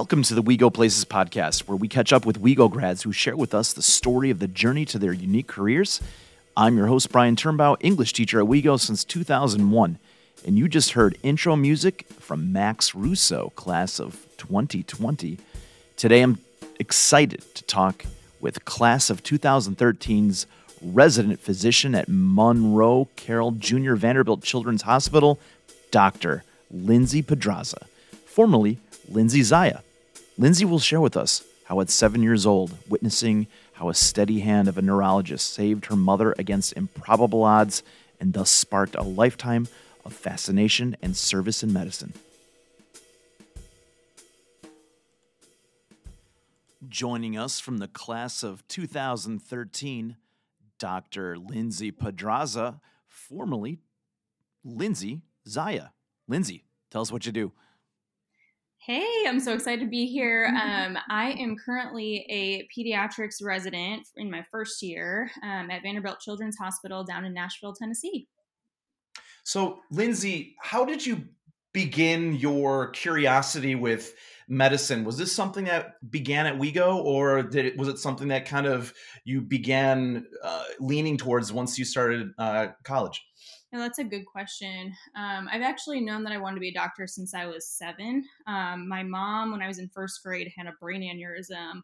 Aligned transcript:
Welcome 0.00 0.22
to 0.22 0.34
the 0.34 0.40
We 0.40 0.56
Go 0.56 0.70
Places 0.70 1.04
podcast, 1.04 1.68
where 1.68 1.76
we 1.76 1.86
catch 1.86 2.10
up 2.10 2.24
with 2.24 2.40
WeGo 2.40 2.70
grads 2.70 3.02
who 3.02 3.12
share 3.12 3.36
with 3.36 3.52
us 3.54 3.74
the 3.74 3.82
story 3.82 4.30
of 4.30 4.38
the 4.38 4.48
journey 4.48 4.86
to 4.86 4.98
their 4.98 5.12
unique 5.12 5.46
careers. 5.46 6.00
I'm 6.56 6.78
your 6.78 6.86
host, 6.86 7.12
Brian 7.12 7.36
Turnbow, 7.36 7.76
English 7.80 8.14
teacher 8.14 8.40
at 8.40 8.46
WeGo 8.46 8.80
since 8.80 9.04
2001. 9.04 9.98
And 10.46 10.56
you 10.56 10.68
just 10.68 10.92
heard 10.92 11.18
intro 11.22 11.54
music 11.54 12.06
from 12.18 12.50
Max 12.50 12.94
Russo, 12.94 13.52
class 13.56 14.00
of 14.00 14.26
2020. 14.38 15.36
Today 15.98 16.22
I'm 16.22 16.38
excited 16.78 17.42
to 17.54 17.62
talk 17.64 18.06
with 18.40 18.64
class 18.64 19.10
of 19.10 19.22
2013's 19.22 20.46
resident 20.80 21.40
physician 21.40 21.94
at 21.94 22.06
Monroe 22.08 23.06
Carell 23.18 23.58
Jr. 23.58 23.96
Vanderbilt 23.96 24.42
Children's 24.42 24.82
Hospital, 24.82 25.38
Dr. 25.90 26.42
Lindsay 26.70 27.20
Pedraza, 27.20 27.86
formerly 28.24 28.78
Lindsay 29.06 29.42
Zaya. 29.42 29.80
Lindsay 30.40 30.64
will 30.64 30.78
share 30.78 31.02
with 31.02 31.18
us 31.18 31.44
how, 31.64 31.82
at 31.82 31.90
seven 31.90 32.22
years 32.22 32.46
old, 32.46 32.74
witnessing 32.88 33.46
how 33.74 33.90
a 33.90 33.94
steady 33.94 34.40
hand 34.40 34.68
of 34.68 34.78
a 34.78 34.82
neurologist 34.82 35.52
saved 35.52 35.84
her 35.84 35.96
mother 35.96 36.34
against 36.38 36.72
improbable 36.78 37.42
odds 37.42 37.82
and 38.18 38.32
thus 38.32 38.50
sparked 38.50 38.94
a 38.94 39.02
lifetime 39.02 39.68
of 40.02 40.14
fascination 40.14 40.96
and 41.02 41.14
service 41.14 41.62
in 41.62 41.74
medicine. 41.74 42.14
Joining 46.88 47.36
us 47.36 47.60
from 47.60 47.76
the 47.76 47.88
class 47.88 48.42
of 48.42 48.66
2013, 48.68 50.16
Dr. 50.78 51.36
Lindsay 51.36 51.90
Pedraza, 51.90 52.80
formerly 53.06 53.80
Lindsay 54.64 55.20
Zaya. 55.46 55.88
Lindsay, 56.26 56.64
tell 56.90 57.02
us 57.02 57.12
what 57.12 57.26
you 57.26 57.32
do. 57.32 57.52
Hey, 58.92 59.22
I'm 59.24 59.38
so 59.38 59.52
excited 59.52 59.84
to 59.84 59.88
be 59.88 60.06
here. 60.06 60.46
Um, 60.60 60.98
I 61.08 61.30
am 61.38 61.54
currently 61.54 62.26
a 62.28 62.66
pediatrics 62.76 63.36
resident 63.40 64.08
in 64.16 64.28
my 64.28 64.44
first 64.50 64.82
year 64.82 65.30
um, 65.44 65.70
at 65.70 65.82
Vanderbilt 65.84 66.18
Children's 66.18 66.56
Hospital 66.58 67.04
down 67.04 67.24
in 67.24 67.32
Nashville, 67.32 67.72
Tennessee. 67.72 68.26
So, 69.44 69.78
Lindsay, 69.92 70.56
how 70.60 70.84
did 70.84 71.06
you 71.06 71.22
begin 71.72 72.34
your 72.34 72.88
curiosity 72.88 73.76
with 73.76 74.16
medicine? 74.48 75.04
Was 75.04 75.16
this 75.16 75.32
something 75.32 75.66
that 75.66 75.92
began 76.10 76.46
at 76.46 76.58
WeGo, 76.58 76.96
or 76.96 77.44
did 77.44 77.66
it, 77.66 77.76
was 77.76 77.86
it 77.86 78.00
something 78.00 78.26
that 78.26 78.44
kind 78.44 78.66
of 78.66 78.92
you 79.24 79.40
began 79.40 80.26
uh, 80.42 80.64
leaning 80.80 81.16
towards 81.16 81.52
once 81.52 81.78
you 81.78 81.84
started 81.84 82.32
uh, 82.38 82.66
college? 82.82 83.22
That's 83.72 84.00
a 84.00 84.04
good 84.04 84.26
question. 84.26 84.92
Um, 85.16 85.48
I've 85.50 85.62
actually 85.62 86.00
known 86.00 86.24
that 86.24 86.32
I 86.32 86.38
wanted 86.38 86.56
to 86.56 86.60
be 86.60 86.70
a 86.70 86.74
doctor 86.74 87.06
since 87.06 87.34
I 87.34 87.46
was 87.46 87.68
seven. 87.68 88.24
Um, 88.48 88.88
my 88.88 89.04
mom, 89.04 89.52
when 89.52 89.62
I 89.62 89.68
was 89.68 89.78
in 89.78 89.88
first 89.94 90.20
grade, 90.24 90.50
had 90.56 90.66
a 90.66 90.74
brain 90.80 91.02
aneurysm, 91.02 91.82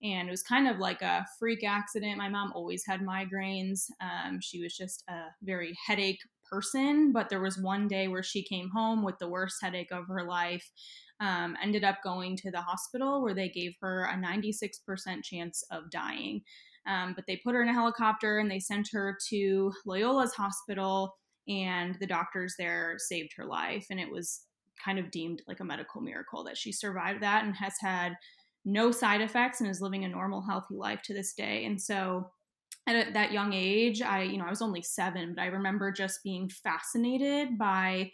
and 0.00 0.28
it 0.28 0.30
was 0.30 0.44
kind 0.44 0.68
of 0.68 0.78
like 0.78 1.02
a 1.02 1.26
freak 1.38 1.64
accident. 1.64 2.18
My 2.18 2.28
mom 2.28 2.52
always 2.54 2.84
had 2.86 3.00
migraines. 3.00 3.86
Um, 4.00 4.38
she 4.40 4.62
was 4.62 4.76
just 4.76 5.02
a 5.08 5.24
very 5.42 5.76
headache 5.84 6.20
person, 6.48 7.10
but 7.10 7.30
there 7.30 7.40
was 7.40 7.58
one 7.58 7.88
day 7.88 8.06
where 8.06 8.22
she 8.22 8.44
came 8.44 8.70
home 8.70 9.02
with 9.02 9.18
the 9.18 9.28
worst 9.28 9.56
headache 9.60 9.90
of 9.90 10.06
her 10.06 10.22
life. 10.22 10.70
Um, 11.18 11.56
ended 11.60 11.82
up 11.82 11.96
going 12.04 12.36
to 12.38 12.50
the 12.52 12.60
hospital 12.60 13.22
where 13.22 13.34
they 13.34 13.48
gave 13.48 13.72
her 13.80 14.04
a 14.04 14.14
96% 14.14 15.24
chance 15.24 15.64
of 15.72 15.90
dying. 15.90 16.42
Um, 16.86 17.14
but 17.16 17.24
they 17.26 17.40
put 17.42 17.54
her 17.54 17.62
in 17.62 17.68
a 17.68 17.72
helicopter 17.72 18.38
and 18.38 18.50
they 18.50 18.60
sent 18.60 18.88
her 18.92 19.16
to 19.30 19.72
Loyola's 19.86 20.34
hospital 20.34 21.16
and 21.48 21.96
the 22.00 22.06
doctors 22.06 22.54
there 22.58 22.96
saved 22.98 23.32
her 23.36 23.44
life 23.44 23.86
and 23.90 24.00
it 24.00 24.10
was 24.10 24.42
kind 24.82 24.98
of 24.98 25.10
deemed 25.10 25.42
like 25.46 25.60
a 25.60 25.64
medical 25.64 26.00
miracle 26.00 26.44
that 26.44 26.58
she 26.58 26.72
survived 26.72 27.22
that 27.22 27.44
and 27.44 27.54
has 27.56 27.74
had 27.80 28.14
no 28.64 28.90
side 28.90 29.20
effects 29.20 29.60
and 29.60 29.70
is 29.70 29.80
living 29.80 30.04
a 30.04 30.08
normal 30.08 30.42
healthy 30.42 30.74
life 30.74 31.02
to 31.02 31.14
this 31.14 31.34
day. 31.34 31.64
And 31.64 31.80
so 31.80 32.30
at 32.86 33.14
that 33.14 33.32
young 33.32 33.52
age 33.52 34.02
i 34.02 34.22
you 34.22 34.36
know 34.36 34.44
i 34.44 34.50
was 34.50 34.62
only 34.62 34.82
seven 34.82 35.34
but 35.34 35.42
i 35.42 35.46
remember 35.46 35.90
just 35.90 36.22
being 36.22 36.48
fascinated 36.48 37.56
by 37.58 38.10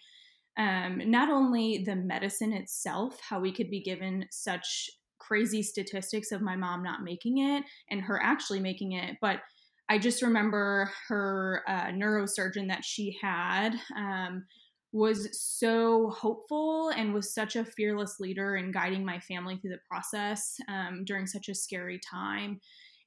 um, 0.58 1.00
not 1.06 1.30
only 1.30 1.82
the 1.84 1.96
medicine 1.96 2.52
itself 2.52 3.18
how 3.20 3.40
we 3.40 3.52
could 3.52 3.70
be 3.70 3.82
given 3.82 4.26
such 4.30 4.90
crazy 5.18 5.62
statistics 5.62 6.32
of 6.32 6.42
my 6.42 6.56
mom 6.56 6.82
not 6.82 7.02
making 7.02 7.38
it 7.38 7.64
and 7.90 8.00
her 8.02 8.20
actually 8.22 8.60
making 8.60 8.92
it 8.92 9.16
but 9.20 9.40
I 9.90 9.98
just 9.98 10.22
remember 10.22 10.92
her 11.08 11.64
uh, 11.66 11.86
neurosurgeon 11.86 12.68
that 12.68 12.84
she 12.84 13.18
had 13.20 13.74
um, 13.96 14.46
was 14.92 15.28
so 15.32 16.10
hopeful 16.10 16.90
and 16.90 17.12
was 17.12 17.34
such 17.34 17.56
a 17.56 17.64
fearless 17.64 18.20
leader 18.20 18.54
in 18.54 18.70
guiding 18.70 19.04
my 19.04 19.18
family 19.18 19.56
through 19.56 19.72
the 19.72 19.80
process 19.90 20.54
um, 20.68 21.04
during 21.04 21.26
such 21.26 21.48
a 21.48 21.56
scary 21.56 21.98
time. 22.08 22.60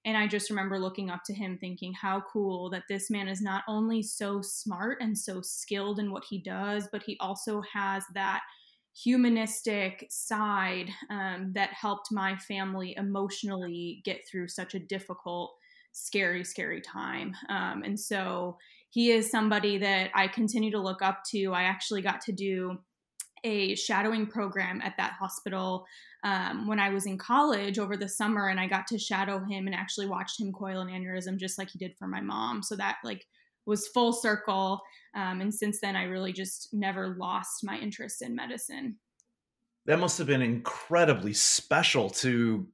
And 0.04 0.18
I 0.18 0.28
just 0.28 0.50
remember 0.50 0.78
looking 0.78 1.10
up 1.10 1.22
to 1.28 1.34
him 1.34 1.58
thinking, 1.58 1.94
how 1.94 2.22
cool 2.34 2.70
that 2.72 2.84
this 2.90 3.10
man 3.10 3.30
is 3.30 3.42
not 3.42 3.64
only 3.70 4.04
so 4.04 4.42
smart 4.42 4.98
and 5.00 5.18
so 5.18 5.40
skilled 5.42 6.00
in 6.00 6.12
what 6.12 6.26
he 6.30 6.40
does, 6.42 6.90
but 6.92 7.04
he 7.04 7.16
also 7.22 7.62
has 7.74 8.04
that 8.14 8.42
humanistic 8.94 10.06
side 10.10 10.90
um, 11.10 11.54
that 11.54 11.70
helped 11.70 12.12
my 12.12 12.36
family 12.36 12.94
emotionally 12.98 14.02
get 14.04 14.20
through 14.30 14.50
such 14.50 14.76
a 14.76 14.80
difficult 14.80 15.56
scary, 15.94 16.44
scary 16.44 16.82
time. 16.82 17.36
Um, 17.50 17.84
and 17.84 18.00
so 18.00 18.58
he 18.90 19.12
is 19.12 19.32
somebody 19.32 19.78
that 19.78 20.12
I 20.14 20.28
continue 20.28 20.72
to 20.72 20.80
look 20.80 21.02
up 21.02 21.24
to. 21.32 21.54
I 21.54 21.64
actually 21.64 22.02
got 22.02 22.22
to 22.22 22.32
do 22.32 22.78
a 23.44 23.76
shadowing 23.76 24.28
program 24.28 24.82
at 24.82 24.96
that 24.98 25.14
hospital 25.14 25.86
um, 26.24 26.68
when 26.68 26.80
I 26.80 26.90
was 26.90 27.06
in 27.06 27.18
college 27.18 27.78
over 27.78 27.98
the 27.98 28.08
summer, 28.08 28.48
and 28.48 28.60
I 28.60 28.68
got 28.68 28.88
to 28.88 28.98
shadow 28.98 29.40
him 29.40 29.68
and 29.68 29.76
actually 29.76 30.08
watched 30.08 30.40
him 30.40 30.52
coil 30.54 30.80
an 30.80 30.88
aneurysm 30.88 31.38
just 31.38 31.58
like 31.58 31.70
he 31.70 31.80
did 31.80 31.96
for 31.98 32.08
my 32.08 32.22
mom. 32.22 32.64
So 32.64 32.76
that 32.78 32.98
like 33.04 33.26
was 33.66 33.88
full 33.90 34.14
circle. 34.14 34.82
Um, 35.16 35.42
and 35.42 35.54
since 35.54 35.80
then, 35.80 35.96
I 35.96 36.04
really 36.04 36.34
just 36.34 36.70
never 36.74 37.16
lost 37.20 37.64
my 37.64 37.78
interest 37.78 38.22
in 38.22 38.36
medicine. 38.36 38.98
That 39.86 40.00
must 40.00 40.18
have 40.18 40.28
been 40.28 40.42
incredibly 40.42 41.34
special 41.34 42.10
to 42.12 42.66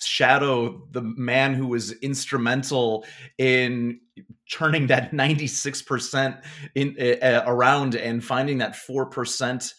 shadow 0.00 0.86
the 0.90 1.02
man 1.02 1.54
who 1.54 1.66
was 1.66 1.92
instrumental 1.92 3.04
in 3.38 4.00
turning 4.50 4.86
that 4.88 5.12
96% 5.12 6.42
in 6.74 6.96
uh, 7.00 7.42
around 7.46 7.94
and 7.94 8.24
finding 8.24 8.58
that 8.58 8.74
4% 8.74 9.72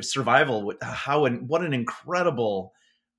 survival. 0.00 0.72
How 0.82 1.24
and 1.24 1.48
what 1.48 1.62
an 1.62 1.72
incredible 1.72 2.72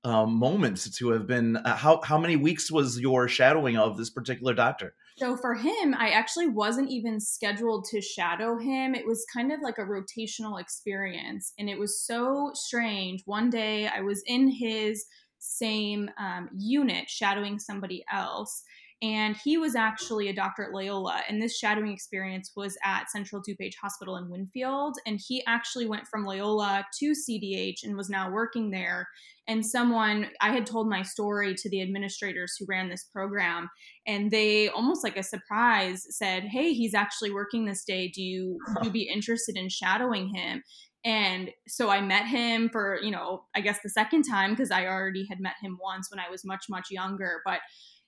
um, 0.04 0.34
moment 0.34 0.94
to 0.94 1.10
have 1.10 1.26
been 1.26 1.56
uh, 1.56 1.76
how 1.76 2.00
how 2.02 2.18
many 2.18 2.36
weeks 2.36 2.70
was 2.70 3.00
your 3.00 3.26
shadowing 3.26 3.76
of 3.76 3.96
this 3.96 4.10
particular 4.10 4.54
doctor? 4.54 4.94
So 5.16 5.36
for 5.36 5.54
him 5.54 5.94
i 5.98 6.10
actually 6.10 6.46
wasn't 6.46 6.90
even 6.90 7.18
scheduled 7.18 7.84
to 7.90 8.00
shadow 8.00 8.56
him. 8.58 8.94
It 8.94 9.06
was 9.06 9.26
kind 9.32 9.52
of 9.52 9.60
like 9.60 9.78
a 9.78 9.82
rotational 9.82 10.60
experience 10.60 11.52
and 11.58 11.68
it 11.68 11.78
was 11.78 12.00
so 12.00 12.52
strange. 12.54 13.22
One 13.26 13.50
day 13.50 13.88
i 13.88 14.00
was 14.00 14.22
in 14.26 14.48
his 14.48 15.04
same 15.38 16.10
um, 16.18 16.48
unit 16.56 17.08
shadowing 17.08 17.58
somebody 17.58 18.04
else. 18.12 18.62
And 19.00 19.36
he 19.36 19.58
was 19.58 19.76
actually 19.76 20.28
a 20.28 20.34
doctor 20.34 20.64
at 20.64 20.72
Loyola, 20.72 21.22
and 21.28 21.40
this 21.40 21.56
shadowing 21.56 21.92
experience 21.92 22.50
was 22.56 22.76
at 22.84 23.08
Central 23.10 23.40
DuPage 23.40 23.74
Hospital 23.80 24.16
in 24.16 24.28
Winfield. 24.28 24.96
And 25.06 25.20
he 25.24 25.44
actually 25.46 25.86
went 25.86 26.08
from 26.08 26.24
Loyola 26.24 26.84
to 26.98 27.12
CDH 27.12 27.84
and 27.84 27.96
was 27.96 28.10
now 28.10 28.32
working 28.32 28.70
there. 28.70 29.08
And 29.46 29.64
someone, 29.64 30.26
I 30.40 30.52
had 30.52 30.66
told 30.66 30.88
my 30.88 31.02
story 31.02 31.54
to 31.54 31.70
the 31.70 31.80
administrators 31.80 32.56
who 32.58 32.66
ran 32.68 32.88
this 32.88 33.04
program, 33.04 33.70
and 34.04 34.32
they 34.32 34.68
almost 34.68 35.04
like 35.04 35.16
a 35.16 35.22
surprise 35.22 36.04
said, 36.10 36.42
Hey, 36.42 36.72
he's 36.72 36.94
actually 36.94 37.30
working 37.30 37.66
this 37.66 37.84
day. 37.84 38.08
Do 38.08 38.20
you, 38.20 38.58
you 38.82 38.90
be 38.90 39.08
interested 39.08 39.56
in 39.56 39.68
shadowing 39.68 40.34
him? 40.34 40.64
And 41.04 41.50
so 41.66 41.90
I 41.90 42.00
met 42.00 42.26
him 42.26 42.68
for, 42.68 42.98
you 43.00 43.10
know, 43.10 43.44
I 43.54 43.60
guess 43.60 43.78
the 43.82 43.88
second 43.88 44.22
time 44.22 44.50
because 44.50 44.70
I 44.70 44.86
already 44.86 45.26
had 45.26 45.40
met 45.40 45.54
him 45.62 45.78
once 45.80 46.10
when 46.10 46.18
I 46.18 46.28
was 46.28 46.44
much, 46.44 46.66
much 46.68 46.90
younger. 46.90 47.40
But 47.44 47.60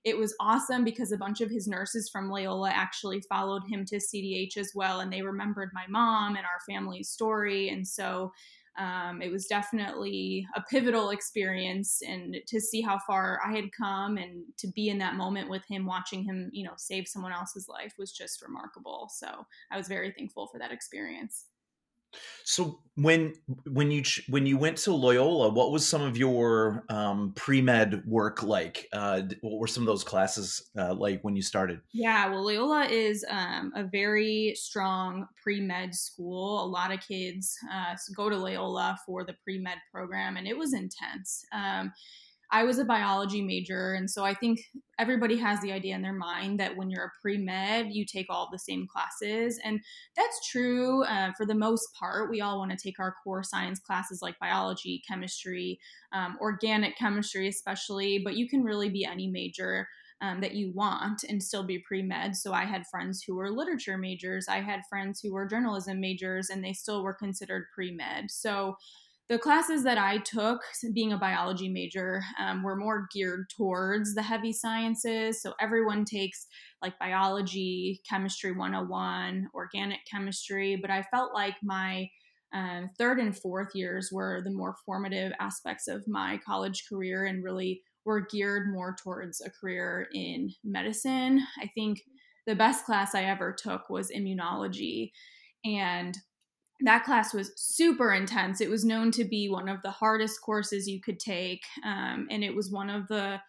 it 0.05 0.17
was 0.17 0.35
awesome 0.41 0.83
because 0.83 1.13
a 1.13 1.19
bunch 1.19 1.41
of 1.41 1.51
his 1.51 1.69
nurses 1.69 2.09
from 2.09 2.31
Loyola 2.31 2.71
actually 2.71 3.23
followed 3.29 3.63
him 3.69 3.85
to 3.87 3.97
CDH 3.97 4.57
as 4.57 4.73
well. 4.75 5.01
And 5.01 5.13
they 5.13 5.23
remembered 5.23 5.71
my 5.75 5.85
mom 5.89 6.37
and 6.37 6.45
our 6.47 6.61
family 6.67 7.03
story. 7.03 7.69
And 7.69 7.87
so 7.87 8.33
um, 8.79 9.21
it 9.21 9.31
was 9.31 9.47
definitely 9.47 10.47
a 10.57 10.63
pivotal 10.63 11.11
experience. 11.11 12.01
And 12.07 12.37
to 12.47 12.61
see 12.61 12.81
how 12.81 12.99
far 13.07 13.41
I 13.45 13.55
had 13.55 13.73
come 13.73 14.17
and 14.17 14.45
to 14.59 14.69
be 14.69 14.89
in 14.89 14.99
that 14.99 15.17
moment 15.17 15.51
with 15.51 15.63
him, 15.69 15.85
watching 15.85 16.25
him, 16.25 16.49
you 16.53 16.65
know, 16.65 16.75
save 16.77 17.07
someone 17.07 17.33
else's 17.33 17.69
life 17.69 17.93
was 17.99 18.11
just 18.11 18.41
remarkable. 18.41 19.11
So 19.13 19.47
I 19.71 19.77
was 19.77 19.87
very 19.87 20.13
thankful 20.17 20.47
for 20.47 20.59
that 20.59 20.73
experience. 20.73 21.45
So 22.45 22.81
when 22.97 23.35
when 23.67 23.91
you 23.91 24.03
when 24.29 24.45
you 24.45 24.59
went 24.59 24.77
to 24.79 24.93
Loyola, 24.93 25.51
what 25.51 25.73
was 25.73 25.87
some 25.87 26.03
of 26.03 26.17
your 26.17 26.85
um, 26.89 27.33
pre 27.37 27.63
med 27.63 28.03
work 28.07 28.43
like? 28.43 28.89
Uh, 28.93 29.23
what 29.41 29.59
were 29.59 29.67
some 29.67 29.83
of 29.83 29.87
those 29.87 30.05
classes 30.05 30.71
uh, 30.77 30.95
like 30.95 31.23
when 31.23 31.37
you 31.37 31.43
started? 31.43 31.81
Yeah, 31.93 32.29
well, 32.29 32.45
Loyola 32.45 32.87
is 32.87 33.25
um, 33.29 33.73
a 33.75 33.85
very 33.85 34.55
strong 34.57 35.27
pre 35.43 35.61
med 35.61 35.95
school. 35.95 36.65
A 36.65 36.67
lot 36.67 36.93
of 36.93 37.01
kids 37.01 37.57
uh, 37.73 37.95
go 38.17 38.29
to 38.29 38.37
Loyola 38.37 38.99
for 39.07 39.25
the 39.25 39.35
pre 39.45 39.59
med 39.59 39.79
program, 39.93 40.37
and 40.37 40.47
it 40.47 40.57
was 40.57 40.75
intense. 40.75 41.45
Um, 41.53 41.93
I 42.53 42.65
was 42.65 42.79
a 42.79 42.85
biology 42.85 43.43
major, 43.43 43.95
and 43.95 44.11
so 44.11 44.25
I 44.25 44.35
think 44.35 44.61
everybody 44.99 45.37
has 45.37 45.61
the 45.61 45.73
idea 45.73 45.95
in 45.95 46.03
their 46.03 46.13
mind 46.13 46.59
that 46.59 46.77
when 46.77 46.91
you're 46.91 47.05
a 47.05 47.13
pre 47.23 47.39
med, 47.39 47.89
you 47.91 48.05
take 48.05 48.27
all 48.29 48.49
the 48.51 48.59
same 48.59 48.87
classes. 48.87 49.61
And 49.65 49.81
that's 50.17 50.51
true 50.51 51.05
uh, 51.05 51.31
for 51.37 51.47
the 51.47 51.55
most 51.55 51.89
part. 51.99 52.31
We 52.31 52.41
all 52.41 52.59
want 52.59 52.73
to 52.73 52.77
take 52.77 52.99
our 52.99 53.15
core 53.23 53.43
science 53.45 53.79
classes 53.79 54.21
like 54.21 54.39
biology, 54.41 55.03
chemistry, 55.09 55.79
um, 56.13 56.37
organic 56.41 56.97
chemistry, 56.97 57.49
especially, 57.49 58.21
but 58.25 58.37
you 58.37 58.49
can 58.49 58.65
really 58.65 58.91
be 58.91 59.05
any 59.05 59.29
major. 59.29 59.89
Um, 60.23 60.43
that 60.43 60.55
you 60.55 60.71
want 60.75 61.25
and 61.27 61.43
still 61.43 61.65
be 61.65 61.79
pre 61.79 62.03
med. 62.03 62.37
So 62.37 62.53
I 62.53 62.67
had 62.67 62.87
friends 62.91 63.25
who 63.27 63.37
were 63.37 63.51
literature 63.51 63.97
majors. 63.97 64.49
I 64.51 64.61
had 64.61 64.83
friends 64.91 65.19
who 65.23 65.33
were 65.33 65.47
journalism 65.47 65.99
majors, 65.99 66.51
and 66.51 66.63
they 66.63 66.75
still 66.75 67.03
were 67.03 67.15
considered 67.15 67.69
pre 67.75 67.91
med. 67.91 68.31
So 68.31 68.77
the 69.31 69.39
classes 69.39 69.85
that 69.85 69.97
I 69.97 70.19
took, 70.19 70.61
being 70.93 71.13
a 71.13 71.17
biology 71.17 71.69
major, 71.69 72.21
um, 72.41 72.65
were 72.65 72.75
more 72.75 73.07
geared 73.13 73.49
towards 73.49 74.13
the 74.17 74.23
heavy 74.23 74.53
sciences. 74.53 75.41
So 75.41 75.55
everyone 75.61 76.05
takes 76.05 76.49
like 76.83 76.99
biology, 76.99 78.03
chemistry 78.09 78.51
101, 78.51 79.49
organic 79.55 80.01
chemistry, 80.11 80.77
but 80.83 80.91
I 80.91 81.05
felt 81.13 81.33
like 81.33 81.55
my 81.63 82.11
um, 82.53 82.91
third 82.99 83.21
and 83.21 83.39
fourth 83.39 83.69
years 83.73 84.11
were 84.13 84.43
the 84.43 84.51
more 84.51 84.75
formative 84.85 85.31
aspects 85.39 85.87
of 85.87 86.09
my 86.09 86.41
college 86.45 86.87
career 86.89 87.27
and 87.27 87.45
really 87.45 87.83
were 88.05 88.27
geared 88.33 88.73
more 88.73 88.97
towards 89.01 89.41
a 89.41 89.51
career 89.51 90.09
in 90.13 90.51
medicine. 90.65 91.41
I 91.63 91.71
think 91.77 92.01
the 92.49 92.57
best 92.57 92.85
class 92.85 93.15
I 93.15 93.23
ever 93.27 93.55
took 93.57 93.89
was 93.91 94.11
immunology. 94.11 95.13
And 95.65 96.19
that 96.83 97.05
class 97.05 97.35
was 97.35 97.53
super 97.57 98.13
intense. 98.13 98.61
It 98.61 98.71
was 98.71 98.85
known 98.85 99.11
to 99.13 99.25
be 99.25 99.49
one 99.49 99.69
of 99.69 99.83
the 99.83 99.91
hardest 99.91 100.41
courses 100.43 100.89
you 100.89 101.01
could 101.01 101.21
take, 101.21 101.63
um, 101.85 102.27
and 102.31 102.43
it 102.43 102.55
was 102.55 102.71
one 102.71 102.91
of 102.91 103.09
the 103.09 103.41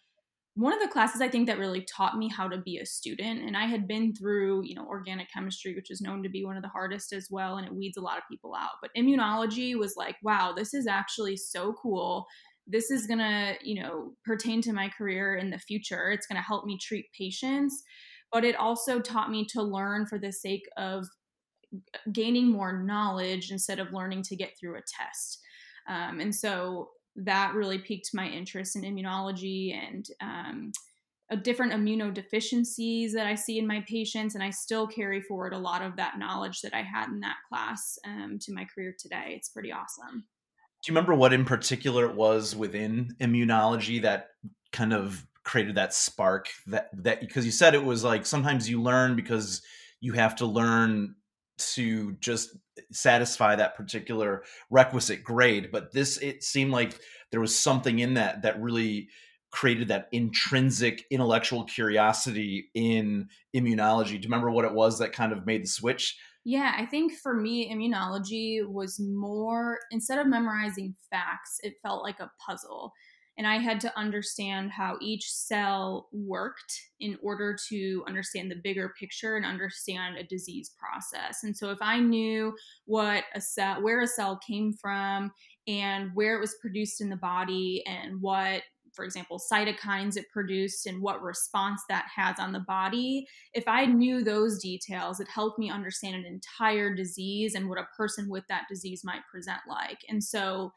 one 0.55 0.73
of 0.73 0.81
the 0.81 0.87
classes 0.89 1.21
I 1.21 1.29
think 1.29 1.47
that 1.47 1.59
really 1.59 1.85
taught 1.85 2.17
me 2.17 2.27
how 2.27 2.49
to 2.49 2.57
be 2.57 2.77
a 2.77 2.85
student. 2.85 3.41
And 3.41 3.55
I 3.55 3.67
had 3.67 3.87
been 3.87 4.13
through, 4.13 4.65
you 4.65 4.75
know, 4.75 4.85
organic 4.85 5.31
chemistry, 5.31 5.73
which 5.73 5.89
is 5.89 6.01
known 6.01 6.21
to 6.23 6.29
be 6.29 6.43
one 6.43 6.57
of 6.57 6.61
the 6.61 6.67
hardest 6.67 7.13
as 7.13 7.29
well, 7.31 7.55
and 7.55 7.65
it 7.65 7.73
weeds 7.73 7.95
a 7.95 8.01
lot 8.01 8.17
of 8.17 8.23
people 8.29 8.53
out. 8.53 8.71
But 8.81 8.91
immunology 8.97 9.75
was 9.77 9.95
like, 9.95 10.17
wow, 10.21 10.51
this 10.53 10.73
is 10.73 10.87
actually 10.87 11.37
so 11.37 11.73
cool. 11.81 12.25
This 12.67 12.91
is 12.91 13.07
gonna, 13.07 13.53
you 13.63 13.81
know, 13.81 14.13
pertain 14.25 14.61
to 14.63 14.73
my 14.73 14.89
career 14.89 15.37
in 15.37 15.51
the 15.51 15.57
future. 15.57 16.11
It's 16.11 16.27
gonna 16.27 16.41
help 16.41 16.65
me 16.65 16.77
treat 16.77 17.05
patients 17.17 17.81
but 18.31 18.45
it 18.45 18.55
also 18.55 18.99
taught 18.99 19.29
me 19.29 19.45
to 19.45 19.61
learn 19.61 20.05
for 20.05 20.17
the 20.17 20.31
sake 20.31 20.63
of 20.77 21.05
gaining 22.11 22.49
more 22.49 22.83
knowledge 22.83 23.51
instead 23.51 23.79
of 23.79 23.93
learning 23.93 24.23
to 24.23 24.35
get 24.35 24.57
through 24.59 24.77
a 24.77 24.81
test. 24.81 25.39
Um, 25.87 26.19
and 26.19 26.33
so 26.33 26.89
that 27.15 27.53
really 27.53 27.77
piqued 27.77 28.11
my 28.13 28.27
interest 28.27 28.75
in 28.75 28.83
immunology 28.83 29.75
and 29.75 30.05
um, 30.21 30.71
different 31.41 31.73
immunodeficiencies 31.73 33.11
that 33.13 33.27
I 33.27 33.35
see 33.35 33.57
in 33.57 33.67
my 33.67 33.83
patients. 33.87 34.35
And 34.35 34.43
I 34.43 34.49
still 34.49 34.87
carry 34.87 35.21
forward 35.21 35.53
a 35.53 35.57
lot 35.57 35.81
of 35.81 35.95
that 35.97 36.17
knowledge 36.17 36.61
that 36.61 36.73
I 36.73 36.81
had 36.81 37.09
in 37.09 37.19
that 37.21 37.37
class 37.49 37.97
um, 38.05 38.37
to 38.41 38.53
my 38.53 38.65
career 38.65 38.95
today. 38.97 39.33
It's 39.35 39.49
pretty 39.49 39.71
awesome. 39.71 40.25
Do 40.83 40.91
you 40.91 40.95
remember 40.95 41.13
what 41.13 41.33
in 41.33 41.45
particular 41.45 42.05
it 42.05 42.15
was 42.15 42.55
within 42.55 43.15
immunology 43.19 44.01
that 44.01 44.29
kind 44.71 44.93
of 44.93 45.25
created 45.43 45.75
that 45.75 45.93
spark 45.93 46.47
that 46.67 46.89
that 46.93 47.19
because 47.19 47.45
you 47.45 47.51
said 47.51 47.73
it 47.73 47.83
was 47.83 48.03
like 48.03 48.25
sometimes 48.25 48.69
you 48.69 48.81
learn 48.81 49.15
because 49.15 49.61
you 49.99 50.13
have 50.13 50.35
to 50.35 50.45
learn 50.45 51.15
to 51.75 52.13
just 52.13 52.57
satisfy 52.91 53.55
that 53.55 53.75
particular 53.75 54.43
requisite 54.69 55.23
grade 55.23 55.69
but 55.71 55.91
this 55.91 56.17
it 56.17 56.43
seemed 56.43 56.71
like 56.71 56.99
there 57.31 57.41
was 57.41 57.57
something 57.57 57.99
in 57.99 58.13
that 58.15 58.41
that 58.41 58.61
really 58.61 59.07
created 59.51 59.89
that 59.89 60.07
intrinsic 60.11 61.05
intellectual 61.11 61.65
curiosity 61.65 62.69
in 62.73 63.27
immunology. 63.55 64.11
Do 64.11 64.15
you 64.15 64.23
remember 64.23 64.49
what 64.49 64.65
it 64.65 64.73
was 64.73 64.99
that 64.99 65.13
kind 65.13 65.33
of 65.33 65.45
made 65.45 65.63
the 65.63 65.67
switch? 65.67 66.17
Yeah, 66.43 66.73
I 66.75 66.85
think 66.85 67.13
for 67.13 67.35
me, 67.35 67.71
immunology 67.71 68.65
was 68.65 68.99
more, 68.99 69.77
instead 69.91 70.17
of 70.17 70.25
memorizing 70.25 70.95
facts, 71.11 71.59
it 71.63 71.75
felt 71.83 72.01
like 72.01 72.19
a 72.19 72.31
puzzle 72.43 72.93
and 73.37 73.47
I 73.47 73.57
had 73.57 73.79
to 73.81 73.97
understand 73.97 74.71
how 74.71 74.97
each 75.01 75.31
cell 75.31 76.09
worked 76.11 76.79
in 76.99 77.17
order 77.23 77.57
to 77.69 78.03
understand 78.07 78.51
the 78.51 78.61
bigger 78.63 78.93
picture 78.99 79.37
and 79.37 79.45
understand 79.45 80.17
a 80.17 80.23
disease 80.23 80.71
process. 80.77 81.43
And 81.43 81.55
so 81.55 81.71
if 81.71 81.79
I 81.81 81.99
knew 81.99 82.53
what 82.85 83.23
a 83.33 83.41
cell 83.41 83.81
where 83.81 84.01
a 84.01 84.07
cell 84.07 84.39
came 84.45 84.73
from 84.73 85.31
and 85.67 86.11
where 86.13 86.35
it 86.35 86.41
was 86.41 86.57
produced 86.61 87.01
in 87.01 87.09
the 87.09 87.15
body 87.15 87.83
and 87.87 88.21
what 88.21 88.63
for 88.93 89.05
example, 89.05 89.39
cytokines 89.39 90.17
it 90.17 90.29
produced 90.31 90.85
and 90.85 91.01
what 91.01 91.21
response 91.21 91.81
that 91.87 92.05
has 92.13 92.37
on 92.39 92.51
the 92.51 92.59
body. 92.59 93.25
If 93.53 93.67
I 93.67 93.85
knew 93.85 94.23
those 94.23 94.59
details, 94.59 95.19
it 95.19 95.29
helped 95.29 95.57
me 95.57 95.69
understand 95.69 96.15
an 96.15 96.25
entire 96.25 96.93
disease 96.93 97.55
and 97.55 97.69
what 97.69 97.79
a 97.79 97.87
person 97.95 98.29
with 98.29 98.43
that 98.49 98.65
disease 98.69 99.03
might 99.03 99.21
present 99.31 99.61
like. 99.67 99.99
And 100.09 100.23
so 100.23 100.73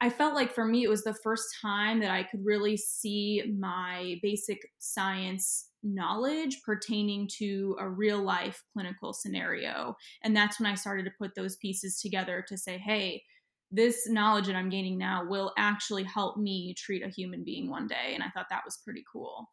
I 0.00 0.10
felt 0.10 0.34
like 0.34 0.54
for 0.54 0.64
me, 0.64 0.84
it 0.84 0.88
was 0.88 1.02
the 1.02 1.16
first 1.22 1.44
time 1.60 2.00
that 2.00 2.10
I 2.10 2.22
could 2.22 2.44
really 2.44 2.76
see 2.76 3.42
my 3.58 4.16
basic 4.22 4.58
science 4.78 5.70
knowledge 5.82 6.60
pertaining 6.64 7.28
to 7.38 7.76
a 7.80 7.88
real 7.88 8.22
life 8.22 8.62
clinical 8.72 9.12
scenario. 9.12 9.96
And 10.22 10.36
that's 10.36 10.60
when 10.60 10.70
I 10.70 10.74
started 10.74 11.04
to 11.04 11.12
put 11.18 11.34
those 11.34 11.56
pieces 11.56 12.00
together 12.00 12.44
to 12.48 12.56
say, 12.56 12.78
hey, 12.78 13.22
this 13.70 14.08
knowledge 14.08 14.46
that 14.46 14.56
I'm 14.56 14.70
gaining 14.70 14.98
now 14.98 15.24
will 15.28 15.52
actually 15.58 16.04
help 16.04 16.36
me 16.36 16.74
treat 16.78 17.04
a 17.04 17.08
human 17.08 17.44
being 17.44 17.68
one 17.68 17.86
day. 17.86 18.14
And 18.14 18.22
I 18.22 18.28
thought 18.30 18.46
that 18.50 18.64
was 18.64 18.78
pretty 18.84 19.04
cool. 19.12 19.50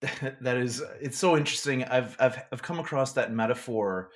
that 0.40 0.56
is, 0.56 0.82
it's 1.00 1.18
so 1.18 1.36
interesting. 1.36 1.84
I've, 1.84 2.16
I've, 2.18 2.42
I've 2.50 2.62
come 2.62 2.78
across 2.78 3.12
that 3.12 3.32
metaphor 3.32 4.10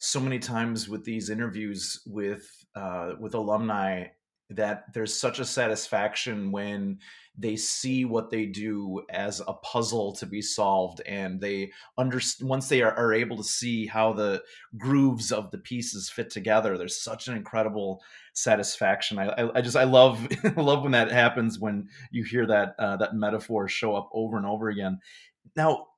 so 0.00 0.20
many 0.20 0.38
times 0.38 0.88
with 0.88 1.04
these 1.04 1.30
interviews 1.30 2.02
with, 2.06 2.48
uh, 2.74 3.12
with 3.20 3.34
alumni 3.34 4.06
that 4.50 4.84
there's 4.94 5.18
such 5.18 5.38
a 5.38 5.44
satisfaction 5.44 6.50
when 6.50 6.98
they 7.40 7.54
see 7.54 8.04
what 8.04 8.30
they 8.30 8.46
do 8.46 9.00
as 9.10 9.40
a 9.46 9.52
puzzle 9.52 10.12
to 10.12 10.26
be 10.26 10.42
solved 10.42 11.00
and 11.06 11.40
they 11.40 11.70
understand 11.96 12.48
once 12.48 12.68
they 12.68 12.82
are, 12.82 12.92
are, 12.94 13.12
able 13.12 13.36
to 13.36 13.44
see 13.44 13.86
how 13.86 14.12
the 14.12 14.42
grooves 14.76 15.30
of 15.30 15.50
the 15.52 15.58
pieces 15.58 16.10
fit 16.10 16.30
together 16.30 16.76
there's 16.76 17.00
such 17.00 17.28
an 17.28 17.36
incredible 17.36 18.02
satisfaction. 18.38 19.18
I, 19.18 19.26
I, 19.26 19.58
I 19.58 19.60
just 19.60 19.76
i 19.76 19.84
love 19.84 20.26
love 20.56 20.82
when 20.82 20.92
that 20.92 21.10
happens 21.10 21.58
when 21.58 21.88
you 22.10 22.24
hear 22.24 22.46
that 22.46 22.74
uh, 22.78 22.96
that 22.96 23.14
metaphor 23.14 23.68
show 23.68 23.94
up 23.94 24.08
over 24.12 24.36
and 24.36 24.46
over 24.46 24.68
again. 24.68 25.00
Now 25.56 25.88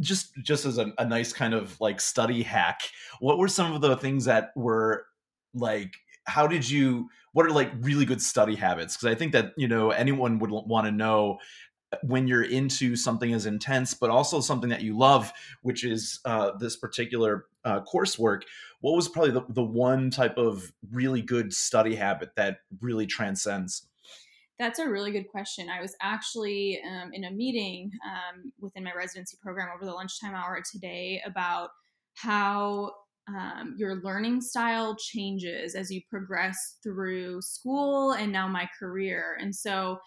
just 0.00 0.34
just 0.42 0.64
as 0.64 0.78
a, 0.78 0.92
a 0.98 1.04
nice 1.04 1.32
kind 1.32 1.54
of 1.54 1.80
like 1.80 1.98
study 1.98 2.42
hack 2.42 2.80
what 3.20 3.38
were 3.38 3.48
some 3.48 3.72
of 3.72 3.80
the 3.80 3.96
things 3.96 4.26
that 4.26 4.50
were 4.54 5.06
like 5.54 5.94
how 6.24 6.46
did 6.46 6.68
you 6.68 7.08
what 7.32 7.46
are 7.46 7.50
like 7.50 7.70
really 7.80 8.04
good 8.04 8.22
study 8.22 8.54
habits 8.54 8.96
because 8.96 9.12
i 9.12 9.16
think 9.16 9.32
that 9.32 9.52
you 9.56 9.68
know 9.68 9.90
anyone 9.90 10.38
would 10.38 10.50
want 10.50 10.86
to 10.86 10.92
know 10.92 11.38
uh, 11.92 11.96
when 12.02 12.26
you're 12.26 12.44
into 12.44 12.96
something 12.96 13.32
as 13.32 13.46
intense 13.46 13.94
but 13.94 14.10
also 14.10 14.40
something 14.40 14.70
that 14.70 14.82
you 14.82 14.96
love 14.96 15.32
which 15.62 15.84
is 15.84 16.20
uh, 16.24 16.52
this 16.58 16.76
particular 16.76 17.46
uh, 17.64 17.80
coursework 17.80 18.42
what 18.80 18.96
was 18.96 19.08
probably 19.08 19.30
the, 19.30 19.42
the 19.50 19.62
one 19.62 20.10
type 20.10 20.36
of 20.36 20.72
really 20.90 21.22
good 21.22 21.52
study 21.52 21.94
habit 21.94 22.30
that 22.36 22.58
really 22.80 23.06
transcends 23.06 23.86
that's 24.58 24.78
a 24.78 24.88
really 24.88 25.10
good 25.10 25.28
question. 25.28 25.68
I 25.68 25.80
was 25.80 25.96
actually 26.00 26.80
um, 26.88 27.12
in 27.12 27.24
a 27.24 27.30
meeting 27.32 27.90
um, 28.06 28.52
within 28.60 28.84
my 28.84 28.92
residency 28.94 29.36
program 29.42 29.68
over 29.74 29.84
the 29.84 29.92
lunchtime 29.92 30.36
hour 30.36 30.62
today 30.70 31.20
about 31.26 31.70
how 32.14 32.92
um, 33.28 33.74
your 33.78 34.02
learning 34.02 34.40
style 34.40 34.96
changes 34.96 35.74
as 35.74 35.90
you 35.90 36.00
progress 36.10 36.76
through 36.82 37.40
school 37.42 38.12
and 38.12 38.32
now 38.32 38.48
my 38.48 38.68
career. 38.78 39.36
And 39.40 39.54
so, 39.54 39.98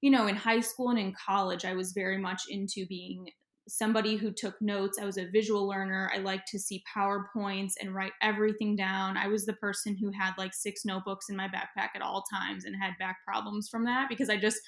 you 0.00 0.10
know, 0.10 0.26
in 0.26 0.36
high 0.36 0.60
school 0.60 0.90
and 0.90 0.98
in 0.98 1.14
college, 1.26 1.64
I 1.64 1.74
was 1.74 1.92
very 1.92 2.18
much 2.18 2.42
into 2.48 2.86
being 2.86 3.26
somebody 3.68 4.16
who 4.16 4.32
took 4.32 4.60
notes. 4.60 4.98
I 5.00 5.04
was 5.04 5.18
a 5.18 5.30
visual 5.30 5.66
learner. 5.66 6.10
I 6.14 6.18
liked 6.18 6.48
to 6.48 6.58
see 6.58 6.82
PowerPoints 6.96 7.72
and 7.80 7.94
write 7.94 8.12
everything 8.22 8.76
down. 8.76 9.16
I 9.16 9.28
was 9.28 9.46
the 9.46 9.52
person 9.54 9.96
who 9.96 10.10
had 10.10 10.32
like 10.38 10.54
six 10.54 10.84
notebooks 10.84 11.26
in 11.28 11.36
my 11.36 11.48
backpack 11.48 11.90
at 11.94 12.02
all 12.02 12.24
times 12.32 12.64
and 12.64 12.74
had 12.80 12.94
back 12.98 13.18
problems 13.26 13.68
from 13.68 13.84
that 13.84 14.08
because 14.08 14.28
I 14.28 14.36
just 14.36 14.58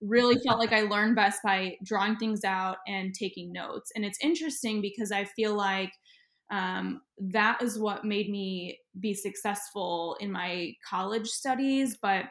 really 0.00 0.38
felt 0.46 0.58
like 0.58 0.72
I 0.72 0.82
learned 0.82 1.16
best 1.16 1.40
by 1.42 1.76
drawing 1.84 2.16
things 2.16 2.44
out 2.44 2.78
and 2.86 3.14
taking 3.14 3.52
notes. 3.52 3.90
And 3.94 4.04
it's 4.04 4.18
interesting 4.22 4.80
because 4.80 5.12
I 5.12 5.24
feel 5.24 5.54
like 5.54 5.92
um, 6.50 7.02
that 7.18 7.62
is 7.62 7.78
what 7.78 8.04
made 8.04 8.30
me 8.30 8.78
be 9.00 9.14
successful 9.14 10.16
in 10.20 10.30
my 10.30 10.74
college 10.88 11.28
studies. 11.28 11.96
But 12.00 12.26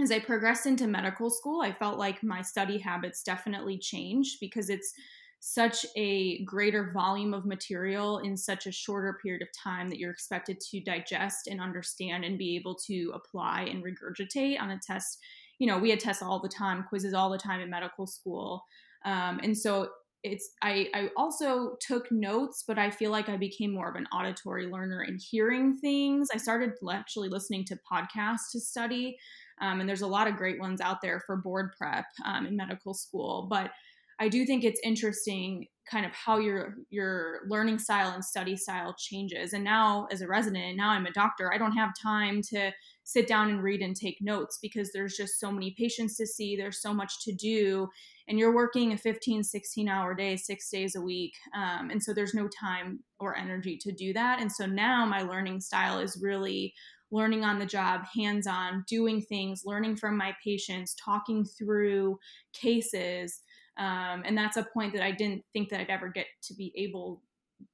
as 0.00 0.12
I 0.12 0.18
progressed 0.18 0.66
into 0.66 0.86
medical 0.86 1.30
school, 1.30 1.62
I 1.62 1.72
felt 1.72 1.98
like 1.98 2.22
my 2.22 2.42
study 2.42 2.78
habits 2.78 3.22
definitely 3.22 3.78
changed 3.78 4.38
because 4.40 4.68
it's 4.68 4.92
such 5.40 5.86
a 5.96 6.42
greater 6.44 6.90
volume 6.92 7.32
of 7.32 7.46
material 7.46 8.18
in 8.18 8.36
such 8.36 8.66
a 8.66 8.72
shorter 8.72 9.18
period 9.22 9.42
of 9.42 9.48
time 9.52 9.88
that 9.88 9.98
you're 9.98 10.10
expected 10.10 10.60
to 10.60 10.80
digest 10.80 11.46
and 11.46 11.60
understand 11.60 12.24
and 12.24 12.38
be 12.38 12.56
able 12.56 12.74
to 12.74 13.12
apply 13.14 13.62
and 13.62 13.84
regurgitate 13.84 14.60
on 14.60 14.70
a 14.70 14.78
test. 14.78 15.18
You 15.58 15.66
know, 15.66 15.78
we 15.78 15.90
had 15.90 16.00
tests 16.00 16.22
all 16.22 16.40
the 16.40 16.48
time, 16.48 16.84
quizzes 16.88 17.14
all 17.14 17.30
the 17.30 17.38
time 17.38 17.60
in 17.60 17.70
medical 17.70 18.06
school. 18.06 18.64
Um, 19.04 19.40
and 19.42 19.56
so 19.56 19.90
it's 20.26 20.50
I, 20.60 20.88
I 20.92 21.10
also 21.16 21.76
took 21.80 22.10
notes 22.10 22.64
but 22.66 22.78
i 22.78 22.90
feel 22.90 23.10
like 23.10 23.28
i 23.28 23.36
became 23.36 23.72
more 23.72 23.88
of 23.88 23.94
an 23.94 24.06
auditory 24.12 24.66
learner 24.66 25.00
and 25.00 25.20
hearing 25.20 25.76
things. 25.78 26.28
I 26.34 26.38
started 26.38 26.72
actually 26.90 27.28
listening 27.28 27.64
to 27.66 27.78
podcasts 27.90 28.50
to 28.52 28.60
study 28.60 29.16
um, 29.60 29.80
and 29.80 29.88
there's 29.88 30.02
a 30.02 30.06
lot 30.06 30.28
of 30.28 30.36
great 30.36 30.60
ones 30.60 30.80
out 30.80 31.00
there 31.00 31.20
for 31.20 31.36
board 31.36 31.70
prep 31.78 32.06
um, 32.24 32.46
in 32.46 32.56
medical 32.56 32.92
school 32.92 33.46
but 33.48 33.70
i 34.18 34.28
do 34.28 34.44
think 34.44 34.64
it's 34.64 34.80
interesting 34.84 35.66
kind 35.90 36.04
of 36.04 36.12
how 36.12 36.38
your 36.38 36.74
your 36.90 37.40
learning 37.48 37.78
style 37.78 38.10
and 38.10 38.24
study 38.24 38.56
style 38.56 38.92
changes. 38.98 39.52
And 39.52 39.62
now 39.62 40.08
as 40.10 40.20
a 40.20 40.26
resident 40.26 40.76
now 40.76 40.90
i'm 40.90 41.06
a 41.06 41.12
doctor 41.12 41.52
i 41.52 41.58
don't 41.58 41.72
have 41.72 41.90
time 42.00 42.42
to 42.50 42.72
sit 43.04 43.28
down 43.28 43.50
and 43.50 43.62
read 43.62 43.82
and 43.82 43.94
take 43.94 44.18
notes 44.20 44.58
because 44.60 44.90
there's 44.92 45.16
just 45.16 45.38
so 45.38 45.52
many 45.52 45.74
patients 45.78 46.16
to 46.16 46.26
see 46.26 46.56
there's 46.56 46.82
so 46.82 46.92
much 46.92 47.22
to 47.24 47.32
do 47.32 47.88
and 48.28 48.38
you're 48.38 48.54
working 48.54 48.92
a 48.92 48.98
15 48.98 49.44
16 49.44 49.88
hour 49.88 50.14
day 50.14 50.36
six 50.36 50.68
days 50.70 50.96
a 50.96 51.00
week 51.00 51.34
um, 51.54 51.90
and 51.90 52.02
so 52.02 52.12
there's 52.12 52.34
no 52.34 52.48
time 52.48 53.00
or 53.18 53.36
energy 53.36 53.78
to 53.80 53.92
do 53.92 54.12
that. 54.12 54.40
And 54.40 54.50
so 54.50 54.66
now 54.66 55.06
my 55.06 55.22
learning 55.22 55.60
style 55.60 55.98
is 55.98 56.20
really 56.22 56.74
learning 57.10 57.44
on 57.44 57.58
the 57.58 57.66
job 57.66 58.02
hands 58.14 58.46
on 58.48 58.84
doing 58.88 59.22
things 59.22 59.62
learning 59.64 59.96
from 59.96 60.16
my 60.16 60.34
patients 60.42 60.96
talking 61.02 61.44
through 61.44 62.18
cases 62.52 63.42
um, 63.78 64.22
and 64.24 64.36
that's 64.36 64.56
a 64.56 64.66
point 64.74 64.92
that 64.92 65.02
i 65.02 65.10
didn't 65.10 65.44
think 65.52 65.68
that 65.68 65.80
i'd 65.80 65.90
ever 65.90 66.08
get 66.08 66.26
to 66.42 66.54
be 66.54 66.72
able 66.76 67.22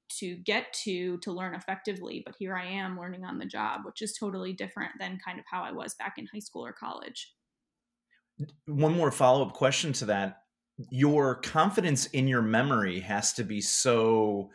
to 0.08 0.36
get 0.36 0.72
to 0.72 1.18
to 1.18 1.32
learn 1.32 1.54
effectively 1.54 2.22
but 2.24 2.34
here 2.38 2.54
i 2.54 2.64
am 2.64 2.98
learning 2.98 3.24
on 3.24 3.38
the 3.38 3.46
job 3.46 3.80
which 3.84 4.02
is 4.02 4.12
totally 4.12 4.52
different 4.52 4.92
than 4.98 5.18
kind 5.24 5.38
of 5.38 5.44
how 5.50 5.62
i 5.62 5.72
was 5.72 5.94
back 5.94 6.14
in 6.18 6.26
high 6.32 6.38
school 6.38 6.64
or 6.64 6.72
college. 6.72 7.32
One 8.66 8.96
more 8.96 9.10
follow-up 9.10 9.52
question 9.52 9.92
to 9.94 10.06
that. 10.06 10.42
Your 10.90 11.36
confidence 11.36 12.06
in 12.06 12.28
your 12.28 12.42
memory 12.42 13.00
has 13.00 13.32
to 13.34 13.44
be 13.44 13.60
so 13.60 14.50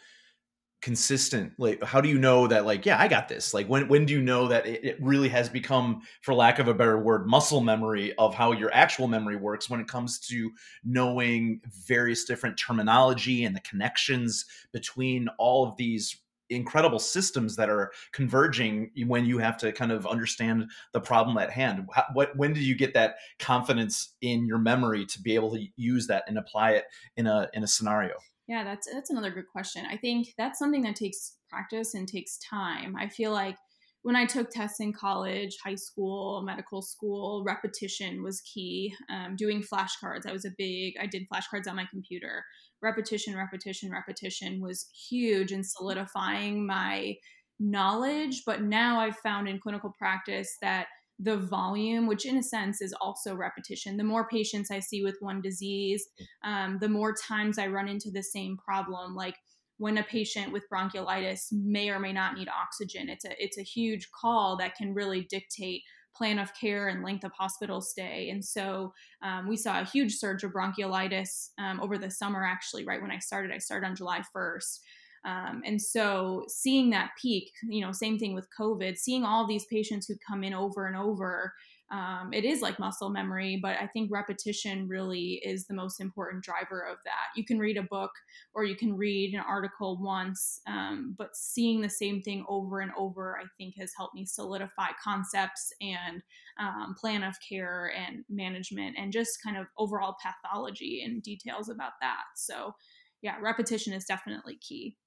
consistent 0.82 1.52
like 1.58 1.84
how 1.84 2.00
do 2.00 2.08
you 2.08 2.20
know 2.20 2.46
that 2.46 2.64
like 2.64 2.86
yeah 2.86 3.02
i 3.02 3.08
got 3.08 3.28
this. 3.28 3.54
Like 3.54 3.68
when 3.68 3.88
when 3.88 4.06
do 4.06 4.14
you 4.14 4.22
know 4.22 4.48
that 4.48 4.68
it, 4.68 4.84
it, 4.84 4.98
really 5.02 5.30
has 5.30 5.50
become 5.50 6.02
for 6.22 6.34
lack 6.34 6.60
of 6.60 6.68
a 6.68 6.74
better 6.74 7.00
word 7.00 7.26
muscle 7.26 7.62
memory 7.62 8.14
of 8.18 8.36
how 8.36 8.52
your 8.52 8.72
actual 8.74 9.08
memory 9.08 9.36
works 9.36 9.70
when 9.70 9.80
it 9.80 9.88
comes 9.88 10.20
to 10.20 10.52
knowing 10.84 11.62
various 11.88 12.26
different 12.26 12.58
terminology 12.58 13.44
and 13.44 13.56
the 13.56 13.62
connections 13.62 14.46
between 14.72 15.28
all 15.40 15.68
of 15.68 15.78
these 15.78 16.22
incredible 16.50 17.00
systems 17.00 17.56
that 17.56 17.70
are 17.70 17.92
converging 18.14 18.90
when 19.06 19.26
you 19.26 19.38
have 19.40 19.58
to 19.58 19.72
kind 19.72 19.92
of 19.92 20.06
understand 20.06 20.70
the 20.94 21.02
problem 21.02 21.38
at 21.38 21.52
hand? 21.52 21.88
How, 21.92 22.06
what 22.14 22.36
when 22.38 22.54
do 22.54 22.62
you 22.62 22.76
get 22.76 22.94
that 22.94 23.16
confidence 23.40 24.16
in 24.22 24.46
your 24.46 24.60
memory 24.60 25.06
to 25.08 25.22
be 25.22 25.36
able 25.36 25.52
to 25.52 25.66
use 25.76 26.08
that 26.08 26.24
and 26.28 26.38
apply 26.38 26.72
it 26.72 26.86
in 27.16 27.26
a 27.28 27.50
in 27.54 27.64
a 27.64 27.68
scenario 27.68 28.14
yeah, 28.48 28.64
that's 28.64 28.88
that's 28.92 29.10
another 29.10 29.32
good 29.32 29.48
question. 29.52 29.86
I 29.90 29.98
think 29.98 30.30
that's 30.38 30.60
something 30.60 30.84
that 30.84 30.96
takes 30.96 31.38
practice 31.50 31.94
and 31.94 32.08
takes 32.08 32.40
time. 32.50 32.96
I 32.96 33.10
feel 33.10 33.32
like 33.32 33.58
when 34.04 34.16
I 34.16 34.26
took 34.26 34.50
tests 34.50 34.80
in 34.80 34.94
college, 34.94 35.58
high 35.62 35.76
school, 35.76 36.42
medical 36.42 36.82
school, 36.82 37.44
repetition 37.46 38.24
was 38.24 38.42
key. 38.42 38.96
Um, 39.12 39.36
doing 39.36 39.62
flashcards, 39.62 40.26
I 40.26 40.32
was 40.32 40.46
a 40.46 40.54
big. 40.58 40.94
I 41.02 41.08
did 41.08 41.28
flashcards 41.30 41.68
on 41.68 41.76
my 41.76 41.86
computer. 41.92 42.46
Repetition, 42.82 43.36
repetition, 43.36 43.92
repetition 43.92 44.62
was 44.62 44.88
huge 45.10 45.52
in 45.52 45.64
solidifying 45.64 46.66
my 46.66 47.16
knowledge. 47.60 48.44
But 48.46 48.62
now 48.62 49.00
I've 49.00 49.18
found 49.18 49.50
in 49.50 49.60
clinical 49.60 49.94
practice 49.98 50.56
that 50.62 50.88
the 51.20 51.38
volume, 51.38 52.08
which 52.08 52.26
in 52.26 52.38
a 52.38 52.44
sense 52.44 52.82
is 52.82 52.94
also 53.02 53.36
repetition. 53.36 53.98
The 53.98 54.04
more 54.04 54.28
patients 54.28 54.70
I 54.70 54.80
see 54.80 55.04
with 55.04 55.18
one 55.20 55.42
disease, 55.42 56.08
um, 56.44 56.78
the 56.80 56.90
more 56.90 57.14
times 57.14 57.58
I 57.58 57.68
run 57.68 57.88
into 57.88 58.12
the 58.12 58.24
same 58.24 58.58
problem. 58.58 59.16
Like 59.16 59.36
when 59.78 59.98
a 59.98 60.04
patient 60.04 60.52
with 60.52 60.70
bronchiolitis 60.72 61.52
may 61.52 61.90
or 61.90 62.00
may 62.00 62.14
not 62.14 62.36
need 62.36 62.50
oxygen, 62.50 63.10
it's 63.10 63.26
a 63.26 63.44
it's 63.44 63.58
a 63.58 63.64
huge 63.64 64.10
call 64.12 64.58
that 64.58 64.76
can 64.76 64.94
really 64.94 65.22
dictate 65.30 65.82
plan 66.16 66.40
of 66.40 66.54
care 66.60 66.88
and 66.88 67.04
length 67.04 67.24
of 67.24 67.32
hospital 67.34 67.80
stay. 67.80 68.30
And 68.32 68.44
so 68.44 68.92
um, 69.22 69.48
we 69.48 69.56
saw 69.56 69.80
a 69.80 69.86
huge 69.86 70.16
surge 70.16 70.44
of 70.44 70.52
bronchiolitis 70.52 71.50
um, 71.60 71.80
over 71.80 71.98
the 71.98 72.10
summer. 72.10 72.44
Actually, 72.44 72.86
right 72.86 73.02
when 73.02 73.12
I 73.12 73.20
started, 73.20 73.52
I 73.52 73.60
started 73.60 73.86
on 73.86 73.96
July 73.96 74.24
first. 74.34 74.84
Um, 75.26 75.62
and 75.66 75.82
so 75.82 76.46
seeing 76.48 76.90
that 76.92 77.12
peak, 77.22 77.52
you 77.68 77.82
know, 77.82 77.92
same 77.92 78.18
thing 78.18 78.34
with 78.34 78.48
COVID, 78.58 78.98
seeing 78.98 79.24
all 79.24 79.46
these 79.46 79.66
patients 79.66 80.08
who 80.08 80.16
come 80.28 80.44
in 80.44 80.54
over 80.54 80.88
and 80.88 80.96
over, 80.96 81.54
um, 81.90 82.32
it 82.34 82.44
is 82.44 82.62
like 82.62 82.80
muscle 82.80 83.10
memory, 83.10 83.60
but 83.62 83.78
I 83.80 83.88
think 83.88 84.12
repetition 84.12 84.90
really 84.90 85.42
is 85.46 85.66
the 85.66 85.74
most 85.74 86.02
important 86.02 86.44
driver 86.44 86.82
of 86.82 86.98
that. 87.06 87.28
You 87.36 87.46
can 87.46 87.60
read 87.60 87.78
a 87.78 87.84
book 87.84 88.12
or 88.54 88.66
you 88.66 88.76
can 88.76 88.98
read 88.98 89.34
an 89.34 89.40
article 89.48 89.98
once, 90.02 90.60
um, 90.68 91.16
but 91.18 91.36
seeing 91.36 91.80
the 91.80 91.90
same 91.90 92.22
thing 92.22 92.46
over 92.50 92.82
and 92.82 92.92
over, 92.98 93.40
I 93.42 93.46
think, 93.58 93.76
has 93.80 93.94
helped 93.96 94.16
me 94.16 94.26
solidify 94.26 94.90
concepts 95.02 95.72
and 95.80 96.22
um, 96.60 96.94
plan 97.00 97.24
of 97.24 97.36
care 97.48 97.94
and 97.96 98.26
management 98.30 98.98
and 99.00 99.14
just 99.14 99.42
kind 99.42 99.56
of 99.56 99.68
overall 99.78 100.18
pathology 100.22 101.04
and 101.06 101.24
details 101.24 101.70
about 101.70 101.94
that. 102.02 102.24
So, 102.36 102.76
yeah, 103.22 103.36
repetition 103.42 103.94
is 103.94 104.06
definitely 104.06 104.58
key. 104.58 104.98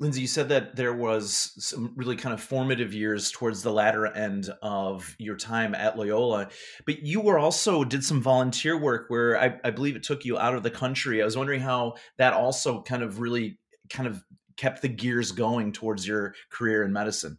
Lindsay, 0.00 0.22
you 0.22 0.26
said 0.26 0.48
that 0.48 0.76
there 0.76 0.94
was 0.94 1.52
some 1.58 1.92
really 1.96 2.16
kind 2.16 2.32
of 2.32 2.40
formative 2.40 2.92
years 2.92 3.30
towards 3.30 3.62
the 3.62 3.72
latter 3.72 4.06
end 4.06 4.52
of 4.62 5.14
your 5.18 5.36
time 5.36 5.74
at 5.74 5.96
Loyola, 5.96 6.48
but 6.86 7.02
you 7.02 7.20
were 7.20 7.38
also 7.38 7.84
did 7.84 8.04
some 8.04 8.20
volunteer 8.20 8.78
work 8.78 9.06
where 9.08 9.40
I, 9.40 9.58
I 9.64 9.70
believe 9.70 9.96
it 9.96 10.02
took 10.02 10.24
you 10.24 10.38
out 10.38 10.54
of 10.54 10.62
the 10.62 10.70
country. 10.70 11.22
I 11.22 11.24
was 11.24 11.36
wondering 11.36 11.60
how 11.60 11.94
that 12.18 12.32
also 12.32 12.82
kind 12.82 13.02
of 13.02 13.20
really 13.20 13.58
kind 13.90 14.06
of 14.06 14.22
kept 14.56 14.82
the 14.82 14.88
gears 14.88 15.32
going 15.32 15.72
towards 15.72 16.06
your 16.06 16.34
career 16.50 16.84
in 16.84 16.92
medicine. 16.92 17.38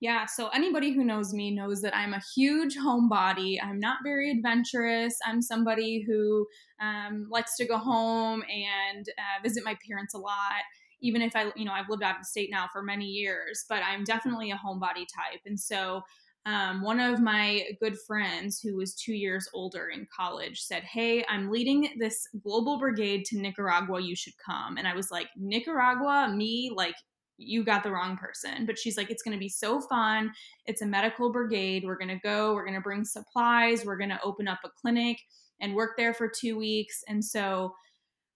Yeah, 0.00 0.26
so 0.26 0.48
anybody 0.48 0.92
who 0.92 1.04
knows 1.04 1.34
me 1.34 1.50
knows 1.50 1.82
that 1.82 1.96
I'm 1.96 2.14
a 2.14 2.22
huge 2.36 2.76
homebody. 2.76 3.58
I'm 3.60 3.80
not 3.80 3.98
very 4.04 4.30
adventurous. 4.30 5.18
I'm 5.26 5.42
somebody 5.42 6.04
who 6.06 6.46
um, 6.80 7.26
likes 7.28 7.56
to 7.56 7.66
go 7.66 7.78
home 7.78 8.44
and 8.48 9.08
uh, 9.08 9.42
visit 9.42 9.64
my 9.64 9.76
parents 9.88 10.14
a 10.14 10.18
lot 10.18 10.62
even 11.00 11.22
if 11.22 11.34
I, 11.36 11.52
you 11.56 11.64
know, 11.64 11.72
I've 11.72 11.88
lived 11.88 12.02
out 12.02 12.18
of 12.18 12.26
state 12.26 12.50
now 12.50 12.66
for 12.72 12.82
many 12.82 13.06
years, 13.06 13.64
but 13.68 13.82
I'm 13.82 14.04
definitely 14.04 14.50
a 14.50 14.56
homebody 14.56 15.06
type. 15.14 15.40
And 15.46 15.58
so 15.58 16.02
um, 16.46 16.80
one 16.80 16.98
of 16.98 17.20
my 17.20 17.64
good 17.80 17.98
friends 18.06 18.58
who 18.58 18.76
was 18.76 18.94
two 18.94 19.12
years 19.12 19.48
older 19.52 19.88
in 19.88 20.06
college 20.14 20.60
said, 20.60 20.82
Hey, 20.82 21.24
I'm 21.28 21.50
leading 21.50 21.90
this 21.98 22.26
global 22.42 22.78
brigade 22.78 23.24
to 23.26 23.38
Nicaragua. 23.38 24.00
You 24.00 24.16
should 24.16 24.32
come. 24.38 24.78
And 24.78 24.88
I 24.88 24.94
was 24.94 25.10
like, 25.10 25.28
Nicaragua, 25.36 26.32
me, 26.34 26.72
like, 26.74 26.94
you 27.38 27.64
got 27.64 27.82
the 27.82 27.90
wrong 27.90 28.16
person. 28.16 28.66
But 28.66 28.78
she's 28.78 28.96
like, 28.96 29.10
it's 29.10 29.22
going 29.22 29.36
to 29.36 29.38
be 29.38 29.48
so 29.48 29.80
fun. 29.80 30.32
It's 30.66 30.82
a 30.82 30.86
medical 30.86 31.30
brigade. 31.30 31.84
We're 31.84 31.98
going 31.98 32.08
to 32.08 32.20
go, 32.22 32.54
we're 32.54 32.64
going 32.64 32.74
to 32.74 32.80
bring 32.80 33.04
supplies, 33.04 33.84
we're 33.84 33.96
going 33.96 34.10
to 34.10 34.20
open 34.24 34.48
up 34.48 34.60
a 34.64 34.70
clinic 34.70 35.18
and 35.60 35.74
work 35.74 35.92
there 35.96 36.14
for 36.14 36.28
two 36.28 36.58
weeks. 36.58 37.02
And 37.08 37.24
so 37.24 37.74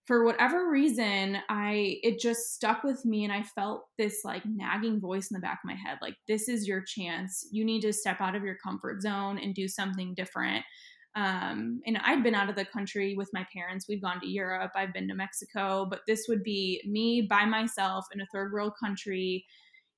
for 0.06 0.25
whatever 0.25 0.71
reason 0.71 1.38
i 1.49 1.97
it 2.02 2.18
just 2.18 2.54
stuck 2.54 2.82
with 2.82 3.04
me 3.04 3.25
and 3.25 3.32
i 3.32 3.42
felt 3.42 3.85
this 3.99 4.23
like 4.25 4.42
nagging 4.44 5.00
voice 5.00 5.30
in 5.30 5.35
the 5.35 5.40
back 5.40 5.61
of 5.62 5.68
my 5.68 5.76
head 5.76 5.99
like 6.02 6.16
this 6.28 6.49
is 6.49 6.66
your 6.66 6.82
chance. 6.82 7.47
You 7.50 7.64
need 7.64 7.80
to 7.82 7.92
step 7.92 8.21
out 8.21 8.35
of 8.35 8.42
your 8.42 8.56
comfort 8.62 9.02
zone 9.02 9.38
and 9.38 9.54
do 9.54 9.68
something 9.68 10.14
different. 10.14 10.64
Um, 11.14 11.82
and 11.87 11.99
i'd 12.04 12.23
been 12.23 12.35
out 12.35 12.49
of 12.49 12.56
the 12.56 12.64
country 12.64 13.14
with 13.16 13.28
my 13.32 13.47
parents. 13.52 13.87
We'd 13.88 14.02
gone 14.02 14.21
to 14.21 14.28
europe. 14.28 14.73
I've 14.75 14.92
been 14.92 15.09
to 15.09 15.14
mexico. 15.14 15.87
But 15.88 16.00
this 16.06 16.26
would 16.28 16.42
be 16.42 16.82
me 16.87 17.23
by 17.28 17.44
myself 17.44 18.06
in 18.12 18.21
a 18.21 18.26
third 18.32 18.52
world 18.52 18.73
country. 18.82 19.44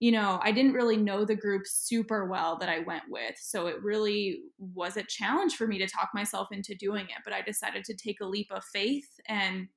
You 0.01 0.11
know, 0.11 0.41
I 0.43 0.51
didn't 0.51 0.73
really 0.73 0.97
know 0.97 1.25
the 1.25 1.37
group 1.37 1.63
super 1.67 2.29
well 2.29 2.59
that 2.59 2.69
I 2.69 2.81
went 2.81 3.05
with. 3.09 3.37
So 3.39 3.69
it 3.69 3.83
really 3.83 4.41
was 4.59 4.97
a 4.97 5.05
challenge 5.05 5.55
for 5.55 5.69
me 5.69 5.79
to 5.79 5.87
talk 5.87 6.11
myself 6.13 6.49
into 6.51 6.75
doing 6.75 7.05
it. 7.05 7.23
But 7.25 7.33
I 7.33 7.43
decided 7.43 7.85
to 7.85 7.97
take 7.97 8.21
a 8.21 8.27
leap 8.27 8.49
of 8.51 8.65
faith 8.73 9.09
and 9.29 9.69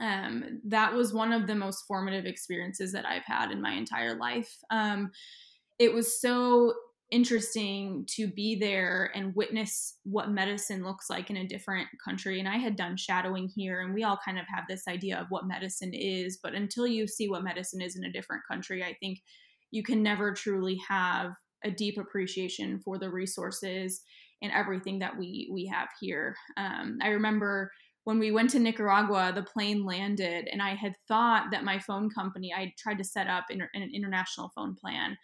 um, 0.00 0.60
that 0.64 0.92
was 0.92 1.12
one 1.12 1.32
of 1.32 1.46
the 1.46 1.54
most 1.54 1.84
formative 1.86 2.26
experiences 2.26 2.92
that 2.92 3.06
I've 3.06 3.24
had 3.24 3.50
in 3.50 3.62
my 3.62 3.72
entire 3.72 4.16
life. 4.16 4.56
Um, 4.70 5.10
it 5.78 5.92
was 5.92 6.20
so 6.20 6.74
interesting 7.10 8.04
to 8.08 8.26
be 8.26 8.56
there 8.56 9.12
and 9.14 9.34
witness 9.36 9.98
what 10.04 10.30
medicine 10.30 10.82
looks 10.82 11.08
like 11.08 11.30
in 11.30 11.36
a 11.36 11.46
different 11.46 11.86
country. 12.04 12.40
And 12.40 12.48
I 12.48 12.56
had 12.56 12.76
done 12.76 12.96
shadowing 12.96 13.48
here, 13.54 13.82
and 13.82 13.94
we 13.94 14.02
all 14.02 14.18
kind 14.24 14.38
of 14.38 14.46
have 14.52 14.64
this 14.68 14.88
idea 14.88 15.18
of 15.18 15.26
what 15.28 15.46
medicine 15.46 15.92
is. 15.94 16.38
But 16.42 16.54
until 16.54 16.86
you 16.86 17.06
see 17.06 17.28
what 17.28 17.44
medicine 17.44 17.80
is 17.80 17.96
in 17.96 18.04
a 18.04 18.12
different 18.12 18.42
country, 18.50 18.82
I 18.82 18.96
think 19.00 19.20
you 19.70 19.82
can 19.82 20.02
never 20.02 20.32
truly 20.32 20.80
have 20.88 21.32
a 21.64 21.70
deep 21.70 21.98
appreciation 21.98 22.80
for 22.84 22.98
the 22.98 23.10
resources 23.10 24.02
and 24.42 24.52
everything 24.52 24.98
that 24.98 25.16
we 25.16 25.48
we 25.52 25.66
have 25.66 25.88
here. 26.00 26.34
Um, 26.56 26.98
I 27.02 27.08
remember 27.08 27.70
when 28.04 28.18
we 28.18 28.30
went 28.30 28.50
to 28.50 28.58
Nicaragua, 28.58 29.32
the 29.34 29.42
plane 29.42 29.84
landed, 29.84 30.48
and 30.52 30.62
I 30.62 30.74
had 30.74 30.94
thought 31.08 31.46
that 31.50 31.64
my 31.64 31.78
phone 31.78 32.08
company, 32.10 32.52
I 32.54 32.72
tried 32.78 32.98
to 32.98 33.04
set 33.04 33.26
up 33.26 33.46
an 33.50 33.66
international 33.92 34.52
phone 34.54 34.74
plan, 34.74 35.16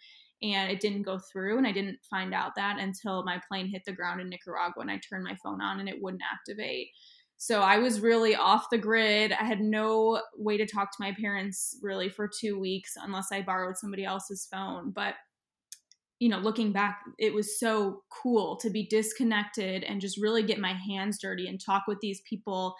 and 0.43 0.71
it 0.71 0.79
didn't 0.79 1.03
go 1.03 1.19
through. 1.19 1.57
And 1.57 1.67
I 1.67 1.71
didn't 1.71 1.99
find 2.09 2.33
out 2.33 2.55
that 2.55 2.79
until 2.79 3.23
my 3.23 3.39
plane 3.47 3.67
hit 3.67 3.83
the 3.85 3.91
ground 3.91 4.21
in 4.21 4.29
Nicaragua 4.29 4.81
and 4.81 4.89
I 4.89 4.97
turned 4.97 5.23
my 5.23 5.37
phone 5.43 5.61
on 5.61 5.79
and 5.79 5.87
it 5.87 6.01
wouldn't 6.01 6.23
activate. 6.33 6.89
So 7.37 7.61
I 7.61 7.77
was 7.77 7.99
really 7.99 8.35
off 8.35 8.69
the 8.71 8.77
grid. 8.79 9.31
I 9.33 9.43
had 9.43 9.61
no 9.61 10.21
way 10.35 10.57
to 10.57 10.65
talk 10.65 10.91
to 10.91 11.03
my 11.03 11.13
parents 11.19 11.77
really 11.83 12.09
for 12.09 12.27
two 12.27 12.59
weeks 12.59 12.93
unless 12.95 13.27
I 13.31 13.43
borrowed 13.43 13.77
somebody 13.77 14.03
else's 14.03 14.47
phone. 14.51 14.91
But 14.91 15.13
you 16.21 16.29
know, 16.29 16.37
looking 16.37 16.71
back, 16.71 16.99
it 17.17 17.33
was 17.33 17.59
so 17.59 18.03
cool 18.09 18.55
to 18.57 18.69
be 18.69 18.85
disconnected 18.85 19.83
and 19.83 19.99
just 19.99 20.21
really 20.21 20.43
get 20.43 20.59
my 20.59 20.73
hands 20.73 21.17
dirty 21.19 21.47
and 21.47 21.59
talk 21.59 21.85
with 21.87 21.99
these 21.99 22.21
people 22.29 22.75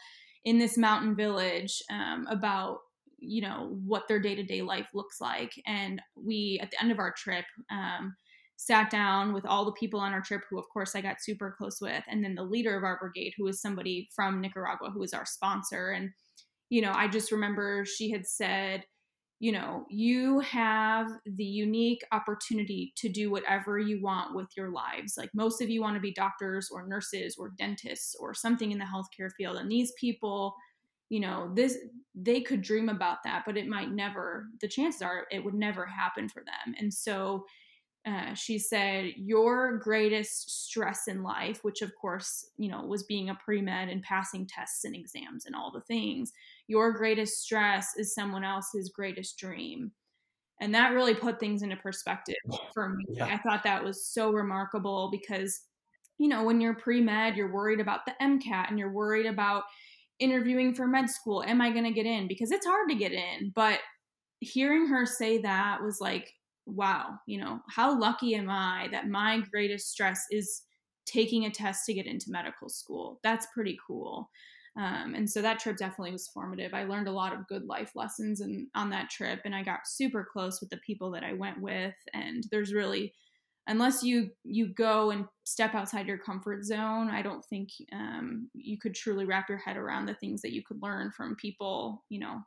in 0.46 0.60
this 0.60 0.78
mountain 0.78 1.16
village 1.16 1.82
um, 1.92 2.28
about 2.30 2.78
you 3.18 3.42
know 3.42 3.76
what 3.86 4.08
their 4.08 4.20
day-to-day 4.20 4.62
life 4.62 4.90
looks 4.94 5.20
like. 5.20 5.54
And 5.66 6.00
we 6.16 6.60
at 6.62 6.70
the 6.70 6.80
end 6.80 6.92
of 6.92 7.00
our 7.00 7.12
trip 7.18 7.46
um, 7.72 8.16
sat 8.58 8.92
down 8.92 9.34
with 9.34 9.48
all 9.48 9.66
the 9.66 9.72
people 9.72 10.00
on 10.00 10.14
our 10.14 10.22
trip 10.22 10.42
who 10.48 10.60
of 10.60 10.66
course 10.72 10.96
i 10.96 11.02
got 11.02 11.20
super 11.20 11.56
close 11.58 11.82
with 11.82 12.04
and 12.08 12.24
then 12.24 12.36
the 12.36 12.44
leader 12.44 12.78
of 12.78 12.84
our 12.84 13.00
brigade 13.00 13.34
who 13.36 13.44
was 13.44 13.60
somebody 13.60 14.08
from 14.16 14.40
nicaragua 14.40 14.92
who 14.92 15.00
was 15.00 15.16
our 15.16 15.26
sponsor. 15.26 15.90
And 15.90 16.12
you 16.70 16.84
know 16.84 16.92
i 16.94 17.08
just 17.08 17.32
remember 17.32 17.86
she 17.86 18.12
had 18.12 18.28
said 18.28 18.84
you 19.42 19.52
know, 19.52 19.88
you 19.90 20.40
have 20.42 21.08
the 21.26 21.44
unique 21.44 22.04
opportunity 22.12 22.94
to 22.96 23.10
do 23.10 23.32
whatever 23.32 23.80
you 23.80 24.00
want 24.00 24.36
with 24.36 24.46
your 24.56 24.70
lives. 24.70 25.16
Like 25.18 25.32
most 25.34 25.64
of 25.64 25.70
you 25.70 25.82
want 25.82 25.96
to 25.96 26.00
be 26.00 26.14
doctors 26.14 26.70
or 26.72 26.86
nurses 26.88 27.36
or 27.40 27.52
dentists 27.58 28.16
or 28.20 28.36
something 28.36 28.72
in 28.72 28.78
the 28.78 28.86
healthcare 28.86 29.32
field. 29.36 29.58
And 29.58 29.72
these 29.72 29.94
people, 30.00 30.56
you 31.10 31.22
know, 31.22 31.52
this 31.56 31.76
they 32.14 32.42
could 32.42 32.62
dream 32.62 32.88
about 32.88 33.24
that, 33.24 33.42
but 33.48 33.58
it 33.58 33.68
might 33.68 33.92
never, 33.92 34.46
the 34.62 34.68
chances 34.68 35.02
are 35.02 35.26
it 35.32 35.44
would 35.44 35.56
never 35.56 35.88
happen 35.88 36.30
for 36.30 36.44
them. 36.44 36.76
And 36.78 36.94
so 36.94 37.44
uh, 38.06 38.34
she 38.34 38.58
said, 38.58 39.12
Your 39.16 39.78
greatest 39.78 40.66
stress 40.66 41.08
in 41.08 41.22
life, 41.22 41.64
which 41.64 41.82
of 41.82 41.92
course, 41.96 42.50
you 42.58 42.70
know, 42.70 42.84
was 42.84 43.04
being 43.04 43.30
a 43.30 43.36
pre 43.36 43.62
med 43.62 43.90
and 43.90 44.02
passing 44.02 44.48
tests 44.48 44.86
and 44.86 44.96
exams 44.96 45.46
and 45.46 45.56
all 45.56 45.72
the 45.72 45.82
things, 45.82 46.32
your 46.72 46.94
greatest 46.94 47.42
stress 47.42 47.98
is 47.98 48.14
someone 48.14 48.46
else's 48.46 48.94
greatest 48.96 49.38
dream. 49.38 49.92
And 50.62 50.74
that 50.74 50.94
really 50.94 51.14
put 51.14 51.38
things 51.38 51.64
into 51.64 51.76
perspective 51.76 52.38
for 52.74 52.88
me. 52.88 53.04
Yeah. 53.10 53.26
I 53.26 53.38
thought 53.40 53.64
that 53.66 53.84
was 53.84 54.08
so 54.08 54.32
remarkable 54.32 55.10
because, 55.12 55.60
you 56.18 56.30
know, 56.30 56.46
when 56.46 56.62
you're 56.62 56.76
pre 56.76 57.02
med, 57.02 57.36
you're 57.36 57.52
worried 57.52 57.82
about 57.82 58.06
the 58.06 58.14
MCAT 58.22 58.70
and 58.70 58.80
you're 58.80 58.94
worried 58.94 59.26
about 59.26 59.64
interviewing 60.20 60.74
for 60.74 60.88
med 60.88 61.10
school. 61.10 61.44
Am 61.44 61.60
I 61.60 61.72
going 61.72 61.84
to 61.84 61.92
get 61.92 62.06
in? 62.06 62.30
Because 62.30 62.52
it's 62.52 62.66
hard 62.66 62.88
to 62.88 62.96
get 62.96 63.12
in. 63.12 63.52
But 63.54 63.80
hearing 64.40 64.88
her 64.88 65.06
say 65.06 65.40
that 65.40 65.84
was 65.84 66.00
like, 66.00 66.32
wow, 66.66 67.16
you 67.28 67.38
know, 67.38 67.60
how 67.68 68.00
lucky 68.00 68.36
am 68.36 68.50
I 68.50 68.88
that 68.94 69.10
my 69.10 69.42
greatest 69.52 69.92
stress 69.92 70.24
is 70.32 70.62
taking 71.06 71.44
a 71.44 71.52
test 71.52 71.86
to 71.88 71.94
get 71.94 72.06
into 72.06 72.32
medical 72.32 72.70
school? 72.70 73.20
That's 73.24 73.48
pretty 73.54 73.78
cool. 73.86 74.30
Um, 74.78 75.16
and 75.16 75.30
so 75.30 75.42
that 75.42 75.60
trip 75.60 75.78
definitely 75.78 76.14
was 76.14 76.28
formative. 76.30 76.74
I 76.74 76.86
learned 76.86 77.08
a 77.08 77.14
lot 77.14 77.34
of 77.34 77.48
good 77.48 77.66
life 77.66 77.92
lessons 77.96 78.40
and 78.40 78.68
on 78.74 78.90
that 78.92 79.10
trip, 79.10 79.42
and 79.44 79.54
I 79.54 79.64
got 79.64 79.88
super 79.88 80.28
close 80.32 80.62
with 80.62 80.70
the 80.70 80.78
people 80.78 81.12
that 81.12 81.24
I 81.24 81.34
went 81.34 81.62
with. 81.62 81.96
And 82.14 82.46
there's 82.52 82.74
really, 82.74 83.14
unless 83.68 84.02
you 84.02 84.32
you 84.44 84.68
go 84.74 85.12
and 85.12 85.26
step 85.44 85.76
outside 85.76 86.08
your 86.08 86.18
comfort 86.18 86.64
zone, 86.64 87.10
I 87.10 87.22
don't 87.22 87.44
think 87.46 87.70
um, 87.92 88.50
you 88.54 88.78
could 88.80 88.96
truly 88.96 89.26
wrap 89.26 89.50
your 89.50 89.58
head 89.58 89.76
around 89.76 90.06
the 90.06 90.16
things 90.16 90.42
that 90.42 90.54
you 90.54 90.64
could 90.64 90.82
learn 90.82 91.12
from 91.12 91.36
people, 91.36 92.06
you 92.10 92.20
know, 92.20 92.42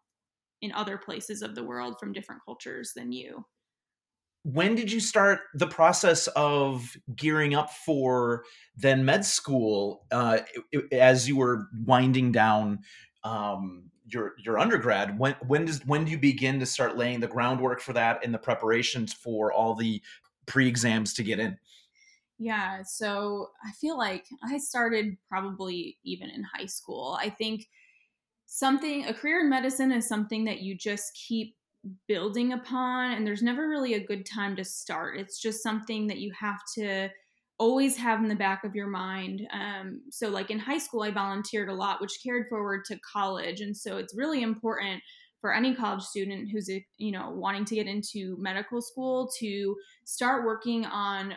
in 0.62 0.72
other 0.72 0.96
places 0.96 1.42
of 1.42 1.54
the 1.54 1.64
world 1.64 1.96
from 2.00 2.12
different 2.12 2.42
cultures 2.46 2.92
than 2.96 3.12
you 3.12 3.44
when 4.44 4.74
did 4.74 4.92
you 4.92 5.00
start 5.00 5.40
the 5.54 5.66
process 5.66 6.26
of 6.28 6.96
gearing 7.16 7.54
up 7.54 7.70
for 7.70 8.44
then 8.76 9.04
med 9.04 9.24
school 9.24 10.04
uh, 10.12 10.38
as 10.92 11.26
you 11.26 11.36
were 11.36 11.68
winding 11.84 12.30
down 12.30 12.80
um, 13.24 13.90
your 14.06 14.34
your 14.38 14.58
undergrad? 14.58 15.18
When 15.18 15.34
when 15.46 15.64
does 15.64 15.84
when 15.86 16.04
do 16.04 16.10
you 16.10 16.18
begin 16.18 16.60
to 16.60 16.66
start 16.66 16.96
laying 16.96 17.20
the 17.20 17.26
groundwork 17.26 17.80
for 17.80 17.94
that 17.94 18.22
and 18.22 18.34
the 18.34 18.38
preparations 18.38 19.14
for 19.14 19.50
all 19.50 19.74
the 19.74 20.02
pre-exams 20.44 21.14
to 21.14 21.22
get 21.22 21.38
in? 21.38 21.58
Yeah 22.38 22.82
so 22.82 23.50
i 23.64 23.70
feel 23.80 23.96
like 23.96 24.26
i 24.44 24.58
started 24.58 25.16
probably 25.28 25.98
even 26.04 26.28
in 26.28 26.42
high 26.42 26.66
school. 26.66 27.16
I 27.18 27.30
think 27.30 27.68
something 28.44 29.06
a 29.06 29.14
career 29.14 29.40
in 29.40 29.48
medicine 29.48 29.90
is 29.90 30.06
something 30.06 30.44
that 30.44 30.60
you 30.60 30.76
just 30.76 31.14
keep 31.14 31.56
building 32.08 32.52
upon 32.52 33.12
and 33.12 33.26
there's 33.26 33.42
never 33.42 33.68
really 33.68 33.94
a 33.94 34.06
good 34.06 34.26
time 34.26 34.56
to 34.56 34.64
start. 34.64 35.18
It's 35.18 35.40
just 35.40 35.62
something 35.62 36.06
that 36.08 36.18
you 36.18 36.32
have 36.38 36.60
to 36.76 37.08
always 37.58 37.96
have 37.96 38.20
in 38.20 38.28
the 38.28 38.34
back 38.34 38.64
of 38.64 38.74
your 38.74 38.88
mind. 38.88 39.46
Um, 39.52 40.02
so 40.10 40.28
like 40.28 40.50
in 40.50 40.58
high 40.58 40.78
school 40.78 41.02
i 41.02 41.10
volunteered 41.10 41.68
a 41.68 41.74
lot 41.74 42.00
which 42.00 42.20
carried 42.22 42.48
forward 42.48 42.84
to 42.86 42.98
college 43.00 43.60
and 43.60 43.76
so 43.76 43.96
it's 43.98 44.16
really 44.16 44.42
important 44.42 45.02
for 45.40 45.54
any 45.54 45.74
college 45.74 46.02
student 46.02 46.48
who's 46.50 46.70
you 46.96 47.12
know 47.12 47.30
wanting 47.30 47.66
to 47.66 47.74
get 47.74 47.86
into 47.86 48.34
medical 48.38 48.80
school 48.80 49.30
to 49.38 49.76
start 50.06 50.46
working 50.46 50.86
on 50.86 51.34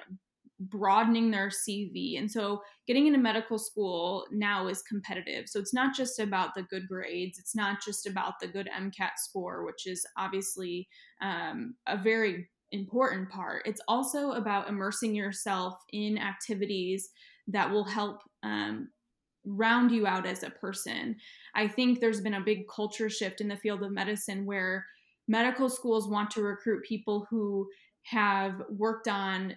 broadening 0.59 1.29
their 1.29 1.49
CV. 1.49 2.17
And 2.17 2.31
so 2.31 2.61
getting 2.87 3.07
into 3.07 3.19
medical 3.19 3.59
school 3.59 4.25
now 4.31 4.67
is 4.67 4.81
competitive. 4.81 5.47
So 5.47 5.59
it's 5.59 5.73
not 5.73 5.95
just 5.95 6.19
about 6.19 6.55
the 6.55 6.63
good 6.63 6.87
grades, 6.87 7.37
it's 7.37 7.55
not 7.55 7.83
just 7.83 8.07
about 8.07 8.33
the 8.41 8.47
good 8.47 8.69
MCAT 8.75 9.11
score, 9.17 9.65
which 9.65 9.85
is 9.85 10.05
obviously 10.17 10.87
um, 11.21 11.75
a 11.85 11.97
very 11.97 12.49
important 12.71 13.29
part. 13.29 13.63
It's 13.65 13.81
also 13.87 14.31
about 14.31 14.67
immersing 14.67 15.15
yourself 15.15 15.75
in 15.93 16.17
activities 16.17 17.09
that 17.47 17.69
will 17.69 17.85
help 17.85 18.21
um, 18.43 18.89
round 19.45 19.91
you 19.91 20.05
out 20.05 20.25
as 20.25 20.43
a 20.43 20.49
person. 20.49 21.15
I 21.55 21.67
think 21.67 21.99
there's 21.99 22.21
been 22.21 22.33
a 22.33 22.41
big 22.41 22.67
culture 22.67 23.09
shift 23.09 23.41
in 23.41 23.47
the 23.47 23.55
field 23.55 23.83
of 23.83 23.91
medicine 23.91 24.45
where 24.45 24.85
medical 25.27 25.69
schools 25.69 26.07
want 26.07 26.31
to 26.31 26.41
recruit 26.41 26.83
people 26.83 27.27
who 27.29 27.67
have 28.03 28.61
worked 28.69 29.07
on 29.07 29.55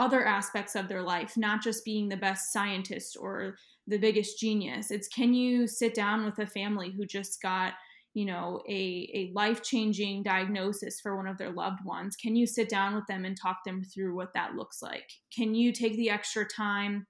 other 0.00 0.24
aspects 0.24 0.74
of 0.74 0.88
their 0.88 1.02
life, 1.02 1.36
not 1.36 1.62
just 1.62 1.84
being 1.84 2.08
the 2.08 2.16
best 2.16 2.52
scientist 2.54 3.18
or 3.20 3.56
the 3.86 3.98
biggest 3.98 4.38
genius. 4.38 4.90
It's 4.90 5.08
can 5.08 5.34
you 5.34 5.66
sit 5.66 5.94
down 5.94 6.24
with 6.24 6.38
a 6.38 6.46
family 6.46 6.90
who 6.90 7.04
just 7.04 7.42
got, 7.42 7.74
you 8.14 8.24
know, 8.24 8.62
a, 8.66 9.10
a 9.14 9.32
life 9.34 9.62
changing 9.62 10.22
diagnosis 10.22 11.00
for 11.00 11.18
one 11.18 11.26
of 11.26 11.36
their 11.36 11.52
loved 11.52 11.84
ones? 11.84 12.16
Can 12.16 12.34
you 12.34 12.46
sit 12.46 12.70
down 12.70 12.94
with 12.94 13.06
them 13.08 13.26
and 13.26 13.36
talk 13.36 13.58
them 13.66 13.84
through 13.84 14.16
what 14.16 14.32
that 14.32 14.54
looks 14.54 14.80
like? 14.80 15.04
Can 15.36 15.54
you 15.54 15.70
take 15.70 15.96
the 15.96 16.08
extra 16.08 16.46
time 16.46 17.06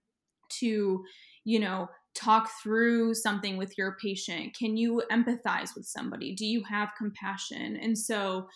to, 0.58 1.04
you 1.44 1.60
know, 1.60 1.88
talk 2.16 2.50
through 2.60 3.14
something 3.14 3.56
with 3.56 3.78
your 3.78 3.96
patient? 4.02 4.56
Can 4.58 4.76
you 4.76 5.00
empathize 5.12 5.76
with 5.76 5.86
somebody? 5.86 6.34
Do 6.34 6.44
you 6.44 6.64
have 6.64 6.88
compassion? 6.98 7.76
And 7.76 7.96
so, 7.96 8.48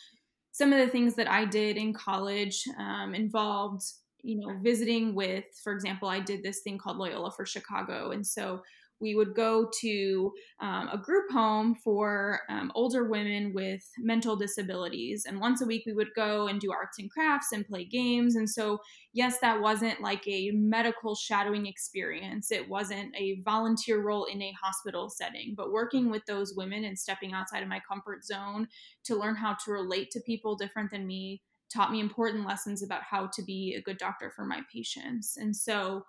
some 0.50 0.72
of 0.72 0.78
the 0.78 0.88
things 0.88 1.16
that 1.16 1.28
I 1.28 1.44
did 1.44 1.76
in 1.76 1.92
college 1.92 2.62
um, 2.78 3.12
involved 3.12 3.82
you 4.24 4.40
know, 4.40 4.58
visiting 4.62 5.14
with, 5.14 5.44
for 5.62 5.72
example, 5.72 6.08
I 6.08 6.18
did 6.18 6.42
this 6.42 6.60
thing 6.60 6.78
called 6.78 6.96
Loyola 6.96 7.30
for 7.30 7.44
Chicago. 7.44 8.10
And 8.10 8.26
so 8.26 8.62
we 9.00 9.14
would 9.14 9.34
go 9.34 9.68
to 9.80 10.32
um, 10.60 10.88
a 10.88 10.96
group 10.96 11.30
home 11.30 11.74
for 11.74 12.40
um, 12.48 12.72
older 12.74 13.04
women 13.04 13.52
with 13.52 13.82
mental 13.98 14.34
disabilities. 14.34 15.26
And 15.28 15.40
once 15.40 15.60
a 15.60 15.66
week, 15.66 15.82
we 15.84 15.92
would 15.92 16.14
go 16.16 16.46
and 16.46 16.58
do 16.60 16.72
arts 16.72 16.98
and 16.98 17.10
crafts 17.10 17.52
and 17.52 17.66
play 17.66 17.84
games. 17.84 18.36
And 18.36 18.48
so, 18.48 18.78
yes, 19.12 19.40
that 19.40 19.60
wasn't 19.60 20.00
like 20.00 20.26
a 20.26 20.52
medical 20.52 21.14
shadowing 21.14 21.66
experience, 21.66 22.50
it 22.50 22.68
wasn't 22.68 23.14
a 23.16 23.42
volunteer 23.44 24.00
role 24.00 24.24
in 24.24 24.40
a 24.40 24.54
hospital 24.62 25.10
setting, 25.10 25.54
but 25.56 25.72
working 25.72 26.10
with 26.10 26.24
those 26.26 26.54
women 26.56 26.84
and 26.84 26.98
stepping 26.98 27.32
outside 27.32 27.62
of 27.62 27.68
my 27.68 27.80
comfort 27.86 28.24
zone 28.24 28.68
to 29.04 29.16
learn 29.16 29.34
how 29.34 29.54
to 29.64 29.72
relate 29.72 30.10
to 30.12 30.20
people 30.20 30.56
different 30.56 30.90
than 30.90 31.06
me 31.06 31.42
taught 31.72 31.92
me 31.92 32.00
important 32.00 32.46
lessons 32.46 32.82
about 32.82 33.02
how 33.02 33.28
to 33.34 33.42
be 33.42 33.74
a 33.76 33.82
good 33.82 33.98
doctor 33.98 34.32
for 34.34 34.44
my 34.44 34.60
patients. 34.72 35.36
And 35.36 35.54
so 35.54 36.04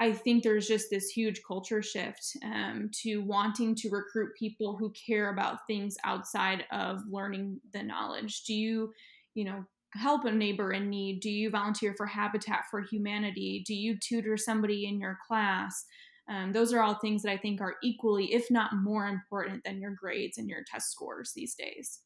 I 0.00 0.12
think 0.12 0.42
there's 0.42 0.66
just 0.66 0.90
this 0.90 1.10
huge 1.10 1.40
culture 1.46 1.82
shift 1.82 2.36
um, 2.44 2.90
to 3.02 3.18
wanting 3.18 3.76
to 3.76 3.90
recruit 3.90 4.34
people 4.36 4.76
who 4.76 4.92
care 4.92 5.30
about 5.30 5.66
things 5.66 5.96
outside 6.04 6.64
of 6.72 7.02
learning 7.08 7.60
the 7.72 7.82
knowledge. 7.82 8.42
Do 8.44 8.54
you, 8.54 8.92
you 9.34 9.44
know, 9.44 9.64
help 9.94 10.24
a 10.24 10.32
neighbor 10.32 10.72
in 10.72 10.90
need? 10.90 11.20
Do 11.20 11.30
you 11.30 11.50
volunteer 11.50 11.94
for 11.96 12.06
Habitat 12.06 12.64
for 12.70 12.80
Humanity? 12.80 13.62
Do 13.64 13.74
you 13.74 13.96
tutor 13.96 14.36
somebody 14.36 14.86
in 14.86 14.98
your 14.98 15.18
class? 15.26 15.84
Um, 16.28 16.52
those 16.52 16.72
are 16.72 16.80
all 16.80 16.94
things 16.94 17.22
that 17.22 17.30
I 17.30 17.36
think 17.36 17.60
are 17.60 17.76
equally, 17.82 18.32
if 18.32 18.50
not 18.50 18.74
more 18.74 19.06
important 19.06 19.62
than 19.62 19.80
your 19.80 19.92
grades 19.92 20.38
and 20.38 20.48
your 20.48 20.64
test 20.68 20.90
scores 20.90 21.32
these 21.34 21.54
days. 21.54 22.00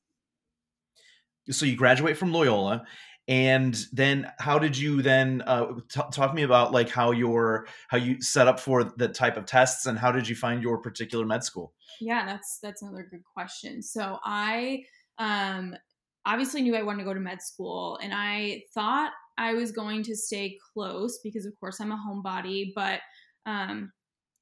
So 1.51 1.67
you 1.67 1.77
graduate 1.77 2.17
from 2.17 2.33
Loyola, 2.33 2.85
and 3.29 3.79
then 3.93 4.31
how 4.39 4.59
did 4.59 4.77
you 4.77 5.03
then 5.03 5.43
uh, 5.47 5.67
t- 5.89 6.01
talk 6.13 6.31
to 6.31 6.35
me 6.35 6.43
about 6.43 6.73
like 6.73 6.89
how 6.89 7.11
your 7.11 7.67
how 7.89 7.99
you 7.99 8.23
set 8.23 8.49
up 8.49 8.59
for 8.59 8.85
the 8.85 9.09
type 9.09 9.37
of 9.37 9.45
tests 9.45 9.85
and 9.87 9.99
how 9.99 10.11
did 10.11 10.27
you 10.27 10.35
find 10.35 10.63
your 10.63 10.79
particular 10.79 11.27
med 11.27 11.45
school? 11.45 11.75
Yeah, 12.01 12.25
that's 12.25 12.59
that's 12.63 12.83
another 12.83 13.07
good 13.11 13.23
question. 13.35 13.83
So 13.83 14.19
I 14.25 14.85
um, 15.19 15.77
obviously 16.25 16.63
knew 16.63 16.75
I 16.75 16.83
wanted 16.83 17.01
to 17.01 17.05
go 17.05 17.15
to 17.15 17.21
med 17.21 17.43
school, 17.43 17.99
and 18.03 18.13
I 18.15 18.63
thought 18.75 19.13
I 19.37 19.53
was 19.53 19.73
going 19.73 20.03
to 20.05 20.17
stay 20.17 20.57
close 20.73 21.21
because, 21.23 21.45
of 21.45 21.53
course, 21.61 21.81
I'm 21.81 21.93
a 21.93 21.97
homebody. 21.97 22.73
But 22.75 23.01
um, 23.45 23.93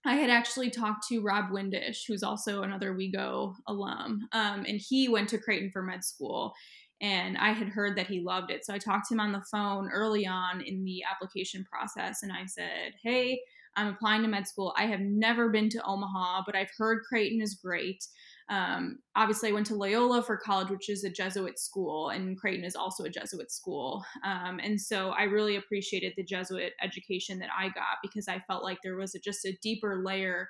I 0.04 0.14
had 0.14 0.30
actually 0.30 0.70
talked 0.70 1.08
to 1.08 1.22
Rob 1.22 1.50
Windish, 1.50 2.02
who's 2.06 2.22
also 2.22 2.62
another 2.62 2.94
WeGo 2.94 3.54
alum, 3.66 4.28
um, 4.32 4.64
and 4.66 4.80
he 4.80 5.08
went 5.08 5.28
to 5.30 5.38
Creighton 5.38 5.70
for 5.72 5.82
med 5.82 6.04
school. 6.04 6.54
And 7.00 7.36
I 7.36 7.52
had 7.52 7.68
heard 7.68 7.96
that 7.98 8.06
he 8.06 8.20
loved 8.20 8.50
it. 8.50 8.64
So 8.64 8.72
I 8.72 8.78
talked 8.78 9.08
to 9.08 9.14
him 9.14 9.20
on 9.20 9.32
the 9.32 9.44
phone 9.50 9.90
early 9.92 10.26
on 10.26 10.62
in 10.62 10.84
the 10.84 11.02
application 11.10 11.64
process, 11.70 12.22
and 12.22 12.32
I 12.32 12.46
said, 12.46 12.94
Hey, 13.02 13.40
I'm 13.76 13.88
applying 13.88 14.22
to 14.22 14.28
med 14.28 14.48
school. 14.48 14.74
I 14.76 14.86
have 14.86 15.00
never 15.00 15.50
been 15.50 15.68
to 15.70 15.84
Omaha, 15.84 16.42
but 16.46 16.56
I've 16.56 16.70
heard 16.76 17.02
Creighton 17.04 17.42
is 17.42 17.54
great. 17.54 18.02
Um, 18.48 19.00
obviously, 19.14 19.50
I 19.50 19.52
went 19.52 19.66
to 19.66 19.74
Loyola 19.74 20.22
for 20.22 20.36
college, 20.36 20.70
which 20.70 20.88
is 20.88 21.04
a 21.04 21.10
Jesuit 21.10 21.58
school, 21.58 22.10
and 22.10 22.38
Creighton 22.38 22.64
is 22.64 22.76
also 22.76 23.04
a 23.04 23.10
Jesuit 23.10 23.50
school. 23.50 24.04
Um, 24.24 24.60
and 24.62 24.80
so 24.80 25.10
I 25.10 25.24
really 25.24 25.56
appreciated 25.56 26.14
the 26.16 26.24
Jesuit 26.24 26.72
education 26.82 27.38
that 27.40 27.50
I 27.56 27.68
got 27.68 27.98
because 28.02 28.28
I 28.28 28.42
felt 28.46 28.62
like 28.62 28.78
there 28.82 28.96
was 28.96 29.14
a, 29.14 29.18
just 29.18 29.44
a 29.44 29.58
deeper 29.62 30.02
layer 30.04 30.48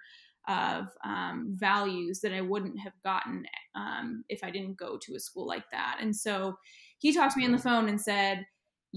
of 0.48 0.86
um, 1.04 1.54
values 1.58 2.20
that 2.20 2.32
I 2.32 2.40
wouldn't 2.40 2.78
have 2.80 2.94
gotten 3.04 3.44
um, 3.74 4.24
if 4.28 4.42
I 4.42 4.50
didn't 4.50 4.78
go 4.78 4.98
to 5.02 5.14
a 5.14 5.20
school 5.20 5.46
like 5.46 5.64
that. 5.72 5.98
And 6.00 6.14
so 6.14 6.54
he 6.98 7.12
talked 7.12 7.34
to 7.34 7.38
me 7.38 7.46
on 7.46 7.52
the 7.52 7.58
phone 7.58 7.88
and 7.88 8.00
said, 8.00 8.46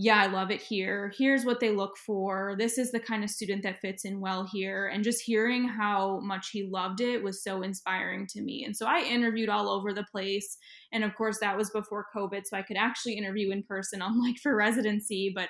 yeah, 0.02 0.22
I 0.22 0.28
love 0.28 0.50
it 0.50 0.62
here. 0.62 1.12
Here's 1.18 1.44
what 1.44 1.60
they 1.60 1.72
look 1.72 1.98
for. 1.98 2.56
This 2.58 2.78
is 2.78 2.92
the 2.92 3.02
kind 3.02 3.22
of 3.22 3.30
student 3.30 3.64
that 3.64 3.82
fits 3.82 4.06
in 4.06 4.22
well 4.22 4.48
here. 4.50 4.88
And 4.88 5.04
just 5.04 5.22
hearing 5.22 5.68
how 5.68 6.22
much 6.22 6.52
he 6.52 6.70
loved 6.72 7.02
it 7.02 7.22
was 7.22 7.44
so 7.44 7.64
inspiring 7.64 8.26
to 8.28 8.42
me. 8.42 8.64
And 8.64 8.78
so 8.78 8.86
I 8.86 9.00
interviewed 9.02 9.50
all 9.50 9.68
over 9.68 9.92
the 9.92 10.06
place. 10.10 10.58
And 10.94 11.04
of 11.04 11.16
course, 11.16 11.40
that 11.40 11.58
was 11.58 11.70
before 11.72 12.06
COVID. 12.16 12.44
So 12.46 12.56
I 12.56 12.62
could 12.62 12.78
actually 12.78 13.18
interview 13.18 13.52
in 13.52 13.64
person, 13.64 14.02
unlike 14.04 14.38
for 14.42 14.56
residency. 14.56 15.34
But, 15.36 15.50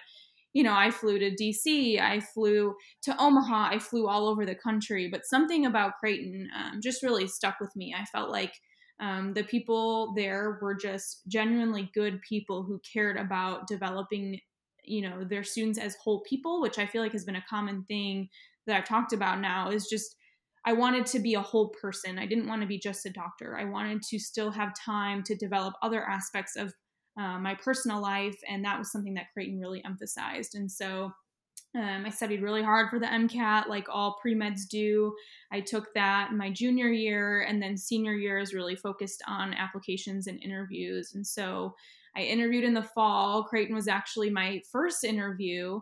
you 0.54 0.64
know, 0.64 0.74
I 0.74 0.90
flew 0.90 1.20
to 1.20 1.32
DC, 1.32 2.02
I 2.02 2.20
flew 2.20 2.76
to 3.04 3.22
Omaha, 3.22 3.70
I 3.72 3.80
flew 3.80 4.08
all 4.08 4.28
over 4.28 4.46
the 4.46 4.56
country. 4.56 5.08
But 5.08 5.26
something 5.26 5.66
about 5.66 5.98
Creighton 6.00 6.50
um, 6.58 6.80
just 6.82 7.04
really 7.04 7.28
stuck 7.28 7.60
with 7.60 7.76
me. 7.76 7.96
I 7.98 8.06
felt 8.06 8.32
like 8.32 8.54
um, 9.00 9.34
the 9.34 9.44
people 9.44 10.14
there 10.16 10.58
were 10.62 10.76
just 10.76 11.22
genuinely 11.28 11.90
good 11.94 12.20
people 12.28 12.64
who 12.64 12.82
cared 12.92 13.18
about 13.18 13.68
developing, 13.68 14.40
you 14.84 15.02
know, 15.02 15.24
their 15.24 15.44
students 15.44 15.80
as 15.80 15.96
whole 15.96 16.22
people, 16.22 16.62
which 16.62 16.80
I 16.80 16.86
feel 16.86 17.02
like 17.02 17.14
has 17.14 17.26
been 17.26 17.36
a 17.36 17.46
common 17.50 17.84
thing 17.84 18.28
that 18.66 18.76
I've 18.76 18.88
talked 18.88 19.14
about 19.14 19.40
now. 19.40 19.70
Is 19.70 19.88
just 19.88 20.16
I 20.66 20.74
wanted 20.74 21.06
to 21.08 21.20
be 21.20 21.36
a 21.36 21.42
whole 21.42 21.70
person. 21.82 22.20
I 22.20 22.26
didn't 22.26 22.48
want 22.48 22.62
to 22.62 22.68
be 22.68 22.80
just 22.80 23.06
a 23.06 23.12
doctor. 23.12 23.58
I 23.58 23.66
wanted 23.66 24.02
to 24.02 24.20
still 24.20 24.52
have 24.52 24.74
time 24.76 25.24
to 25.24 25.36
develop 25.36 25.76
other 25.82 26.04
aspects 26.04 26.56
of 26.58 26.74
uh, 27.20 27.38
my 27.38 27.54
personal 27.56 28.02
life, 28.02 28.40
and 28.48 28.64
that 28.64 28.80
was 28.80 28.92
something 28.92 29.14
that 29.16 29.32
Creighton 29.34 29.60
really 29.60 29.84
emphasized. 29.84 30.56
And 30.56 30.72
so 30.72 31.12
um, 31.76 32.04
I 32.06 32.10
studied 32.10 32.42
really 32.42 32.64
hard 32.64 32.90
for 32.90 32.98
the 32.98 33.06
MCAT, 33.06 33.68
like 33.68 33.88
all 33.90 34.18
pre 34.22 34.34
meds 34.34 34.68
do. 34.70 35.14
I 35.52 35.60
took 35.60 35.94
that 35.94 36.32
my 36.34 36.50
junior 36.50 36.88
year, 36.88 37.42
and 37.42 37.62
then 37.62 37.78
senior 37.78 38.14
year 38.14 38.40
is 38.40 38.54
really 38.54 38.76
focused 38.76 39.22
on 39.28 39.54
applications 39.54 40.28
and 40.28 40.42
interviews. 40.42 41.12
And 41.14 41.26
so 41.28 41.76
I 42.16 42.22
interviewed 42.22 42.64
in 42.64 42.74
the 42.74 42.82
fall. 42.82 43.44
Creighton 43.44 43.76
was 43.76 43.88
actually 43.88 44.30
my 44.30 44.62
first 44.72 45.04
interview, 45.04 45.76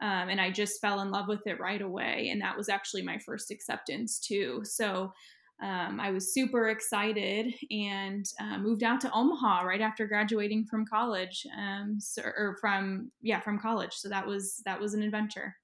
um, 0.00 0.28
and 0.28 0.40
I 0.40 0.50
just 0.50 0.80
fell 0.80 1.00
in 1.00 1.10
love 1.10 1.28
with 1.28 1.46
it 1.46 1.60
right 1.60 1.82
away. 1.82 2.28
And 2.30 2.40
that 2.40 2.56
was 2.56 2.68
actually 2.68 3.02
my 3.02 3.18
first 3.18 3.50
acceptance, 3.50 4.18
too. 4.18 4.60
So 4.64 5.12
um, 5.62 6.00
I 6.00 6.10
was 6.10 6.34
super 6.34 6.68
excited 6.68 7.54
and 7.70 8.26
uh, 8.40 8.58
moved 8.58 8.82
out 8.82 9.00
to 9.02 9.12
Omaha 9.12 9.62
right 9.62 9.80
after 9.80 10.06
graduating 10.06 10.66
from 10.66 10.84
college, 10.84 11.46
um, 11.56 11.96
so, 12.00 12.22
or 12.22 12.56
from 12.60 13.12
yeah 13.22 13.40
from 13.40 13.58
college. 13.58 13.94
So 13.94 14.08
that 14.08 14.26
was 14.26 14.62
that 14.64 14.80
was 14.80 14.94
an 14.94 15.02
adventure. 15.02 15.54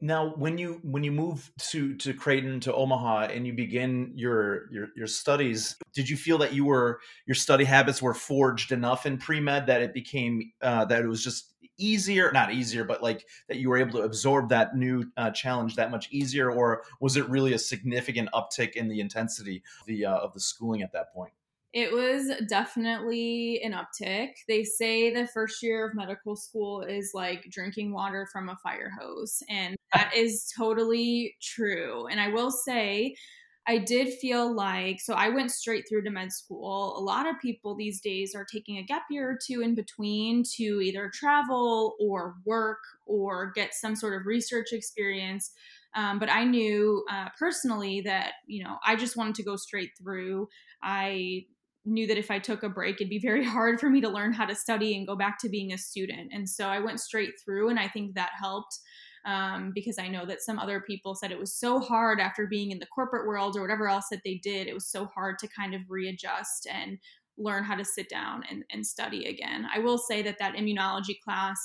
Now, 0.00 0.34
when 0.36 0.58
you 0.58 0.80
when 0.82 1.04
you 1.04 1.12
move 1.12 1.50
to 1.70 1.94
to 1.96 2.12
Creighton 2.12 2.60
to 2.60 2.74
Omaha 2.74 3.28
and 3.32 3.46
you 3.46 3.54
begin 3.54 4.12
your 4.14 4.70
your 4.70 4.88
your 4.94 5.06
studies, 5.06 5.76
did 5.94 6.08
you 6.08 6.16
feel 6.18 6.36
that 6.38 6.52
you 6.52 6.66
were 6.66 7.00
your 7.26 7.34
study 7.34 7.64
habits 7.64 8.02
were 8.02 8.12
forged 8.12 8.72
enough 8.72 9.06
in 9.06 9.16
pre 9.16 9.40
med 9.40 9.66
that 9.68 9.80
it 9.80 9.94
became 9.94 10.52
uh, 10.60 10.84
that 10.84 11.02
it 11.02 11.08
was 11.08 11.24
just 11.24 11.54
easier 11.78 12.30
not 12.32 12.52
easier 12.52 12.84
but 12.84 13.02
like 13.02 13.26
that 13.48 13.58
you 13.58 13.68
were 13.68 13.76
able 13.76 13.92
to 13.92 14.02
absorb 14.02 14.48
that 14.48 14.76
new 14.76 15.04
uh, 15.16 15.30
challenge 15.30 15.76
that 15.76 15.90
much 15.90 16.08
easier 16.10 16.50
or 16.50 16.82
was 17.00 17.16
it 17.16 17.28
really 17.28 17.52
a 17.52 17.58
significant 17.58 18.28
uptick 18.34 18.72
in 18.72 18.88
the 18.88 19.00
intensity 19.00 19.62
of 19.80 19.86
the 19.86 20.04
uh, 20.04 20.16
of 20.18 20.32
the 20.32 20.40
schooling 20.40 20.82
at 20.82 20.92
that 20.92 21.12
point 21.12 21.32
it 21.76 21.92
was 21.92 22.30
definitely 22.48 23.60
an 23.62 23.74
uptick. 23.74 24.30
They 24.48 24.64
say 24.64 25.12
the 25.12 25.26
first 25.26 25.62
year 25.62 25.86
of 25.86 25.94
medical 25.94 26.34
school 26.34 26.80
is 26.80 27.10
like 27.12 27.44
drinking 27.50 27.92
water 27.92 28.26
from 28.32 28.48
a 28.48 28.56
fire 28.56 28.90
hose, 28.98 29.42
and 29.50 29.76
that 29.92 30.10
is 30.16 30.50
totally 30.56 31.36
true. 31.42 32.06
And 32.06 32.18
I 32.18 32.28
will 32.28 32.50
say, 32.50 33.14
I 33.68 33.78
did 33.78 34.14
feel 34.14 34.54
like 34.54 35.00
so 35.00 35.14
I 35.14 35.28
went 35.28 35.50
straight 35.50 35.86
through 35.88 36.02
to 36.04 36.10
med 36.10 36.32
school. 36.32 36.96
A 36.96 37.00
lot 37.00 37.28
of 37.28 37.40
people 37.40 37.74
these 37.74 38.00
days 38.00 38.34
are 38.34 38.44
taking 38.44 38.78
a 38.78 38.82
gap 38.82 39.02
year 39.10 39.28
or 39.28 39.38
two 39.44 39.60
in 39.60 39.74
between 39.74 40.44
to 40.56 40.80
either 40.80 41.10
travel 41.12 41.96
or 41.98 42.36
work 42.44 42.78
or 43.06 43.52
get 43.54 43.74
some 43.74 43.96
sort 43.96 44.14
of 44.14 44.26
research 44.26 44.68
experience. 44.72 45.50
Um, 45.96 46.18
but 46.18 46.30
I 46.30 46.44
knew 46.44 47.04
uh, 47.10 47.28
personally 47.38 48.02
that 48.02 48.34
you 48.46 48.62
know 48.62 48.76
I 48.86 48.94
just 48.94 49.16
wanted 49.16 49.34
to 49.36 49.42
go 49.42 49.56
straight 49.56 49.90
through. 50.00 50.48
I 50.82 51.46
knew 51.84 52.06
that 52.06 52.18
if 52.18 52.30
I 52.30 52.38
took 52.38 52.62
a 52.62 52.68
break, 52.68 52.96
it'd 52.96 53.08
be 53.08 53.18
very 53.18 53.44
hard 53.56 53.80
for 53.80 53.90
me 53.90 54.00
to 54.00 54.08
learn 54.08 54.32
how 54.32 54.44
to 54.46 54.54
study 54.54 54.96
and 54.96 55.06
go 55.06 55.16
back 55.16 55.38
to 55.40 55.48
being 55.48 55.72
a 55.72 55.78
student. 55.78 56.30
And 56.32 56.48
so 56.48 56.68
I 56.68 56.80
went 56.80 57.00
straight 57.00 57.32
through, 57.44 57.70
and 57.70 57.78
I 57.78 57.88
think 57.88 58.14
that 58.14 58.30
helped 58.38 58.78
um, 59.26 59.72
because 59.74 59.98
I 59.98 60.08
know 60.08 60.24
that 60.24 60.40
some 60.40 60.58
other 60.58 60.80
people 60.80 61.14
said 61.14 61.32
it 61.32 61.38
was 61.38 61.52
so 61.52 61.80
hard 61.80 62.20
after 62.20 62.46
being 62.46 62.70
in 62.70 62.78
the 62.78 62.86
corporate 62.86 63.26
world 63.26 63.56
or 63.56 63.60
whatever 63.60 63.88
else 63.88 64.06
that 64.10 64.22
they 64.24 64.36
did. 64.36 64.68
It 64.68 64.74
was 64.74 64.88
so 64.88 65.06
hard 65.06 65.38
to 65.40 65.48
kind 65.48 65.74
of 65.74 65.82
readjust 65.88 66.68
and 66.70 66.98
learn 67.36 67.64
how 67.64 67.74
to 67.74 67.84
sit 67.84 68.08
down 68.08 68.44
and, 68.48 68.64
and 68.70 68.86
study 68.86 69.26
again. 69.26 69.66
I 69.74 69.80
will 69.80 69.98
say 69.98 70.22
that 70.22 70.38
that 70.38 70.54
immunology 70.54 71.20
class 71.22 71.58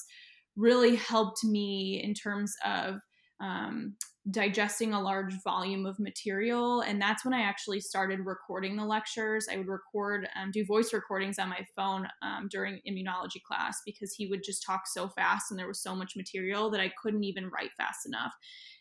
really 0.56 0.95
helped 0.95 1.43
me 1.43 2.02
in 2.04 2.13
terms 2.13 2.54
of 2.65 2.95
um, 3.41 3.95
digesting 4.30 4.93
a 4.93 5.01
large 5.01 5.34
volume 5.43 5.88
of 5.88 5.99
material. 5.99 6.82
And 6.82 7.01
that's 7.01 7.25
when 7.25 7.34
I 7.34 7.41
actually 7.41 7.80
started 7.80 8.19
recording 8.19 8.77
the 8.77 8.86
lectures. 8.86 9.47
I 9.51 9.58
would 9.58 9.67
record, 9.67 10.30
um, 10.39 10.51
do 10.51 10.63
voice 10.63 10.93
recordings 10.93 11.39
on 11.39 11.49
my 11.49 11.65
phone 11.75 12.08
um, 12.21 12.47
during 12.51 12.82
immunology 12.88 13.41
class 13.43 13.82
because 13.84 14.13
he 14.13 14.27
would 14.27 14.43
just 14.43 14.63
talk 14.63 14.82
so 14.86 15.10
fast 15.10 15.49
and 15.49 15.60
there 15.60 15.67
was 15.67 15.82
so 15.82 15.95
much 15.95 16.15
material 16.15 16.69
that 16.69 16.80
I 16.80 16.91
couldn't 17.01 17.23
even 17.23 17.49
write 17.49 17.71
fast 17.77 18.06
enough. 18.06 18.34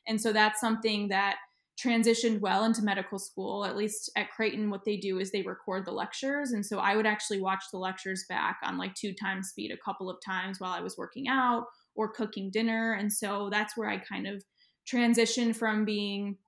And 0.07 0.21
so 0.21 0.33
that's 0.33 0.61
something 0.61 1.09
that 1.09 1.37
transitioned 1.83 2.41
well 2.41 2.65
into 2.65 2.83
medical 2.83 3.19
school. 3.19 3.65
At 3.65 3.77
least 3.77 4.11
at 4.17 4.31
Creighton, 4.31 4.69
what 4.69 4.85
they 4.85 4.99
do 4.99 5.19
is 5.19 5.31
they 5.31 5.41
record 5.41 5.87
the 5.87 5.93
lectures. 5.93 6.53
And 6.53 6.67
so 6.67 6.81
I 6.81 6.97
would 6.97 7.07
actually 7.07 7.41
watch 7.41 7.65
the 7.73 7.79
lectures 7.79 8.27
back 8.29 8.59
on 8.63 8.77
like 8.77 8.95
two 8.95 9.15
times 9.15 9.49
speed 9.49 9.71
a 9.71 9.83
couple 9.83 10.11
of 10.11 10.19
times 10.23 10.61
while 10.61 10.73
I 10.73 10.81
was 10.81 10.99
working 10.99 11.29
out 11.29 11.65
or 12.01 12.09
cooking 12.09 12.51
dinner. 12.51 12.95
And 12.95 13.13
so 13.13 13.51
that's 13.53 13.77
where 13.77 13.91
I 13.91 13.99
kind 13.99 14.27
of 14.27 14.43
transition 14.87 15.53
from 15.53 15.85
being 15.85 16.39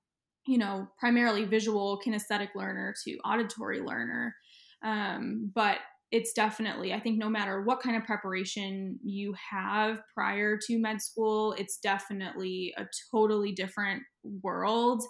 you 0.47 0.57
know 0.57 0.87
primarily 0.99 1.45
visual 1.45 2.01
kinesthetic 2.05 2.49
learner 2.55 2.93
to 3.05 3.15
auditory 3.19 3.79
learner 3.79 4.35
um, 4.83 5.51
but 5.53 5.77
it's 6.11 6.33
definitely 6.33 6.91
i 6.91 6.99
think 6.99 7.17
no 7.17 7.29
matter 7.29 7.61
what 7.61 7.79
kind 7.79 7.95
of 7.95 8.03
preparation 8.03 8.99
you 9.03 9.33
have 9.51 9.99
prior 10.13 10.57
to 10.57 10.77
med 10.79 11.01
school 11.01 11.53
it's 11.53 11.77
definitely 11.77 12.73
a 12.77 12.85
totally 13.11 13.53
different 13.53 14.01
world 14.41 15.01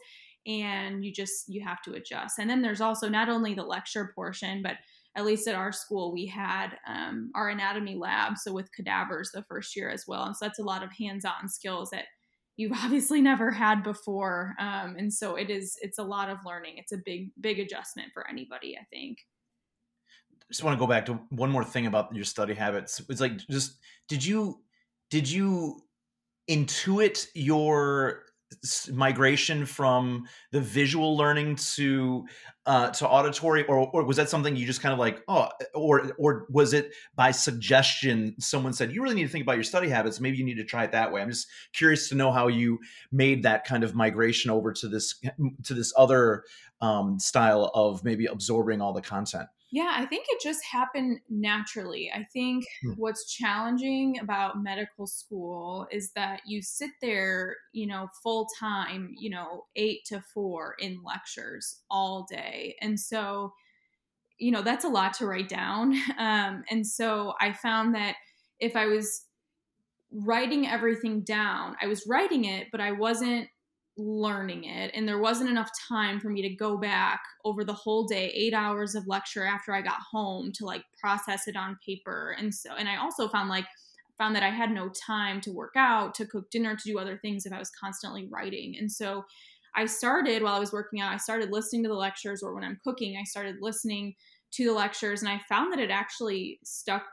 and 0.46 1.04
you 1.04 1.12
just 1.12 1.46
you 1.48 1.64
have 1.66 1.82
to 1.82 1.94
adjust 1.94 2.38
and 2.38 2.50
then 2.50 2.62
there's 2.62 2.82
also 2.82 3.10
not 3.10 3.30
only 3.30 3.56
the 3.56 3.64
lecture 3.64 4.12
portion 4.14 4.62
but 4.62 4.76
at 5.16 5.26
least 5.26 5.48
at 5.48 5.56
our 5.56 5.72
school 5.72 6.12
we 6.14 6.26
had 6.26 6.78
um, 6.88 7.32
our 7.36 7.50
anatomy 7.50 7.96
lab 7.96 8.38
so 8.38 8.52
with 8.52 8.72
cadavers 8.74 9.32
the 9.34 9.44
first 9.44 9.76
year 9.76 9.90
as 9.90 10.06
well 10.08 10.24
and 10.24 10.36
so 10.36 10.46
that's 10.46 10.60
a 10.60 10.64
lot 10.64 10.84
of 10.84 10.92
hands-on 10.92 11.48
skills 11.48 11.90
that 11.92 12.06
you've 12.58 12.72
obviously 12.84 13.22
never 13.22 13.52
had 13.52 13.84
before 13.84 14.56
um, 14.60 14.96
and 14.98 15.14
so 15.14 15.36
it 15.36 15.50
is 15.50 15.78
it's 15.82 16.00
a 16.00 16.04
lot 16.04 16.30
of 16.30 16.38
learning 16.46 16.74
it's 16.78 16.92
a 16.92 17.02
big 17.06 17.30
big 17.40 17.60
adjustment 17.60 18.10
for 18.14 18.28
anybody 18.30 18.78
i 18.78 18.84
think 18.92 19.18
just 20.54 20.64
want 20.64 20.78
to 20.78 20.80
go 20.80 20.88
back 20.88 21.06
to 21.08 21.14
one 21.30 21.50
more 21.50 21.64
thing 21.64 21.88
about 21.88 22.14
your 22.16 22.26
study 22.26 22.54
habits. 22.54 23.02
It's 23.10 23.22
like 23.22 23.38
just 23.50 23.80
did 24.08 24.24
you 24.24 24.62
did 25.10 25.30
you 25.30 25.82
intuit 26.50 27.28
your 27.34 28.24
migration 28.92 29.66
from 29.66 30.26
the 30.52 30.62
visual 30.62 31.16
learning 31.18 31.56
to 31.56 32.26
uh, 32.66 32.90
to 32.92 33.08
auditory, 33.08 33.66
or, 33.66 33.90
or 33.92 34.06
was 34.06 34.18
that 34.18 34.30
something 34.30 34.56
you 34.56 34.66
just 34.66 34.82
kind 34.82 34.94
of 34.94 35.00
like, 35.00 35.22
oh, 35.28 35.50
or 35.74 36.12
or 36.18 36.46
was 36.50 36.74
it 36.74 36.94
by 37.16 37.32
suggestion? 37.32 38.36
Someone 38.40 38.74
said 38.74 38.92
you 38.92 39.04
really 39.04 39.16
need 39.16 39.24
to 39.26 39.30
think 39.30 39.44
about 39.44 39.56
your 39.56 39.64
study 39.64 39.90
habits. 39.90 40.20
Maybe 40.20 40.38
you 40.38 40.46
need 40.46 40.58
to 40.58 40.64
try 40.64 40.84
it 40.84 40.92
that 40.92 41.12
way. 41.12 41.22
I'm 41.22 41.30
just 41.30 41.48
curious 41.74 42.10
to 42.10 42.16
know 42.16 42.32
how 42.32 42.48
you 42.48 42.80
made 43.12 43.44
that 43.44 43.66
kind 43.66 43.84
of 43.84 43.96
migration 43.96 44.50
over 44.52 44.72
to 44.74 44.88
this 44.88 45.20
to 45.64 45.74
this 45.74 45.94
other 45.98 46.44
um, 46.82 47.20
style 47.20 47.72
of 47.74 48.04
maybe 48.04 48.26
absorbing 48.26 48.82
all 48.82 48.94
the 48.94 49.02
content. 49.02 49.48
Yeah, 49.74 49.92
I 49.98 50.06
think 50.06 50.28
it 50.30 50.40
just 50.40 50.64
happened 50.64 51.22
naturally. 51.32 52.12
I 52.14 52.28
think 52.32 52.64
hmm. 52.84 52.92
what's 52.92 53.34
challenging 53.34 54.20
about 54.20 54.62
medical 54.62 55.08
school 55.08 55.88
is 55.92 56.12
that 56.12 56.42
you 56.46 56.62
sit 56.62 56.92
there, 57.02 57.56
you 57.72 57.88
know, 57.88 58.08
full 58.22 58.48
time, 58.60 59.16
you 59.18 59.32
know, 59.32 59.66
eight 59.76 60.06
to 60.10 60.22
four 60.32 60.76
in 60.78 61.02
lectures 61.04 61.80
all 61.90 62.28
day. 62.30 62.76
And 62.82 63.00
so, 63.00 63.52
you 64.38 64.52
know, 64.52 64.62
that's 64.62 64.86
a 64.86 64.90
lot 64.90 65.16
to 65.16 65.26
write 65.26 65.50
down. 65.50 65.96
Um, 66.20 66.64
and 66.70 66.86
so 66.86 67.34
I 67.42 67.52
found 67.52 67.96
that 67.96 68.18
if 68.60 68.76
I 68.76 68.86
was 68.86 69.26
writing 70.12 70.68
everything 70.68 71.22
down, 71.22 71.76
I 71.82 71.88
was 71.88 72.06
writing 72.08 72.46
it, 72.46 72.68
but 72.72 72.80
I 72.80 72.92
wasn't 72.92 73.48
learning 73.98 74.64
it 74.64 74.92
and 74.96 75.08
there 75.08 75.20
wasn't 75.20 75.50
enough 75.50 75.70
time 75.88 76.20
for 76.20 76.30
me 76.30 76.42
to 76.42 76.50
go 76.50 76.78
back 76.78 77.22
over 77.46 77.64
the 77.64 77.74
whole 77.74 78.06
day 78.06 78.30
8 78.30 78.54
hours 78.54 78.96
of 78.96 79.08
lecture 79.08 79.46
after 79.46 79.74
I 79.74 79.82
got 79.82 80.00
home 80.00 80.52
to 80.54 80.66
like 80.66 80.84
process 81.00 81.48
it 81.48 81.56
on 81.56 81.78
paper. 81.86 82.36
And 82.40 82.54
so 82.54 82.74
and 82.76 82.90
I 82.90 82.98
also 82.98 83.28
found 83.28 83.50
like 83.50 83.66
found 84.18 84.36
that 84.36 84.44
I 84.44 84.50
had 84.50 84.72
no 84.72 84.90
time 84.90 85.42
to 85.42 85.52
work 85.52 85.74
out 85.76 86.16
to 86.16 86.26
cook 86.26 86.50
dinner 86.50 86.76
to 86.76 86.84
do 86.84 86.98
other 86.98 87.18
things 87.18 87.46
if 87.46 87.54
I 87.54 87.60
was 87.60 87.70
constantly 87.70 88.28
writing. 88.32 88.76
And 88.78 88.92
so 88.92 89.26
I 89.76 89.86
started 89.86 90.42
while 90.42 90.56
I 90.56 90.60
was 90.60 90.74
working 90.74 91.00
out 91.00 91.14
I 91.14 91.18
started 91.18 91.52
listening 91.52 91.84
to 91.84 91.90
the 91.90 91.96
lectures 91.96 92.42
or 92.42 92.54
when 92.56 92.64
I'm 92.64 92.80
cooking 92.84 93.18
I 93.18 93.24
started 93.24 93.58
listening 93.62 94.16
to 94.54 94.66
the 94.66 94.74
lectures 94.74 95.22
and 95.22 95.30
I 95.30 95.40
found 95.50 95.72
that 95.72 95.80
it 95.80 95.90
actually 95.90 96.60
stuck 96.64 97.04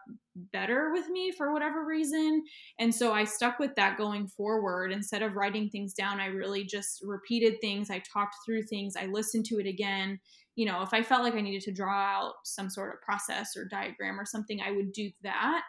better 0.52 0.92
with 0.92 1.08
me 1.08 1.32
for 1.32 1.52
whatever 1.52 1.86
reason. 1.86 2.44
And 2.78 2.94
so 2.94 3.12
I 3.12 3.24
stuck 3.24 3.58
with 3.58 3.74
that 3.76 3.96
going 3.96 4.28
forward. 4.28 4.92
Instead 4.92 5.22
of 5.22 5.36
writing 5.36 5.68
things 5.70 5.94
down, 5.94 6.20
I 6.20 6.26
really 6.26 6.64
just 6.64 7.02
repeated 7.02 7.60
things. 7.60 7.90
I 7.90 8.02
talked 8.12 8.36
through 8.44 8.62
things. 8.64 8.94
I 8.96 9.06
listened 9.06 9.46
to 9.46 9.58
it 9.58 9.66
again. 9.66 10.20
You 10.54 10.66
know, 10.66 10.82
if 10.82 10.92
I 10.92 11.02
felt 11.02 11.22
like 11.22 11.34
I 11.34 11.40
needed 11.40 11.62
to 11.62 11.72
draw 11.72 11.94
out 11.94 12.34
some 12.44 12.68
sort 12.68 12.94
of 12.94 13.00
process 13.00 13.56
or 13.56 13.64
diagram 13.64 14.20
or 14.20 14.26
something, 14.26 14.60
I 14.60 14.72
would 14.72 14.92
do 14.92 15.10
that. 15.22 15.62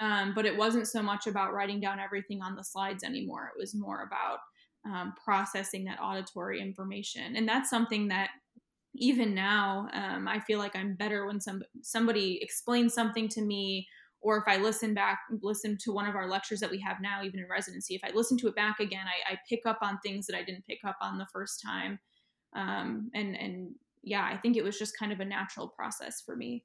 Um, 0.00 0.32
but 0.34 0.46
it 0.46 0.56
wasn't 0.56 0.88
so 0.88 1.02
much 1.02 1.26
about 1.26 1.52
writing 1.52 1.80
down 1.80 1.98
everything 2.00 2.40
on 2.40 2.54
the 2.54 2.64
slides 2.64 3.04
anymore. 3.04 3.50
It 3.54 3.60
was 3.60 3.74
more 3.74 4.04
about 4.04 4.38
um, 4.86 5.12
processing 5.22 5.84
that 5.84 6.00
auditory 6.00 6.60
information. 6.60 7.36
And 7.36 7.48
that's 7.48 7.68
something 7.68 8.08
that 8.08 8.30
even 8.98 9.34
now, 9.34 9.88
um, 9.92 10.28
I 10.28 10.40
feel 10.40 10.58
like 10.58 10.76
I'm 10.76 10.94
better 10.94 11.26
when 11.26 11.40
some 11.40 11.62
somebody 11.82 12.38
explains 12.42 12.94
something 12.94 13.28
to 13.30 13.42
me, 13.42 13.86
or 14.20 14.36
if 14.36 14.44
I 14.46 14.56
listen 14.56 14.94
back, 14.94 15.20
listen 15.42 15.76
to 15.82 15.92
one 15.92 16.06
of 16.06 16.14
our 16.14 16.28
lectures 16.28 16.60
that 16.60 16.70
we 16.70 16.80
have 16.80 16.98
now, 17.00 17.22
even 17.22 17.40
in 17.40 17.46
residency. 17.50 17.94
If 17.94 18.02
I 18.04 18.14
listen 18.14 18.36
to 18.38 18.48
it 18.48 18.56
back 18.56 18.80
again, 18.80 19.06
I, 19.06 19.34
I 19.34 19.38
pick 19.48 19.60
up 19.66 19.78
on 19.82 19.98
things 20.00 20.26
that 20.26 20.36
I 20.36 20.42
didn't 20.42 20.66
pick 20.66 20.80
up 20.84 20.96
on 21.00 21.18
the 21.18 21.26
first 21.32 21.62
time, 21.64 21.98
um, 22.54 23.10
and 23.14 23.36
and 23.36 23.70
yeah, 24.02 24.24
I 24.24 24.36
think 24.36 24.56
it 24.56 24.64
was 24.64 24.78
just 24.78 24.98
kind 24.98 25.12
of 25.12 25.20
a 25.20 25.24
natural 25.24 25.68
process 25.68 26.22
for 26.24 26.36
me 26.36 26.64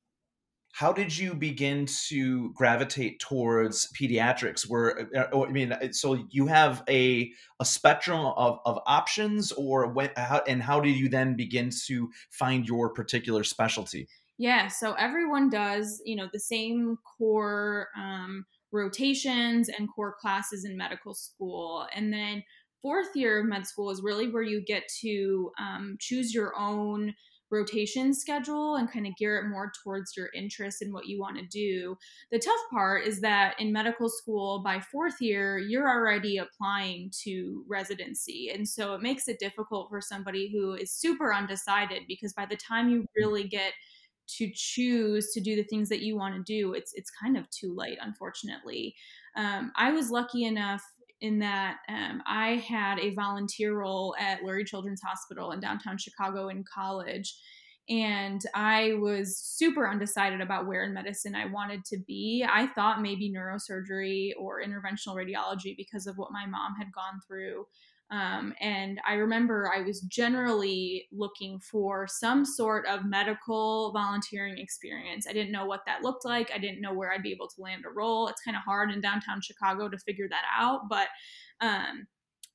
how 0.74 0.92
did 0.92 1.16
you 1.16 1.36
begin 1.36 1.86
to 2.08 2.52
gravitate 2.54 3.20
towards 3.20 3.88
pediatrics? 3.94 4.68
Where 4.68 5.08
uh, 5.16 5.44
i 5.44 5.50
mean 5.50 5.72
uh, 5.72 5.92
so 5.92 6.26
you 6.30 6.48
have 6.48 6.84
a 6.90 7.32
a 7.60 7.66
spectrum 7.66 8.26
of, 8.26 8.60
of 8.66 8.80
options 8.88 9.52
or 9.52 9.88
when 9.88 10.10
how, 10.18 10.42
and 10.48 10.62
how 10.62 10.80
did 10.82 10.98
you 10.98 11.10
then 11.10 11.36
begin 11.36 11.70
to 11.86 12.10
find 12.32 12.68
your 12.68 12.90
particular 12.90 13.44
specialty? 13.44 14.08
Yeah 14.38 14.68
so 14.68 14.94
everyone 14.94 15.50
does 15.50 16.02
you 16.06 16.16
know 16.16 16.28
the 16.34 16.40
same 16.40 16.98
core 17.18 17.90
um, 17.96 18.46
rotations 18.74 19.70
and 19.70 19.88
core 19.94 20.16
classes 20.20 20.66
in 20.66 20.76
medical 20.76 21.14
school. 21.14 21.88
And 21.96 22.12
then 22.12 22.44
fourth 22.82 23.16
year 23.16 23.40
of 23.40 23.46
med 23.46 23.66
school 23.66 23.92
is 23.92 24.02
really 24.02 24.28
where 24.30 24.44
you 24.44 24.62
get 24.66 24.84
to 25.02 25.52
um, 25.60 25.96
choose 26.00 26.34
your 26.34 26.58
own 26.58 27.14
rotation 27.54 28.14
schedule 28.14 28.76
and 28.76 28.92
kind 28.92 29.06
of 29.06 29.16
gear 29.16 29.38
it 29.38 29.48
more 29.48 29.72
towards 29.84 30.18
your 30.18 30.30
interest 30.34 30.82
and 30.82 30.92
what 30.92 31.06
you 31.06 31.20
want 31.20 31.38
to 31.38 31.46
do. 31.46 31.96
The 32.32 32.40
tough 32.40 32.60
part 32.72 33.06
is 33.06 33.22
that 33.22 33.56
in 33.60 33.72
medical 33.72 34.10
school, 34.10 34.64
by 34.64 34.80
fourth 34.80 35.22
year, 35.22 35.60
you're 35.60 35.88
already 35.88 36.40
applying 36.40 37.12
to 37.24 37.64
residency. 37.70 38.52
And 38.54 38.68
so 38.68 38.96
it 38.96 39.02
makes 39.02 39.28
it 39.28 39.40
difficult 39.40 39.90
for 39.90 40.02
somebody 40.02 40.52
who 40.52 40.74
is 40.74 40.92
super 40.92 41.34
undecided 41.34 42.02
because 42.08 42.34
by 42.34 42.48
the 42.48 42.58
time 42.58 42.90
you 42.90 43.06
really 43.16 43.48
get 43.48 43.74
to 44.26 44.50
choose 44.54 45.32
to 45.34 45.42
do 45.42 45.56
the 45.56 45.64
things 45.64 45.90
that 45.90 46.02
you 46.02 46.16
want 46.16 46.34
to 46.36 46.42
do, 46.44 46.74
it's 46.74 46.94
it's 46.96 47.12
kind 47.12 47.38
of 47.38 47.50
too 47.50 47.76
late, 47.76 47.98
unfortunately. 48.02 48.96
Um, 49.36 49.72
I 49.76 49.92
was 49.92 50.10
lucky 50.10 50.46
enough 50.46 50.82
in 51.24 51.40
that 51.40 51.78
um, 51.88 52.22
I 52.28 52.58
had 52.68 53.00
a 53.00 53.16
volunteer 53.16 53.80
role 53.80 54.14
at 54.20 54.42
Lurie 54.42 54.68
Children's 54.68 55.02
Hospital 55.02 55.52
in 55.54 55.62
downtown 55.62 55.98
Chicago 55.98 56.50
in 56.50 56.66
college. 56.72 57.34
And 57.90 58.42
I 58.54 58.96
was 59.00 59.38
super 59.38 59.90
undecided 59.90 60.42
about 60.42 60.68
where 60.68 60.84
in 60.84 60.94
medicine 60.94 61.34
I 61.34 61.46
wanted 61.46 61.86
to 61.86 61.98
be. 62.06 62.46
I 62.48 62.68
thought 62.68 63.02
maybe 63.02 63.32
neurosurgery 63.32 64.32
or 64.38 64.62
interventional 64.62 65.16
radiology 65.16 65.76
because 65.78 66.08
of 66.08 66.18
what 66.18 66.34
my 66.34 66.46
mom 66.46 66.76
had 66.78 66.92
gone 66.92 67.22
through. 67.26 67.68
Um, 68.14 68.54
and 68.62 69.02
I 69.08 69.16
remember 69.16 69.72
I 69.76 69.82
was 69.82 70.02
generally 70.02 71.08
looking 71.12 71.60
for 71.60 72.08
some 72.08 72.46
sort 72.46 72.86
of 72.86 73.06
medical 73.06 73.92
volunteering 73.92 74.60
experience. 74.60 75.26
I 75.28 75.34
didn't 75.34 75.52
know 75.52 75.66
what 75.66 75.82
that 75.88 76.04
looked 76.04 76.24
like. 76.24 76.52
I 76.54 76.60
didn't 76.60 76.80
know 76.80 76.94
where 76.94 77.12
I'd 77.12 77.24
be 77.24 77.32
able 77.32 77.48
to 77.48 77.62
land 77.62 77.86
a 77.88 77.90
role. 77.90 78.28
It's 78.28 78.42
kind 78.42 78.56
of 78.56 78.62
hard 78.62 78.92
in 78.92 79.02
downtown 79.02 79.42
Chicago 79.42 79.90
to 79.90 79.98
figure 79.98 80.28
that 80.30 80.44
out. 80.56 80.82
But 80.90 81.08
um, 81.60 82.06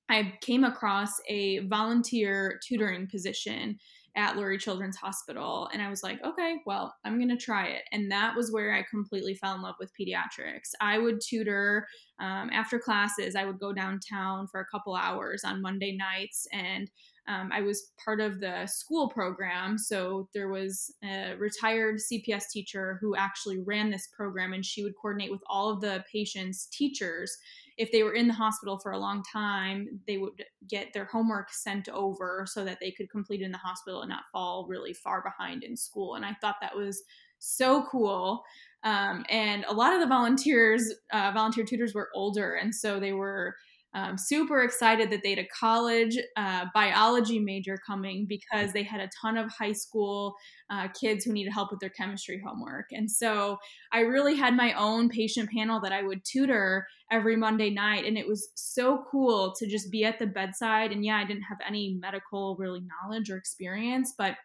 I 0.09 0.35
came 0.43 0.63
across 0.63 1.11
a 1.29 1.59
volunteer 1.67 2.61
tutoring 2.65 3.09
position 3.09 3.81
at 4.19 4.35
Lurie 4.35 4.59
Children's 4.59 4.97
Hospital. 4.97 5.71
And 5.73 5.81
I 5.81 5.89
was 5.89 6.03
like, 6.03 6.23
okay, 6.25 6.57
well, 6.67 6.93
I'm 7.05 7.19
going 7.19 7.29
to 7.29 7.37
try 7.37 7.67
it. 7.69 7.83
And 7.93 8.11
that 8.11 8.35
was 8.35 8.51
where 8.51 8.75
I 8.75 8.85
completely 8.91 9.37
fell 9.37 9.55
in 9.55 9.63
love 9.63 9.77
with 9.79 9.93
pediatrics. 9.99 10.73
I 10.81 10.99
would 10.99 11.21
tutor 11.21 11.87
um, 12.19 12.51
after 12.53 12.81
classes, 12.81 13.37
I 13.37 13.45
would 13.45 13.61
go 13.61 13.73
downtown 13.73 14.49
for 14.49 14.61
a 14.61 14.67
couple 14.67 14.97
hours 14.97 15.45
on 15.45 15.63
Monday 15.63 15.97
nights. 15.97 16.49
And 16.53 16.91
um, 17.29 17.51
I 17.53 17.61
was 17.61 17.93
part 18.03 18.21
of 18.21 18.41
the 18.41 18.67
school 18.67 19.09
program. 19.09 19.79
So 19.79 20.29
there 20.35 20.49
was 20.49 20.93
a 21.05 21.35
retired 21.39 21.97
CPS 21.97 22.45
teacher 22.51 22.99
who 23.01 23.15
actually 23.15 23.59
ran 23.61 23.91
this 23.91 24.09
program, 24.17 24.53
and 24.53 24.65
she 24.65 24.83
would 24.83 24.95
coordinate 25.01 25.31
with 25.31 25.43
all 25.49 25.71
of 25.71 25.81
the 25.81 26.05
patients' 26.11 26.67
teachers 26.67 27.37
if 27.79 27.93
they 27.93 28.03
were 28.03 28.13
in 28.13 28.27
the 28.27 28.35
hospital 28.35 28.77
for 28.77 28.91
a 28.91 28.99
long 28.99 29.23
time, 29.33 30.01
they 30.07 30.19
would 30.19 30.45
get 30.69 30.93
their 30.93 31.05
homework 31.05 31.53
sent 31.53 31.89
over 31.89 32.45
so 32.47 32.65
that 32.65 32.79
they 32.81 32.91
could 32.91 33.09
complete 33.09 33.41
in 33.41 33.53
the 33.53 33.59
hospital 33.59 34.03
and 34.03 34.09
not 34.11 34.25
fall 34.33 34.67
really 34.69 34.93
far 34.93 35.23
behind 35.23 35.63
in 35.63 35.77
school. 35.77 36.17
And 36.17 36.27
I 36.27 36.35
thought 36.41 36.57
that 36.61 36.77
was 36.77 37.01
so 37.39 37.85
cool. 37.85 38.43
Um, 38.83 39.25
and 39.31 39.65
a 39.69 39.73
lot 39.73 39.95
of 39.95 40.01
the 40.01 40.09
volunteers, 40.09 40.93
uh, 41.13 41.31
volunteer 41.33 41.65
tutors 41.65 41.95
were 41.95 42.11
older, 42.15 42.55
and 42.55 42.75
so 42.75 42.99
they 42.99 43.13
were 43.13 43.55
um, 43.95 44.19
super 44.19 44.63
excited 44.63 45.11
that 45.11 45.23
they 45.23 45.31
had 45.31 45.39
a 45.39 45.49
college 45.49 46.19
uh, 46.37 46.67
biology 46.75 47.39
major 47.39 47.79
coming 47.87 48.27
because 48.29 48.73
they 48.73 48.83
had 48.83 49.01
a 49.01 49.09
ton 49.21 49.39
of 49.39 49.51
high 49.51 49.73
school 49.73 50.35
uh, 50.71 50.89
kids 50.89 51.25
who 51.25 51.33
needed 51.33 51.53
help 51.53 51.71
with 51.71 51.81
their 51.81 51.89
chemistry 51.91 52.41
homework. 52.45 52.87
And 52.93 53.11
so 53.11 53.59
I 53.93 54.01
really 54.01 54.37
had 54.37 54.55
my 54.55 54.75
own 54.75 55.09
patient 55.09 55.51
panel 55.51 55.81
that 55.81 55.93
I 55.93 56.03
would 56.03 56.25
tutor 56.25 56.87
every 57.11 57.37
Monday 57.37 57.71
night. 57.71 58.05
And 58.05 58.19
it 58.19 58.29
was 58.29 58.51
so 58.55 59.05
cool 59.11 59.55
to 59.59 59.67
just 59.67 59.91
be 59.91 60.05
at 60.05 60.19
the 60.19 60.27
bedside. 60.27 60.93
And 60.93 61.05
yeah, 61.05 61.17
I 61.17 61.25
didn't 61.25 61.45
have 61.45 61.59
any 61.67 61.97
medical 61.99 62.57
really 62.59 62.83
knowledge 62.83 63.31
or 63.31 63.37
experience, 63.37 64.15
but 64.17 64.37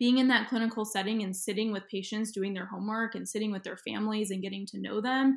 being 0.00 0.18
in 0.18 0.26
that 0.26 0.48
clinical 0.48 0.84
setting 0.84 1.22
and 1.22 1.36
sitting 1.36 1.70
with 1.70 1.88
patients 1.88 2.32
doing 2.32 2.54
their 2.54 2.66
homework 2.66 3.14
and 3.14 3.28
sitting 3.28 3.52
with 3.52 3.62
their 3.62 3.76
families 3.76 4.32
and 4.32 4.42
getting 4.42 4.66
to 4.66 4.80
know 4.80 5.00
them 5.00 5.36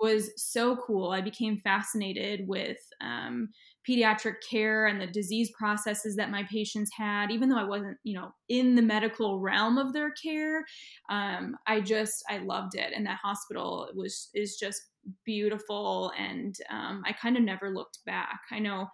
was 0.00 0.30
so 0.36 0.76
cool. 0.76 1.10
I 1.10 1.20
became 1.20 1.60
fascinated 1.60 2.46
with 2.48 2.78
um, 3.00 3.50
pediatric 3.88 4.36
care 4.48 4.86
and 4.86 5.00
the 5.00 5.06
disease 5.06 5.50
processes 5.58 6.16
that 6.16 6.30
my 6.30 6.44
patients 6.44 6.90
had, 6.96 7.30
even 7.30 7.48
though 7.48 7.58
I 7.58 7.64
wasn't, 7.64 7.98
you 8.02 8.14
know, 8.14 8.32
in 8.48 8.74
the 8.76 8.82
medical 8.82 9.40
realm 9.40 9.78
of 9.78 9.92
their 9.92 10.10
care. 10.12 10.64
Um, 11.10 11.56
I 11.66 11.80
just 11.80 12.22
I 12.28 12.38
loved 12.38 12.74
it, 12.74 12.92
and 12.94 13.06
that 13.06 13.18
hospital 13.22 13.90
was 13.94 14.30
is 14.34 14.56
just 14.56 14.82
beautiful, 15.24 16.12
and 16.16 16.54
um, 16.70 17.02
I 17.06 17.12
kind 17.12 17.36
of 17.36 17.42
never 17.42 17.70
looked 17.70 17.98
back. 18.06 18.40
I 18.50 18.58
know 18.58 18.88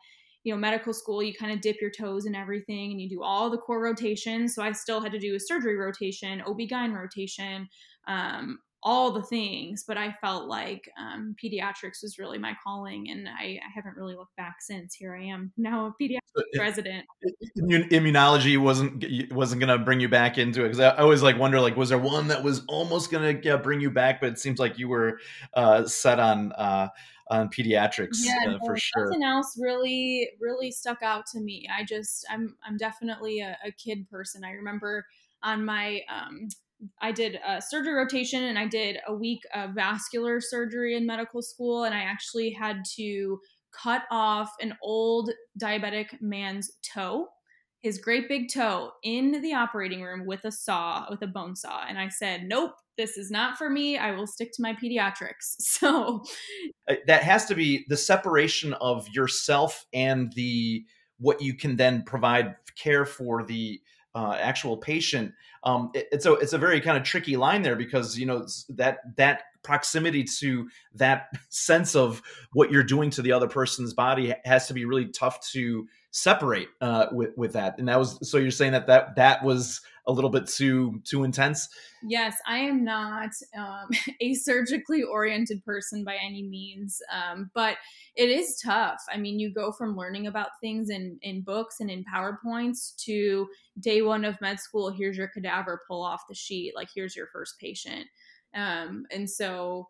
you 0.44 0.52
know, 0.54 0.58
medical 0.60 0.92
school, 0.94 1.22
you 1.22 1.34
kind 1.34 1.50
of 1.50 1.60
dip 1.60 1.80
your 1.80 1.90
toes 1.90 2.24
in 2.24 2.34
everything 2.36 2.92
and 2.92 3.00
you 3.00 3.08
do 3.08 3.20
all 3.22 3.50
the 3.50 3.58
core 3.58 3.82
rotations. 3.82 4.54
So 4.54 4.62
I 4.62 4.70
still 4.72 5.00
had 5.00 5.10
to 5.10 5.18
do 5.18 5.34
a 5.34 5.40
surgery 5.40 5.76
rotation, 5.76 6.40
OB-GYN 6.42 6.94
rotation, 6.94 7.68
um, 8.06 8.60
all 8.86 9.10
the 9.10 9.22
things, 9.22 9.82
but 9.86 9.98
I 9.98 10.14
felt 10.20 10.46
like 10.46 10.88
um, 10.96 11.34
pediatrics 11.42 12.02
was 12.02 12.20
really 12.20 12.38
my 12.38 12.56
calling, 12.62 13.10
and 13.10 13.28
I, 13.28 13.58
I, 13.60 13.68
haven't 13.74 13.96
really 13.96 14.14
looked 14.14 14.36
back 14.36 14.58
since. 14.60 14.94
Here 14.94 15.16
I 15.16 15.24
am 15.24 15.52
now, 15.56 15.86
a 15.86 16.02
pediatrics 16.02 16.56
resident. 16.56 17.04
Immunology 17.58 18.56
wasn't 18.56 19.04
wasn't 19.32 19.60
gonna 19.60 19.76
bring 19.76 19.98
you 19.98 20.08
back 20.08 20.38
into 20.38 20.60
it 20.60 20.68
because 20.68 20.78
I, 20.78 20.90
I, 20.90 20.98
always 20.98 21.20
like 21.20 21.36
wonder 21.36 21.60
like 21.60 21.76
was 21.76 21.88
there 21.88 21.98
one 21.98 22.28
that 22.28 22.44
was 22.44 22.62
almost 22.68 23.10
gonna 23.10 23.36
yeah, 23.42 23.56
bring 23.56 23.80
you 23.80 23.90
back, 23.90 24.20
but 24.20 24.28
it 24.28 24.38
seems 24.38 24.60
like 24.60 24.78
you 24.78 24.88
were 24.88 25.18
uh, 25.54 25.84
set 25.84 26.20
on. 26.20 26.52
Uh, 26.52 26.88
on 27.28 27.48
pediatrics 27.48 28.18
yeah, 28.20 28.52
uh, 28.52 28.58
for 28.64 28.76
sure. 28.76 29.06
Nothing 29.06 29.24
else 29.24 29.58
really 29.60 30.30
really 30.40 30.70
stuck 30.70 31.02
out 31.02 31.26
to 31.32 31.40
me. 31.40 31.68
I 31.76 31.82
just 31.82 32.24
I'm 32.30 32.54
I'm 32.64 32.76
definitely 32.76 33.40
a, 33.40 33.58
a 33.64 33.72
kid 33.72 34.08
person. 34.08 34.44
I 34.44 34.52
remember 34.52 35.04
on 35.42 35.64
my 35.64 36.02
um, 36.08 36.46
I 37.00 37.12
did 37.12 37.38
a 37.46 37.60
surgery 37.60 37.94
rotation 37.94 38.44
and 38.44 38.58
I 38.58 38.66
did 38.66 38.98
a 39.06 39.14
week 39.14 39.40
of 39.54 39.70
vascular 39.70 40.40
surgery 40.40 40.96
in 40.96 41.06
medical 41.06 41.42
school. 41.42 41.84
And 41.84 41.94
I 41.94 42.00
actually 42.00 42.50
had 42.50 42.82
to 42.96 43.38
cut 43.72 44.02
off 44.10 44.50
an 44.60 44.74
old 44.82 45.30
diabetic 45.60 46.20
man's 46.20 46.70
toe, 46.82 47.28
his 47.82 47.98
great 47.98 48.28
big 48.28 48.52
toe, 48.52 48.90
in 49.02 49.42
the 49.42 49.54
operating 49.54 50.02
room 50.02 50.26
with 50.26 50.44
a 50.44 50.52
saw, 50.52 51.06
with 51.10 51.22
a 51.22 51.26
bone 51.26 51.56
saw. 51.56 51.84
And 51.88 51.98
I 51.98 52.08
said, 52.08 52.44
nope, 52.44 52.72
this 52.96 53.18
is 53.18 53.30
not 53.30 53.58
for 53.58 53.68
me. 53.68 53.98
I 53.98 54.12
will 54.12 54.26
stick 54.26 54.52
to 54.54 54.62
my 54.62 54.74
pediatrics. 54.74 55.56
So 55.60 56.24
uh, 56.88 56.94
that 57.06 57.22
has 57.22 57.44
to 57.46 57.54
be 57.54 57.84
the 57.88 57.96
separation 57.96 58.72
of 58.74 59.08
yourself 59.10 59.84
and 59.92 60.32
the 60.32 60.84
what 61.18 61.40
you 61.40 61.54
can 61.54 61.76
then 61.76 62.02
provide 62.02 62.54
care 62.76 63.04
for 63.04 63.42
the 63.42 63.80
uh, 64.16 64.34
actual 64.40 64.78
patient. 64.78 65.32
Um, 65.62 65.90
it, 65.94 66.08
it's 66.10 66.24
a 66.24 66.32
it's 66.34 66.54
a 66.54 66.58
very 66.58 66.80
kind 66.80 66.96
of 66.96 67.04
tricky 67.04 67.36
line 67.36 67.60
there 67.62 67.76
because 67.76 68.18
you 68.18 68.24
know 68.24 68.46
that 68.70 68.98
that 69.16 69.42
proximity 69.62 70.24
to 70.38 70.68
that 70.94 71.28
sense 71.50 71.94
of 71.94 72.22
what 72.52 72.72
you're 72.72 72.82
doing 72.82 73.10
to 73.10 73.22
the 73.22 73.32
other 73.32 73.46
person's 73.46 73.92
body 73.92 74.34
has 74.44 74.66
to 74.68 74.74
be 74.74 74.86
really 74.86 75.06
tough 75.08 75.46
to 75.50 75.86
separate 76.12 76.68
uh, 76.80 77.06
with 77.12 77.36
with 77.36 77.52
that. 77.52 77.78
And 77.78 77.88
that 77.88 77.98
was 77.98 78.18
so 78.28 78.38
you're 78.38 78.50
saying 78.50 78.72
that 78.72 78.86
that 78.86 79.16
that 79.16 79.44
was 79.44 79.82
a 80.06 80.12
little 80.12 80.30
bit 80.30 80.46
too 80.46 81.00
too 81.04 81.24
intense. 81.24 81.68
Yes, 82.02 82.36
I 82.46 82.58
am 82.58 82.84
not 82.84 83.30
um, 83.56 83.88
a 84.20 84.34
surgically 84.34 85.02
oriented 85.02 85.64
person 85.64 86.04
by 86.04 86.16
any 86.24 86.42
means, 86.42 87.00
um, 87.12 87.50
but 87.54 87.76
it 88.14 88.30
is 88.30 88.60
tough. 88.64 89.02
I 89.12 89.16
mean, 89.16 89.38
you 89.38 89.52
go 89.52 89.72
from 89.72 89.96
learning 89.96 90.26
about 90.26 90.60
things 90.60 90.90
in 90.90 91.18
in 91.22 91.42
books 91.42 91.80
and 91.80 91.90
in 91.90 92.04
powerpoints 92.04 92.94
to 93.04 93.48
day 93.80 94.02
one 94.02 94.24
of 94.24 94.40
med 94.40 94.60
school. 94.60 94.90
Here's 94.90 95.16
your 95.16 95.28
cadaver, 95.28 95.82
pull 95.88 96.02
off 96.02 96.28
the 96.28 96.34
sheet. 96.34 96.74
Like 96.74 96.88
here's 96.94 97.16
your 97.16 97.28
first 97.32 97.58
patient, 97.58 98.06
um, 98.54 99.06
and 99.10 99.28
so 99.28 99.88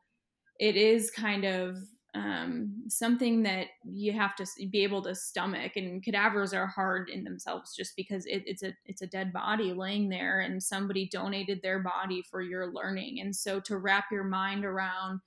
it 0.59 0.77
is 0.77 1.11
kind 1.11 1.45
of 1.45 1.77
um, 2.17 2.85
something 2.89 3.43
that 3.43 3.67
you 3.85 4.13
have 4.13 4.35
to 4.37 4.47
be 4.71 4.83
able 4.83 5.03
to 5.03 5.15
stomach. 5.15 5.73
And 5.77 6.03
cadavers 6.03 6.55
are 6.55 6.67
hard 6.67 7.11
in 7.11 7.25
themselves 7.25 7.77
just 7.77 7.95
because 7.95 8.25
it, 8.27 8.43
it's 8.47 8.63
a 8.63 8.73
it's 8.87 9.03
a 9.03 9.07
dead 9.07 9.33
body 9.33 9.75
laying 9.75 10.09
there, 10.09 10.41
and 10.41 10.63
somebody 10.63 11.09
donated 11.13 11.61
their 11.63 11.81
body 11.81 12.23
for 12.31 12.41
your 12.41 12.73
learning. 12.73 13.21
And 13.21 13.37
so 13.37 13.61
to 13.61 13.77
wrap 13.77 14.07
your 14.11 14.25
mind 14.25 14.65
around 14.65 15.21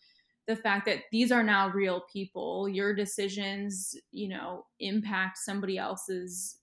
the 0.47 0.55
fact 0.55 0.85
that 0.87 1.01
these 1.11 1.31
are 1.31 1.43
now 1.43 1.69
real 1.69 2.01
people, 2.11 2.67
your 2.67 2.95
decisions, 2.95 3.95
you 4.11 4.27
know, 4.27 4.65
impact 4.79 5.37
somebody 5.37 5.77
else's 5.77 6.57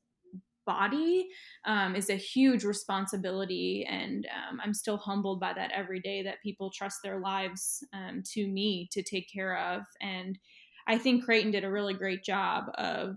body 0.67 1.29
um, 1.65 1.95
is 1.95 2.11
a 2.11 2.17
huge 2.17 2.65
responsibility 2.65 3.87
and 3.89 4.27
um, 4.27 4.61
i'm 4.63 4.75
still 4.75 4.97
humbled 4.97 5.41
by 5.41 5.53
that 5.53 5.71
every 5.73 6.01
day 6.01 6.23
that 6.23 6.43
people 6.43 6.71
trust 6.71 6.99
their 7.03 7.21
lives 7.21 7.85
um, 7.93 8.23
to 8.25 8.47
me 8.49 8.89
to 8.93 9.03
take 9.03 9.31
care 9.33 9.57
of 9.57 9.83
and 10.01 10.39
i 10.87 10.99
think 10.99 11.25
creighton 11.25 11.51
did 11.51 11.65
a 11.65 11.71
really 11.71 11.95
great 11.95 12.23
job 12.25 12.65
of 12.75 13.17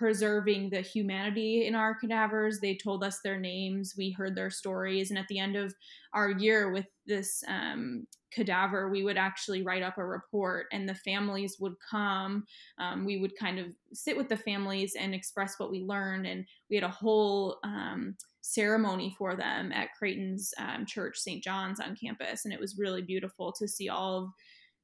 preserving 0.00 0.70
the 0.70 0.80
humanity 0.80 1.66
in 1.66 1.74
our 1.74 1.94
cadavers. 1.94 2.58
They 2.58 2.74
told 2.74 3.04
us 3.04 3.20
their 3.22 3.38
names, 3.38 3.92
we 3.98 4.10
heard 4.10 4.34
their 4.34 4.48
stories, 4.48 5.10
and 5.10 5.18
at 5.18 5.28
the 5.28 5.38
end 5.38 5.56
of 5.56 5.74
our 6.14 6.30
year 6.30 6.72
with 6.72 6.86
this 7.06 7.44
um, 7.46 8.06
cadaver, 8.32 8.88
we 8.88 9.04
would 9.04 9.18
actually 9.18 9.62
write 9.62 9.82
up 9.82 9.98
a 9.98 10.06
report, 10.06 10.68
and 10.72 10.88
the 10.88 10.94
families 10.94 11.58
would 11.60 11.74
come. 11.90 12.46
Um, 12.78 13.04
we 13.04 13.18
would 13.18 13.36
kind 13.36 13.58
of 13.58 13.66
sit 13.92 14.16
with 14.16 14.30
the 14.30 14.38
families 14.38 14.94
and 14.98 15.14
express 15.14 15.56
what 15.58 15.70
we 15.70 15.82
learned, 15.82 16.26
and 16.26 16.46
we 16.70 16.76
had 16.76 16.84
a 16.84 16.88
whole 16.88 17.58
um, 17.62 18.16
ceremony 18.40 19.14
for 19.18 19.36
them 19.36 19.70
at 19.70 19.92
Creighton's 19.98 20.54
um, 20.58 20.86
church, 20.86 21.18
St. 21.18 21.44
John's, 21.44 21.78
on 21.78 21.94
campus, 21.94 22.46
and 22.46 22.54
it 22.54 22.60
was 22.60 22.78
really 22.78 23.02
beautiful 23.02 23.52
to 23.52 23.68
see 23.68 23.90
all 23.90 24.16
of 24.16 24.30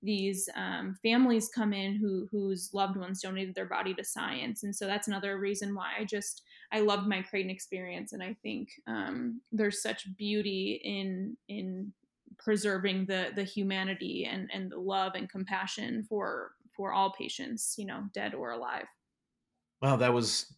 these 0.02 0.48
um, 0.54 0.96
families 1.02 1.48
come 1.48 1.72
in 1.72 1.96
who 1.96 2.28
whose 2.30 2.70
loved 2.72 2.96
ones 2.96 3.22
donated 3.22 3.54
their 3.54 3.66
body 3.66 3.94
to 3.94 4.04
science. 4.04 4.62
And 4.62 4.74
so 4.74 4.86
that's 4.86 5.08
another 5.08 5.38
reason 5.38 5.74
why 5.74 5.92
i 5.98 6.04
just 6.04 6.42
i 6.72 6.80
loved 6.80 7.06
my 7.06 7.22
creighton 7.22 7.50
experience. 7.50 8.12
And 8.12 8.22
i 8.22 8.36
think 8.42 8.68
um, 8.86 9.40
there's 9.52 9.82
such 9.82 10.14
beauty 10.16 10.80
in 10.84 11.36
in 11.48 11.92
preserving 12.38 13.06
the 13.06 13.28
the 13.34 13.44
humanity 13.44 14.28
and 14.30 14.50
and 14.52 14.70
the 14.70 14.78
love 14.78 15.12
and 15.14 15.28
compassion 15.28 16.04
for 16.08 16.52
for 16.76 16.92
all 16.92 17.12
patients 17.12 17.74
you 17.78 17.86
know 17.86 18.04
dead 18.12 18.34
or 18.34 18.50
alive. 18.50 18.86
Wow 19.80 19.96
that 19.96 20.12
was 20.12 20.52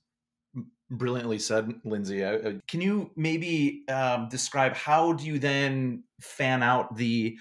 brilliantly 0.91 1.39
said 1.39 1.73
lindsay. 1.85 2.21
Can 2.67 2.81
you 2.81 3.11
maybe 3.15 3.85
um, 3.89 4.29
describe 4.29 4.75
how 4.75 5.13
do 5.13 5.25
you 5.25 5.39
then 5.39 6.05
fan 6.21 6.63
out 6.63 6.97
the 6.97 7.39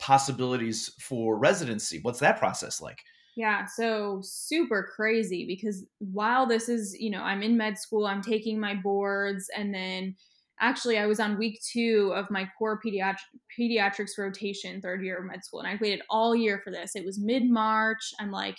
possibilities 0.00 0.94
for 0.98 1.38
residency. 1.38 2.00
What's 2.02 2.18
that 2.20 2.38
process 2.38 2.80
like? 2.80 2.98
Yeah, 3.36 3.66
so 3.66 4.20
super 4.22 4.90
crazy 4.94 5.46
because 5.46 5.84
while 5.98 6.46
this 6.46 6.68
is, 6.68 6.96
you 6.98 7.10
know, 7.10 7.22
I'm 7.22 7.42
in 7.42 7.56
med 7.56 7.78
school, 7.78 8.06
I'm 8.06 8.22
taking 8.22 8.58
my 8.58 8.74
boards, 8.74 9.48
and 9.56 9.72
then 9.72 10.16
actually 10.60 10.98
I 10.98 11.06
was 11.06 11.20
on 11.20 11.38
week 11.38 11.60
two 11.62 12.12
of 12.16 12.30
my 12.30 12.48
core 12.58 12.80
pediatric, 12.84 13.18
pediatrics 13.56 14.18
rotation, 14.18 14.80
third 14.80 15.02
year 15.04 15.18
of 15.18 15.26
med 15.26 15.44
school, 15.44 15.60
and 15.60 15.68
I 15.68 15.78
waited 15.80 16.02
all 16.10 16.34
year 16.34 16.60
for 16.64 16.70
this. 16.70 16.96
It 16.96 17.04
was 17.04 17.20
mid 17.20 17.48
March. 17.48 18.12
I'm 18.18 18.32
like, 18.32 18.56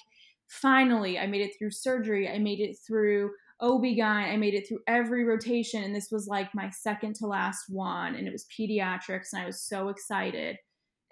finally, 0.48 1.20
I 1.20 1.28
made 1.28 1.42
it 1.42 1.52
through 1.58 1.72
surgery. 1.72 2.30
I 2.30 2.40
made 2.40 2.60
it 2.60 2.78
through 2.88 3.32
OB-GYN. 3.60 4.34
I 4.34 4.38
made 4.38 4.54
it 4.54 4.68
through 4.68 4.80
every 4.88 5.26
rotation, 5.26 5.84
and 5.84 5.94
this 5.94 6.10
was 6.12 6.28
like 6.28 6.56
my 6.56 6.70
second 6.70 7.16
to 7.16 7.28
last 7.28 7.66
one, 7.68 8.16
and 8.16 8.28
it 8.28 8.32
was 8.32 8.48
pediatrics, 8.58 9.34
and 9.34 9.42
I 9.42 9.46
was 9.46 9.62
so 9.62 9.90
excited. 9.90 10.58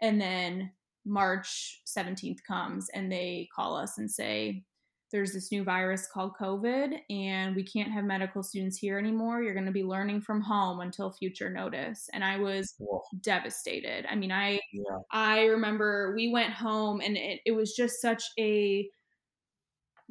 And 0.02 0.20
then 0.20 0.72
March 1.06 1.82
17th 1.86 2.44
comes 2.48 2.90
and 2.94 3.12
they 3.12 3.48
call 3.56 3.76
us 3.76 3.98
and 3.98 4.10
say, 4.10 4.64
there's 5.12 5.34
this 5.34 5.52
new 5.52 5.64
virus 5.64 6.08
called 6.08 6.34
COVID, 6.40 7.00
and 7.10 7.56
we 7.56 7.64
can't 7.64 7.92
have 7.92 8.04
medical 8.04 8.44
students 8.44 8.78
here 8.78 9.00
anymore. 9.00 9.42
You're 9.42 9.56
going 9.56 9.66
to 9.66 9.72
be 9.72 9.84
learning 9.84 10.22
from 10.22 10.42
home 10.42 10.82
until 10.82 11.12
future 11.12 11.50
notice. 11.50 12.10
And 12.14 12.24
I 12.24 12.38
was 12.38 12.76
Whoa. 12.78 13.02
devastated. 13.22 14.06
I 14.10 14.16
mean, 14.16 14.32
I 14.32 14.60
yeah. 14.72 15.00
I 15.12 15.46
remember 15.46 16.14
we 16.16 16.32
went 16.32 16.54
home, 16.54 17.02
and 17.02 17.18
it, 17.18 17.40
it 17.46 17.52
was 17.54 17.74
just 17.76 18.02
such 18.02 18.24
a 18.38 18.88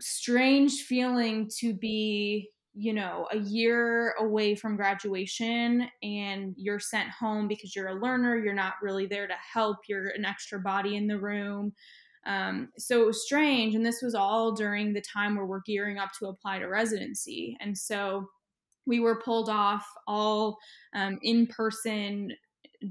strange 0.00 0.82
feeling 0.82 1.48
to 1.58 1.74
be 1.74 2.50
you 2.80 2.92
know, 2.92 3.26
a 3.32 3.38
year 3.38 4.14
away 4.20 4.54
from 4.54 4.76
graduation 4.76 5.88
and 6.04 6.54
you're 6.56 6.78
sent 6.78 7.10
home 7.10 7.48
because 7.48 7.74
you're 7.74 7.88
a 7.88 8.00
learner, 8.00 8.38
you're 8.38 8.54
not 8.54 8.74
really 8.80 9.04
there 9.04 9.26
to 9.26 9.34
help, 9.52 9.78
you're 9.88 10.10
an 10.10 10.24
extra 10.24 10.60
body 10.60 10.94
in 10.94 11.08
the 11.08 11.18
room. 11.18 11.72
Um, 12.24 12.68
so 12.78 13.02
it 13.02 13.06
was 13.06 13.24
strange. 13.24 13.74
And 13.74 13.84
this 13.84 14.00
was 14.00 14.14
all 14.14 14.52
during 14.52 14.92
the 14.92 15.00
time 15.00 15.34
where 15.34 15.46
we're 15.46 15.62
gearing 15.66 15.98
up 15.98 16.10
to 16.20 16.26
apply 16.26 16.60
to 16.60 16.66
residency. 16.66 17.56
And 17.60 17.76
so 17.76 18.28
we 18.86 19.00
were 19.00 19.20
pulled 19.22 19.48
off 19.48 19.84
all 20.06 20.56
um, 20.94 21.18
in 21.22 21.48
person 21.48 22.30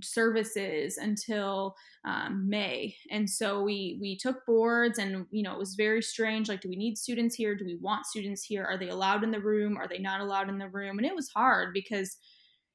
services 0.01 0.97
until 0.97 1.75
um, 2.05 2.49
May. 2.49 2.95
And 3.11 3.29
so 3.29 3.61
we 3.61 3.97
we 4.01 4.17
took 4.17 4.45
boards, 4.45 4.99
and 4.99 5.25
you 5.31 5.43
know 5.43 5.53
it 5.53 5.59
was 5.59 5.75
very 5.75 6.01
strange. 6.01 6.49
Like, 6.49 6.61
do 6.61 6.69
we 6.69 6.75
need 6.75 6.97
students 6.97 7.35
here? 7.35 7.55
Do 7.55 7.65
we 7.65 7.77
want 7.77 8.05
students 8.05 8.43
here? 8.43 8.65
Are 8.65 8.77
they 8.77 8.89
allowed 8.89 9.23
in 9.23 9.31
the 9.31 9.39
room? 9.39 9.77
Are 9.77 9.87
they 9.87 9.99
not 9.99 10.21
allowed 10.21 10.49
in 10.49 10.57
the 10.57 10.69
room? 10.69 10.97
And 10.97 11.05
it 11.05 11.15
was 11.15 11.29
hard 11.29 11.73
because 11.73 12.17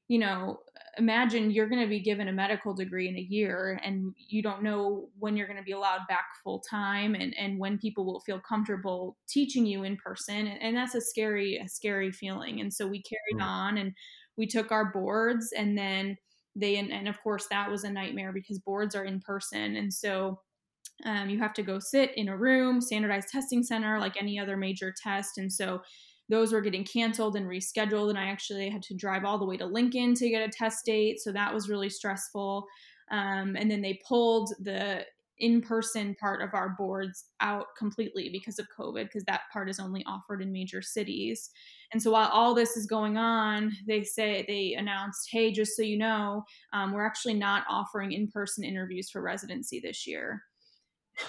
you 0.07 0.19
know 0.19 0.59
imagine 0.97 1.49
you're 1.49 1.69
going 1.69 1.81
to 1.81 1.87
be 1.87 1.99
given 1.99 2.27
a 2.27 2.31
medical 2.31 2.73
degree 2.73 3.07
in 3.07 3.15
a 3.15 3.21
year 3.21 3.79
and 3.83 4.13
you 4.17 4.43
don't 4.43 4.61
know 4.61 5.09
when 5.17 5.35
you're 5.35 5.47
going 5.47 5.57
to 5.57 5.63
be 5.63 5.71
allowed 5.71 6.01
back 6.07 6.25
full 6.43 6.59
time 6.59 7.15
and, 7.15 7.33
and 7.37 7.57
when 7.57 7.77
people 7.77 8.05
will 8.05 8.19
feel 8.19 8.39
comfortable 8.39 9.17
teaching 9.27 9.65
you 9.65 9.83
in 9.83 9.97
person 9.97 10.47
and, 10.47 10.61
and 10.61 10.75
that's 10.75 10.93
a 10.93 11.01
scary 11.01 11.57
a 11.57 11.67
scary 11.67 12.11
feeling 12.11 12.61
and 12.61 12.71
so 12.71 12.85
we 12.85 13.01
carried 13.01 13.41
mm. 13.41 13.47
on 13.47 13.77
and 13.77 13.93
we 14.37 14.45
took 14.45 14.71
our 14.71 14.91
boards 14.91 15.51
and 15.57 15.77
then 15.77 16.17
they 16.55 16.77
and, 16.77 16.91
and 16.91 17.07
of 17.07 17.21
course 17.21 17.47
that 17.49 17.69
was 17.69 17.83
a 17.83 17.89
nightmare 17.89 18.31
because 18.31 18.59
boards 18.59 18.95
are 18.95 19.05
in 19.05 19.19
person 19.19 19.75
and 19.75 19.93
so 19.93 20.39
um, 21.05 21.29
you 21.29 21.39
have 21.39 21.53
to 21.53 21.63
go 21.63 21.79
sit 21.79 22.11
in 22.15 22.29
a 22.29 22.37
room 22.37 22.79
standardized 22.79 23.29
testing 23.29 23.63
center 23.63 23.99
like 23.99 24.15
any 24.21 24.39
other 24.39 24.57
major 24.57 24.93
test 25.03 25.37
and 25.37 25.51
so 25.51 25.81
those 26.29 26.53
were 26.53 26.61
getting 26.61 26.85
canceled 26.85 27.35
and 27.35 27.47
rescheduled. 27.47 28.09
And 28.09 28.17
I 28.17 28.25
actually 28.25 28.69
had 28.69 28.81
to 28.83 28.95
drive 28.95 29.25
all 29.25 29.37
the 29.37 29.45
way 29.45 29.57
to 29.57 29.65
Lincoln 29.65 30.13
to 30.15 30.29
get 30.29 30.47
a 30.47 30.51
test 30.51 30.85
date. 30.85 31.19
So 31.19 31.31
that 31.31 31.53
was 31.53 31.69
really 31.69 31.89
stressful. 31.89 32.65
Um, 33.11 33.55
and 33.57 33.69
then 33.69 33.81
they 33.81 33.99
pulled 34.07 34.53
the 34.59 35.05
in 35.43 35.59
person 35.59 36.15
part 36.21 36.41
of 36.41 36.53
our 36.53 36.69
boards 36.69 37.25
out 37.41 37.65
completely 37.77 38.29
because 38.31 38.59
of 38.59 38.67
COVID, 38.77 39.03
because 39.03 39.25
that 39.25 39.41
part 39.51 39.69
is 39.69 39.77
only 39.77 40.01
offered 40.07 40.41
in 40.41 40.53
major 40.53 40.81
cities. 40.81 41.49
And 41.91 42.01
so 42.01 42.11
while 42.11 42.29
all 42.29 42.55
this 42.55 42.77
is 42.77 42.85
going 42.85 43.17
on, 43.17 43.73
they 43.85 44.05
say 44.05 44.45
they 44.47 44.75
announced, 44.75 45.27
hey, 45.29 45.51
just 45.51 45.75
so 45.75 45.81
you 45.81 45.97
know, 45.97 46.45
um, 46.71 46.93
we're 46.93 47.05
actually 47.05 47.33
not 47.33 47.65
offering 47.69 48.13
in 48.13 48.29
person 48.29 48.63
interviews 48.63 49.09
for 49.09 49.21
residency 49.21 49.81
this 49.81 50.07
year. 50.07 50.41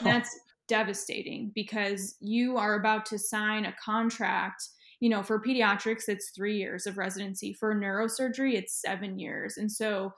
that's 0.00 0.30
devastating 0.68 1.50
because 1.52 2.14
you 2.20 2.56
are 2.56 2.76
about 2.76 3.04
to 3.06 3.18
sign 3.18 3.64
a 3.64 3.74
contract. 3.84 4.68
You 5.00 5.10
know, 5.10 5.24
for 5.24 5.42
pediatrics, 5.42 6.08
it's 6.08 6.30
three 6.30 6.56
years 6.56 6.86
of 6.86 6.98
residency. 6.98 7.52
For 7.52 7.74
neurosurgery, 7.74 8.54
it's 8.54 8.80
seven 8.80 9.18
years. 9.18 9.56
And 9.56 9.70
so 9.70 10.12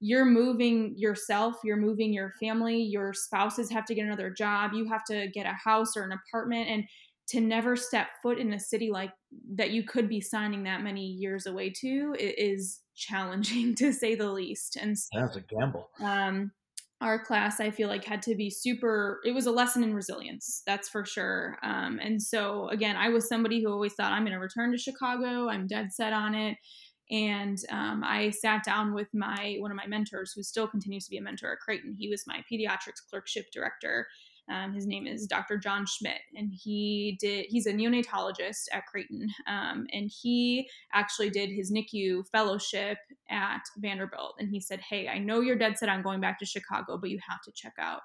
you're 0.00 0.26
moving 0.26 0.94
yourself, 0.96 1.56
you're 1.64 1.76
moving 1.76 2.12
your 2.12 2.32
family, 2.38 2.82
your 2.82 3.14
spouses 3.14 3.70
have 3.70 3.86
to 3.86 3.94
get 3.94 4.04
another 4.04 4.30
job, 4.30 4.72
you 4.74 4.88
have 4.88 5.04
to 5.04 5.28
get 5.28 5.46
a 5.46 5.52
house 5.52 5.96
or 5.96 6.02
an 6.02 6.12
apartment. 6.12 6.68
And 6.68 6.84
to 7.28 7.40
never 7.40 7.74
step 7.74 8.08
foot 8.22 8.38
in 8.38 8.52
a 8.52 8.60
city 8.60 8.90
like 8.90 9.10
that 9.54 9.70
you 9.70 9.82
could 9.82 10.08
be 10.08 10.20
signing 10.20 10.62
that 10.62 10.82
many 10.82 11.04
years 11.04 11.46
away 11.46 11.70
to 11.80 12.14
is 12.18 12.80
challenging 12.94 13.74
to 13.76 13.92
say 13.92 14.14
the 14.14 14.30
least. 14.30 14.76
And 14.76 14.96
so, 14.96 15.08
that's 15.14 15.36
a 15.36 15.40
gamble. 15.40 15.90
Um, 16.00 16.52
our 17.00 17.22
class, 17.22 17.60
I 17.60 17.70
feel 17.70 17.88
like, 17.88 18.04
had 18.04 18.22
to 18.22 18.34
be 18.34 18.48
super. 18.48 19.20
It 19.24 19.32
was 19.32 19.46
a 19.46 19.50
lesson 19.50 19.82
in 19.82 19.92
resilience, 19.92 20.62
that's 20.66 20.88
for 20.88 21.04
sure. 21.04 21.58
Um, 21.62 21.98
and 22.02 22.22
so, 22.22 22.68
again, 22.68 22.96
I 22.96 23.08
was 23.10 23.28
somebody 23.28 23.62
who 23.62 23.70
always 23.70 23.92
thought 23.94 24.12
I'm 24.12 24.22
going 24.22 24.32
to 24.32 24.38
return 24.38 24.72
to 24.72 24.78
Chicago. 24.78 25.48
I'm 25.48 25.66
dead 25.66 25.92
set 25.92 26.12
on 26.12 26.34
it 26.34 26.56
and 27.10 27.58
um, 27.70 28.02
I 28.04 28.30
sat 28.30 28.64
down 28.64 28.94
with 28.94 29.08
my 29.14 29.56
one 29.60 29.70
of 29.70 29.76
my 29.76 29.86
mentors, 29.86 30.32
who 30.32 30.42
still 30.42 30.66
continues 30.66 31.04
to 31.04 31.10
be 31.10 31.18
a 31.18 31.22
mentor 31.22 31.52
at 31.52 31.60
Creighton. 31.60 31.94
He 31.98 32.08
was 32.08 32.26
my 32.26 32.44
pediatrics 32.50 33.06
clerkship 33.08 33.46
director. 33.52 34.06
Um, 34.48 34.72
his 34.72 34.86
name 34.86 35.08
is 35.08 35.26
Dr. 35.26 35.58
John 35.58 35.86
Schmidt, 35.86 36.20
and 36.36 36.52
he 36.52 37.16
did. 37.20 37.46
He's 37.48 37.66
a 37.66 37.72
neonatologist 37.72 38.66
at 38.72 38.86
Creighton, 38.86 39.28
um, 39.48 39.86
and 39.92 40.10
he 40.22 40.68
actually 40.92 41.30
did 41.30 41.50
his 41.50 41.72
NICU 41.72 42.28
fellowship 42.28 42.98
at 43.28 43.62
Vanderbilt. 43.78 44.34
And 44.38 44.48
he 44.48 44.60
said, 44.60 44.80
"Hey, 44.80 45.08
I 45.08 45.18
know 45.18 45.40
you're 45.40 45.56
dead 45.56 45.78
set 45.78 45.88
on 45.88 46.02
going 46.02 46.20
back 46.20 46.38
to 46.40 46.46
Chicago, 46.46 46.96
but 46.96 47.10
you 47.10 47.18
have 47.28 47.42
to 47.42 47.52
check 47.52 47.74
out 47.78 48.02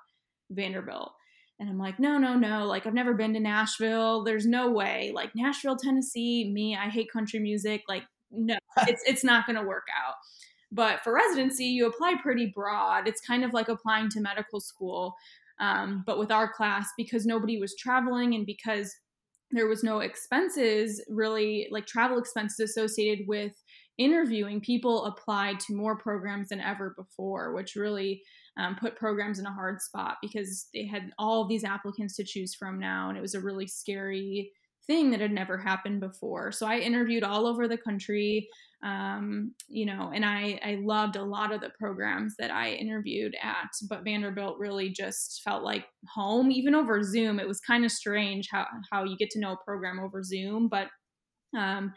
Vanderbilt." 0.49 1.12
And 1.60 1.70
I'm 1.70 1.78
like, 1.78 1.99
no, 1.99 2.18
no, 2.18 2.36
no. 2.36 2.66
Like, 2.66 2.88
I've 2.88 2.93
never 2.95 3.14
been 3.14 3.36
to 3.36 3.39
Nashville. 3.39 4.24
There's 4.24 4.47
no 4.47 4.72
way. 4.72 5.12
Like, 5.14 5.36
Nashville, 5.36 5.76
Tennessee, 5.76 6.52
me, 6.52 6.76
I 6.76 6.89
hate 6.89 7.12
country 7.12 7.39
music. 7.39 7.84
Like, 7.88 8.02
no, 8.32 8.57
it's 8.88 9.03
it's 9.05 9.23
not 9.23 9.45
going 9.45 9.57
to 9.57 9.67
work 9.67 9.88
out. 9.95 10.15
But 10.71 11.03
for 11.03 11.13
residency, 11.13 11.65
you 11.65 11.86
apply 11.86 12.15
pretty 12.21 12.51
broad. 12.55 13.07
It's 13.07 13.21
kind 13.21 13.43
of 13.43 13.53
like 13.53 13.67
applying 13.67 14.09
to 14.09 14.21
medical 14.21 14.61
school. 14.61 15.15
Um, 15.59 16.03
but 16.07 16.17
with 16.17 16.32
our 16.32 16.51
class, 16.51 16.89
because 16.97 17.25
nobody 17.25 17.59
was 17.59 17.75
traveling 17.75 18.34
and 18.34 18.45
because 18.45 18.95
there 19.51 19.67
was 19.67 19.84
no 19.84 19.99
expenses, 19.99 21.03
really 21.09 21.67
like 21.71 21.86
travel 21.86 22.17
expenses 22.17 22.69
associated 22.69 23.27
with 23.27 23.51
interviewing, 23.97 24.61
people 24.61 25.05
applied 25.05 25.59
to 25.59 25.75
more 25.75 25.97
programs 25.97 26.49
than 26.49 26.61
ever 26.61 26.95
before, 26.97 27.53
which 27.53 27.75
really 27.75 28.21
um, 28.57 28.75
put 28.75 28.95
programs 28.95 29.39
in 29.39 29.45
a 29.45 29.53
hard 29.53 29.82
spot 29.82 30.17
because 30.21 30.67
they 30.73 30.86
had 30.86 31.11
all 31.19 31.47
these 31.47 31.63
applicants 31.63 32.15
to 32.15 32.23
choose 32.23 32.55
from 32.55 32.79
now. 32.79 33.09
And 33.09 33.17
it 33.17 33.21
was 33.21 33.36
a 33.36 33.41
really 33.41 33.67
scary 33.67 34.51
thing 34.92 35.12
that 35.12 35.22
had 35.22 35.32
never 35.32 35.58
happened 35.58 36.02
before. 36.02 36.52
So 36.52 36.68
I 36.68 36.80
interviewed 36.80 37.24
all 37.24 37.48
over 37.48 37.66
the 37.68 37.78
country, 37.78 38.50
um, 38.84 39.54
you 39.70 39.86
know, 39.86 40.12
and 40.14 40.26
I, 40.26 40.60
I 40.66 40.80
loved 40.82 41.16
a 41.16 41.24
lot 41.24 41.54
of 41.54 41.62
the 41.62 41.72
programs 41.80 42.34
that 42.39 42.52
I 42.52 42.72
interviewed 42.72 43.34
at, 43.42 43.70
but 43.89 44.04
Vanderbilt 44.04 44.58
really 44.60 44.89
just 44.89 45.42
felt 45.46 45.64
like 45.64 45.86
home, 46.14 46.52
even 46.52 46.76
over 46.76 47.04
Zoom. 47.04 47.39
It 47.39 47.48
was 47.48 47.62
kind 47.62 47.86
of 47.86 47.92
strange 47.92 48.50
how, 48.52 48.66
how 48.92 49.06
you 49.06 49.16
get 49.16 49.30
to 49.32 49.39
know 49.39 49.54
a 49.54 49.64
program 49.66 49.98
over 50.00 50.22
Zoom, 50.24 50.68
but, 50.68 50.88
um, 51.58 51.94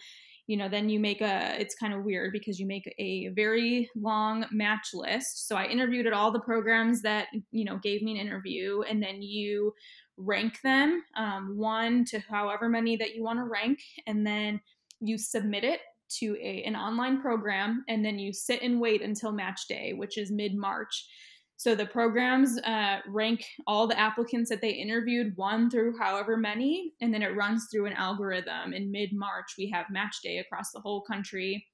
you 0.46 0.58
know, 0.58 0.68
then 0.68 0.90
you 0.90 1.00
make 1.00 1.22
a, 1.22 1.58
it's 1.58 1.74
kind 1.74 1.94
of 1.94 2.04
weird 2.04 2.32
because 2.32 2.60
you 2.60 2.66
make 2.66 2.86
a 2.98 3.28
very 3.34 3.88
long 3.96 4.44
match 4.52 4.88
list. 4.92 5.48
So 5.48 5.56
I 5.56 5.64
interviewed 5.64 6.06
at 6.06 6.12
all 6.12 6.30
the 6.30 6.40
programs 6.52 7.00
that, 7.02 7.28
you 7.50 7.64
know, 7.64 7.78
gave 7.82 8.02
me 8.02 8.12
an 8.12 8.26
interview, 8.26 8.82
and 8.82 9.02
then 9.02 9.22
you 9.22 9.72
rank 10.16 10.60
them 10.62 11.02
um, 11.16 11.56
one 11.56 12.04
to 12.06 12.18
however 12.20 12.68
many 12.68 12.96
that 12.96 13.14
you 13.14 13.22
want 13.22 13.38
to 13.38 13.44
rank, 13.44 13.80
and 14.06 14.26
then 14.26 14.60
you 15.00 15.18
submit 15.18 15.64
it 15.64 15.80
to 16.08 16.36
a, 16.40 16.62
an 16.64 16.76
online 16.76 17.20
program, 17.20 17.84
and 17.88 18.04
then 18.04 18.18
you 18.18 18.32
sit 18.32 18.62
and 18.62 18.80
wait 18.80 19.02
until 19.02 19.32
match 19.32 19.66
day, 19.68 19.92
which 19.92 20.18
is 20.18 20.30
mid 20.30 20.54
March. 20.54 21.06
So 21.56 21.74
the 21.74 21.86
programs 21.86 22.58
uh, 22.58 22.98
rank 23.06 23.44
all 23.66 23.86
the 23.86 23.98
applicants 23.98 24.50
that 24.50 24.60
they 24.60 24.70
interviewed, 24.70 25.36
one 25.36 25.70
through 25.70 25.96
however 25.98 26.36
many, 26.36 26.92
and 27.00 27.14
then 27.14 27.22
it 27.22 27.36
runs 27.36 27.68
through 27.70 27.86
an 27.86 27.92
algorithm. 27.94 28.72
In 28.72 28.90
mid 28.90 29.12
March, 29.12 29.54
we 29.56 29.70
have 29.70 29.86
match 29.90 30.16
day 30.22 30.38
across 30.38 30.72
the 30.72 30.80
whole 30.80 31.02
country 31.02 31.64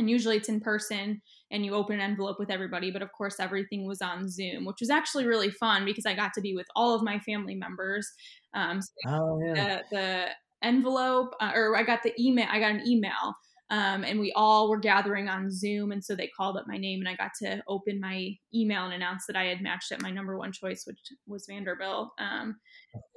and 0.00 0.10
usually 0.10 0.36
it's 0.36 0.48
in 0.48 0.60
person 0.60 1.20
and 1.52 1.64
you 1.64 1.74
open 1.74 1.96
an 1.96 2.00
envelope 2.00 2.38
with 2.38 2.50
everybody 2.50 2.90
but 2.90 3.02
of 3.02 3.12
course 3.12 3.38
everything 3.38 3.86
was 3.86 4.00
on 4.02 4.28
zoom 4.28 4.64
which 4.64 4.78
was 4.80 4.90
actually 4.90 5.26
really 5.26 5.50
fun 5.50 5.84
because 5.84 6.06
i 6.06 6.14
got 6.14 6.32
to 6.32 6.40
be 6.40 6.54
with 6.54 6.66
all 6.74 6.94
of 6.94 7.02
my 7.02 7.18
family 7.20 7.54
members 7.54 8.10
um, 8.54 8.80
so 8.82 8.90
oh, 9.06 9.40
yeah. 9.44 9.82
the, 9.90 9.96
the 9.96 10.24
envelope 10.62 11.34
uh, 11.40 11.52
or 11.54 11.76
i 11.76 11.82
got 11.82 12.02
the 12.02 12.12
email 12.20 12.46
i 12.50 12.58
got 12.58 12.72
an 12.72 12.82
email 12.86 13.34
um, 13.70 14.02
and 14.02 14.18
we 14.18 14.32
all 14.34 14.68
were 14.68 14.78
gathering 14.78 15.28
on 15.28 15.50
Zoom. 15.50 15.92
And 15.92 16.04
so 16.04 16.16
they 16.16 16.26
called 16.26 16.56
up 16.56 16.66
my 16.66 16.76
name, 16.76 17.00
and 17.00 17.08
I 17.08 17.14
got 17.14 17.30
to 17.42 17.62
open 17.68 18.00
my 18.00 18.34
email 18.52 18.84
and 18.84 18.94
announce 18.94 19.26
that 19.26 19.36
I 19.36 19.44
had 19.44 19.62
matched 19.62 19.92
at 19.92 20.02
my 20.02 20.10
number 20.10 20.36
one 20.36 20.52
choice, 20.52 20.82
which 20.86 20.98
was 21.26 21.46
Vanderbilt. 21.48 22.10
Um, 22.18 22.56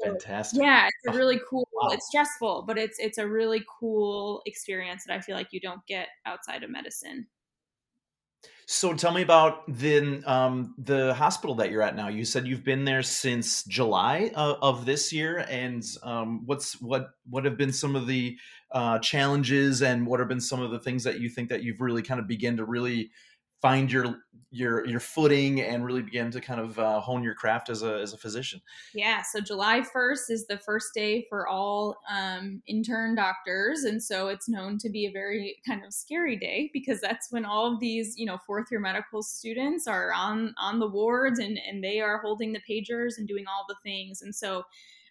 Fantastic. 0.03 0.61
yeah, 0.61 0.87
it's 0.87 1.15
a 1.15 1.17
really 1.17 1.41
cool. 1.49 1.67
Wow. 1.73 1.89
It's 1.91 2.07
stressful, 2.07 2.65
but 2.67 2.77
it's 2.77 2.99
it's 2.99 3.17
a 3.17 3.27
really 3.27 3.63
cool 3.79 4.41
experience 4.45 5.03
that 5.07 5.15
I 5.15 5.21
feel 5.21 5.35
like 5.35 5.47
you 5.51 5.59
don't 5.59 5.85
get 5.87 6.07
outside 6.25 6.63
of 6.63 6.69
medicine. 6.69 7.27
So 8.65 8.93
tell 8.93 9.11
me 9.11 9.21
about 9.21 9.65
the 9.67 10.23
um, 10.25 10.73
the 10.77 11.13
hospital 11.13 11.55
that 11.55 11.69
you're 11.69 11.81
at 11.81 11.95
now. 11.95 12.07
You 12.07 12.23
said 12.23 12.47
you've 12.47 12.63
been 12.63 12.85
there 12.85 13.03
since 13.03 13.63
July 13.65 14.31
of, 14.35 14.57
of 14.61 14.85
this 14.85 15.11
year, 15.11 15.45
and 15.49 15.83
um, 16.01 16.43
what's 16.45 16.79
what 16.81 17.09
what 17.29 17.43
have 17.45 17.57
been 17.57 17.73
some 17.73 17.95
of 17.95 18.07
the 18.07 18.37
uh, 18.73 18.99
challenges, 18.99 19.81
and 19.81 20.05
what 20.05 20.19
have 20.19 20.27
been 20.27 20.41
some 20.41 20.61
of 20.61 20.71
the 20.71 20.79
things 20.79 21.03
that 21.03 21.19
you 21.19 21.29
think 21.29 21.49
that 21.49 21.63
you've 21.63 21.81
really 21.81 22.01
kind 22.01 22.19
of 22.19 22.27
begin 22.27 22.57
to 22.57 22.65
really 22.65 23.11
find 23.63 23.89
your 23.89 24.17
your 24.51 24.85
your 24.85 24.99
footing 24.99 25.61
and 25.61 25.85
really 25.85 26.01
begin 26.01 26.29
to 26.29 26.41
kind 26.41 26.59
of 26.59 26.77
uh, 26.77 26.99
hone 26.99 27.23
your 27.23 27.33
craft 27.33 27.69
as 27.69 27.81
a 27.81 28.01
as 28.01 28.13
a 28.13 28.17
physician. 28.17 28.61
Yeah, 28.93 29.23
so 29.23 29.39
July 29.39 29.81
first 29.81 30.29
is 30.29 30.45
the 30.47 30.57
first 30.57 30.93
day 30.93 31.25
for 31.29 31.47
all 31.47 31.95
um, 32.13 32.61
intern 32.67 33.15
doctors, 33.15 33.83
and 33.85 34.03
so 34.03 34.27
it's 34.27 34.49
known 34.49 34.77
to 34.79 34.89
be 34.89 35.05
a 35.05 35.11
very 35.11 35.55
kind 35.65 35.83
of 35.85 35.93
scary 35.93 36.35
day 36.35 36.69
because 36.73 36.99
that's 36.99 37.31
when 37.31 37.45
all 37.45 37.73
of 37.73 37.79
these 37.79 38.15
you 38.17 38.25
know 38.25 38.37
fourth 38.45 38.67
year 38.69 38.81
medical 38.81 39.23
students 39.23 39.87
are 39.87 40.11
on 40.13 40.53
on 40.59 40.79
the 40.79 40.89
wards 40.89 41.39
and 41.39 41.57
and 41.67 41.81
they 41.83 42.01
are 42.01 42.19
holding 42.19 42.51
the 42.53 42.61
pagers 42.69 43.13
and 43.17 43.27
doing 43.27 43.45
all 43.47 43.65
the 43.67 43.77
things, 43.81 44.21
and 44.21 44.35
so. 44.35 44.63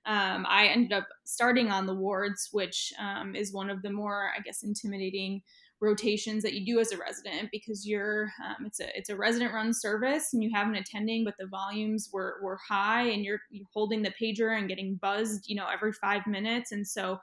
Um, 0.04 0.46
I 0.48 0.66
ended 0.66 0.92
up 0.92 1.08
starting 1.24 1.70
on 1.70 1.86
the 1.86 1.94
wards, 1.94 2.48
which 2.52 2.92
um, 2.98 3.34
is 3.34 3.52
one 3.52 3.70
of 3.70 3.82
the 3.82 3.90
more, 3.90 4.30
I 4.36 4.40
guess, 4.40 4.62
intimidating 4.62 5.42
rotations 5.82 6.44
that 6.44 6.54
you 6.54 6.64
do 6.64 6.80
as 6.80 6.92
a 6.92 6.96
resident 6.96 7.48
because 7.50 7.86
you're 7.86 8.30
um, 8.44 8.64
it's 8.64 8.78
a 8.78 8.96
it's 8.96 9.10
a 9.10 9.16
resident 9.16 9.52
run 9.52 9.74
service 9.74 10.32
and 10.32 10.42
you 10.42 10.48
have 10.54 10.68
an 10.68 10.76
attending 10.76 11.24
but 11.24 11.34
the 11.40 11.46
volumes 11.48 12.08
were 12.12 12.36
were 12.40 12.56
high 12.68 13.02
and 13.02 13.24
you're, 13.24 13.40
you're 13.50 13.66
holding 13.74 14.00
the 14.00 14.12
pager 14.22 14.56
and 14.56 14.68
getting 14.68 14.94
buzzed 14.94 15.48
you 15.48 15.56
know 15.56 15.66
every 15.66 15.92
five 15.92 16.24
minutes 16.28 16.70
and 16.70 16.86
so 16.86 17.18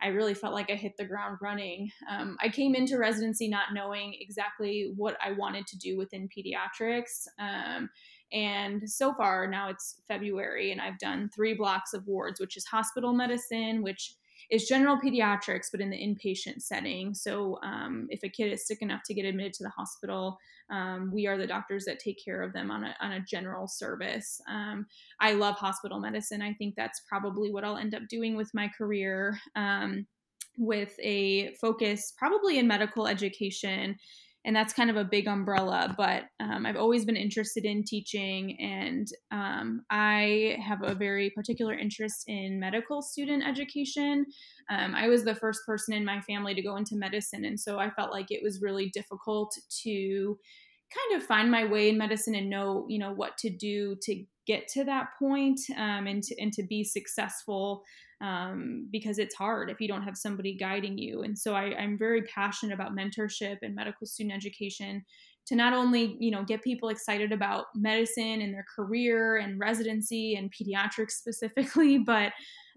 I 0.00 0.08
really 0.08 0.34
felt 0.34 0.54
like 0.54 0.70
I 0.70 0.76
hit 0.76 0.96
the 0.96 1.04
ground 1.04 1.38
running. 1.42 1.90
Um, 2.08 2.36
I 2.40 2.50
came 2.50 2.76
into 2.76 2.98
residency 2.98 3.48
not 3.48 3.74
knowing 3.74 4.14
exactly 4.20 4.92
what 4.96 5.16
I 5.20 5.32
wanted 5.32 5.66
to 5.66 5.76
do 5.76 5.96
within 5.96 6.28
pediatrics. 6.28 7.26
Um, 7.38 7.90
and 8.32 8.88
so 8.88 9.14
far, 9.14 9.46
now 9.46 9.68
it's 9.68 10.00
February, 10.06 10.72
and 10.72 10.80
I've 10.80 10.98
done 10.98 11.30
three 11.34 11.54
blocks 11.54 11.94
of 11.94 12.06
wards, 12.06 12.40
which 12.40 12.56
is 12.56 12.64
hospital 12.66 13.12
medicine, 13.12 13.82
which 13.82 14.14
is 14.50 14.66
general 14.66 14.96
pediatrics, 14.96 15.66
but 15.70 15.80
in 15.80 15.90
the 15.90 15.96
inpatient 15.96 16.62
setting. 16.62 17.14
So 17.14 17.58
um, 17.62 18.06
if 18.10 18.22
a 18.22 18.28
kid 18.28 18.52
is 18.52 18.66
sick 18.66 18.80
enough 18.80 19.02
to 19.06 19.14
get 19.14 19.26
admitted 19.26 19.52
to 19.54 19.64
the 19.64 19.70
hospital, 19.70 20.38
um, 20.70 21.10
we 21.12 21.26
are 21.26 21.36
the 21.36 21.46
doctors 21.46 21.84
that 21.84 21.98
take 21.98 22.22
care 22.22 22.42
of 22.42 22.52
them 22.52 22.70
on 22.70 22.84
a, 22.84 22.94
on 23.00 23.12
a 23.12 23.20
general 23.20 23.68
service. 23.68 24.40
Um, 24.48 24.86
I 25.20 25.32
love 25.32 25.56
hospital 25.56 25.98
medicine. 25.98 26.40
I 26.40 26.54
think 26.54 26.76
that's 26.76 27.00
probably 27.08 27.50
what 27.50 27.64
I'll 27.64 27.76
end 27.76 27.94
up 27.94 28.08
doing 28.08 28.36
with 28.36 28.52
my 28.54 28.68
career 28.68 29.38
um, 29.54 30.06
with 30.56 30.94
a 30.98 31.54
focus 31.54 32.12
probably 32.16 32.58
in 32.58 32.66
medical 32.66 33.06
education 33.06 33.96
and 34.44 34.54
that's 34.54 34.72
kind 34.72 34.90
of 34.90 34.96
a 34.96 35.04
big 35.04 35.26
umbrella 35.26 35.94
but 35.96 36.24
um, 36.40 36.64
i've 36.66 36.76
always 36.76 37.04
been 37.04 37.16
interested 37.16 37.64
in 37.64 37.84
teaching 37.84 38.56
and 38.60 39.08
um, 39.30 39.82
i 39.90 40.56
have 40.64 40.82
a 40.82 40.94
very 40.94 41.30
particular 41.30 41.74
interest 41.74 42.24
in 42.26 42.58
medical 42.60 43.02
student 43.02 43.46
education. 43.46 44.26
Um, 44.70 44.94
i 44.94 45.08
was 45.08 45.24
the 45.24 45.34
first 45.34 45.60
person 45.66 45.94
in 45.94 46.04
my 46.04 46.20
family 46.22 46.54
to 46.54 46.62
go 46.62 46.76
into 46.76 46.96
medicine 46.96 47.44
and 47.44 47.58
so 47.58 47.78
i 47.78 47.90
felt 47.90 48.12
like 48.12 48.30
it 48.30 48.42
was 48.42 48.62
really 48.62 48.90
difficult 48.90 49.54
to 49.82 50.38
kind 50.90 51.20
of 51.20 51.26
find 51.26 51.50
my 51.50 51.66
way 51.66 51.90
in 51.90 51.98
medicine 51.98 52.34
and 52.34 52.48
know 52.48 52.86
you 52.88 52.98
know 52.98 53.12
what 53.12 53.36
to 53.38 53.50
do 53.50 53.96
to 54.02 54.24
get 54.48 54.66
to 54.66 54.82
that 54.82 55.10
point, 55.18 55.60
um, 55.76 56.08
and 56.08 56.22
to, 56.24 56.34
and 56.40 56.52
to 56.54 56.64
be 56.64 56.82
successful 56.82 57.84
um, 58.20 58.88
because 58.90 59.18
it's 59.18 59.34
hard 59.34 59.70
if 59.70 59.80
you 59.80 59.88
don't 59.88 60.02
have 60.02 60.16
somebody 60.16 60.56
guiding 60.56 60.98
you. 60.98 61.22
And 61.22 61.38
so 61.38 61.54
I, 61.54 61.74
I'm 61.78 61.96
very 61.96 62.22
passionate 62.22 62.74
about 62.74 62.96
mentorship 62.96 63.58
and 63.62 63.74
medical 63.74 64.06
student 64.06 64.34
education 64.34 65.04
to 65.46 65.56
not 65.56 65.72
only 65.72 66.16
you 66.20 66.30
know 66.30 66.44
get 66.44 66.62
people 66.62 66.90
excited 66.90 67.32
about 67.32 67.66
medicine 67.74 68.42
and 68.42 68.52
their 68.52 68.66
career 68.74 69.38
and 69.38 69.58
residency 69.58 70.34
and 70.34 70.52
pediatrics 70.52 71.12
specifically, 71.12 71.98
but 72.06 72.32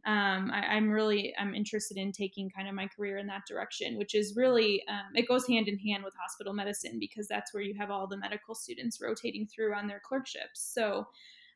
um, 0.05 0.49
I, 0.51 0.77
am 0.77 0.89
really 0.89 1.33
I'm 1.37 1.53
interested 1.53 1.97
in 1.97 2.11
taking 2.11 2.49
kind 2.49 2.67
of 2.67 2.73
my 2.73 2.87
career 2.87 3.17
in 3.17 3.27
that 3.27 3.43
direction, 3.47 3.97
which 3.97 4.15
is 4.15 4.35
really 4.35 4.83
um, 4.89 5.15
it 5.15 5.27
goes 5.27 5.45
hand 5.47 5.67
in 5.67 5.77
hand 5.77 6.03
with 6.03 6.15
hospital 6.19 6.53
medicine 6.53 6.97
because 6.99 7.27
that's 7.27 7.53
where 7.53 7.61
you 7.61 7.75
have 7.77 7.91
all 7.91 8.07
the 8.07 8.17
medical 8.17 8.55
students 8.55 8.99
rotating 9.01 9.47
through 9.47 9.75
on 9.75 9.87
their 9.87 10.01
clerkships. 10.03 10.71
So 10.73 11.07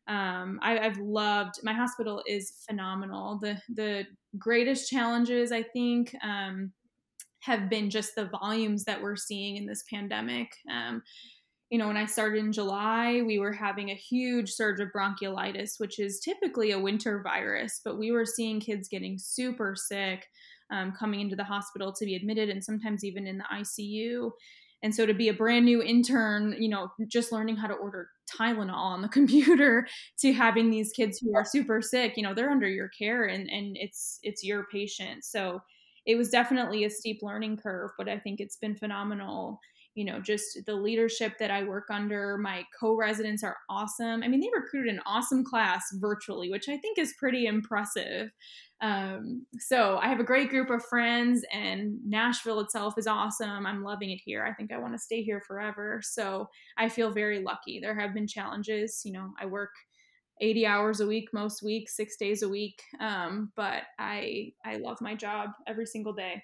um, 0.07 0.59
I, 0.61 0.73
have 0.83 0.97
loved 0.97 1.55
my 1.63 1.73
hospital 1.73 2.21
is 2.27 2.53
phenomenal. 2.67 3.39
The 3.41 3.57
the 3.73 4.05
greatest 4.37 4.89
challenges 4.89 5.51
I 5.51 5.63
think 5.63 6.15
um, 6.23 6.71
have 7.39 7.69
been 7.69 7.89
just 7.89 8.15
the 8.15 8.29
volumes 8.41 8.83
that 8.83 9.01
we're 9.01 9.15
seeing 9.15 9.55
in 9.55 9.65
this 9.65 9.83
pandemic. 9.91 10.51
Um, 10.71 11.01
you 11.71 11.79
know, 11.79 11.87
when 11.87 11.97
I 11.97 12.05
started 12.05 12.39
in 12.39 12.51
July, 12.51 13.21
we 13.25 13.39
were 13.39 13.51
having 13.51 13.89
a 13.89 13.95
huge 13.95 14.51
surge 14.51 14.79
of 14.79 14.89
bronchiolitis, 14.95 15.79
which 15.79 15.99
is 15.99 16.19
typically 16.19 16.71
a 16.71 16.79
winter 16.79 17.21
virus, 17.23 17.81
but 17.83 17.97
we 17.97 18.11
were 18.11 18.25
seeing 18.25 18.59
kids 18.59 18.87
getting 18.87 19.17
super 19.17 19.75
sick, 19.75 20.27
um, 20.71 20.93
coming 20.97 21.21
into 21.21 21.35
the 21.35 21.43
hospital 21.43 21.91
to 21.93 22.05
be 22.05 22.15
admitted, 22.15 22.49
and 22.49 22.63
sometimes 22.63 23.03
even 23.03 23.25
in 23.25 23.39
the 23.39 23.45
ICU. 23.51 24.29
And 24.83 24.93
so 24.93 25.07
to 25.07 25.15
be 25.15 25.29
a 25.29 25.33
brand 25.33 25.65
new 25.65 25.81
intern, 25.81 26.55
you 26.59 26.69
know, 26.69 26.89
just 27.07 27.31
learning 27.31 27.57
how 27.57 27.67
to 27.67 27.73
order 27.73 28.09
Tylenol 28.25 28.73
on 28.73 29.01
the 29.01 29.07
computer 29.19 29.87
to 30.19 30.33
having 30.33 30.69
these 30.69 30.91
kids 30.91 31.19
who 31.19 31.35
are 31.35 31.45
super 31.45 31.81
sick, 31.81 32.13
you 32.17 32.23
know, 32.23 32.33
they're 32.33 32.51
under 32.51 32.67
your 32.67 32.89
care 32.89 33.25
and 33.25 33.49
and 33.49 33.77
it's 33.77 34.19
it's 34.23 34.43
your 34.43 34.65
patient. 34.71 35.23
So 35.23 35.61
it 36.05 36.15
was 36.15 36.29
definitely 36.29 36.83
a 36.83 36.89
steep 36.89 37.19
learning 37.23 37.57
curve, 37.57 37.91
but 37.97 38.07
I 38.07 38.19
think 38.19 38.39
it's 38.39 38.57
been 38.57 38.75
phenomenal 38.75 39.59
you 39.95 40.03
know, 40.03 40.19
just 40.19 40.59
the 40.65 40.75
leadership 40.75 41.37
that 41.39 41.49
I 41.49 41.63
work 41.63 41.85
under. 41.89 42.37
My 42.37 42.65
co 42.77 42.95
residents 42.95 43.43
are 43.43 43.57
awesome. 43.69 44.21
I 44.23 44.27
mean, 44.27 44.41
they 44.41 44.49
recruited 44.53 44.93
an 44.93 45.01
awesome 45.05 45.43
class 45.43 45.83
virtually, 45.93 46.51
which 46.51 46.67
I 46.67 46.77
think 46.77 46.99
is 46.99 47.15
pretty 47.17 47.47
impressive. 47.47 48.29
Um, 48.81 49.45
so 49.57 49.97
I 49.97 50.09
have 50.09 50.19
a 50.19 50.25
great 50.25 50.49
group 50.49 50.69
of 50.69 50.85
friends, 50.85 51.45
and 51.51 51.97
Nashville 52.05 52.59
itself 52.59 52.97
is 52.97 53.07
awesome. 53.07 53.65
I'm 53.65 53.83
loving 53.83 54.11
it 54.11 54.19
here. 54.23 54.43
I 54.43 54.53
think 54.53 54.73
I 54.73 54.77
want 54.77 54.93
to 54.93 54.99
stay 54.99 55.23
here 55.23 55.41
forever. 55.47 56.01
So 56.03 56.49
I 56.77 56.89
feel 56.89 57.11
very 57.11 57.39
lucky. 57.41 57.79
There 57.79 57.97
have 57.97 58.13
been 58.13 58.27
challenges. 58.27 59.01
You 59.05 59.13
know, 59.13 59.33
I 59.39 59.45
work 59.45 59.71
80 60.41 60.65
hours 60.65 60.99
a 60.99 61.07
week 61.07 61.29
most 61.31 61.63
weeks, 61.63 61.95
six 61.95 62.17
days 62.17 62.43
a 62.43 62.49
week. 62.49 62.81
Um, 62.99 63.53
but 63.55 63.83
I 63.97 64.51
I 64.65 64.75
love 64.75 64.99
my 64.99 65.15
job 65.15 65.51
every 65.67 65.85
single 65.85 66.11
day. 66.11 66.43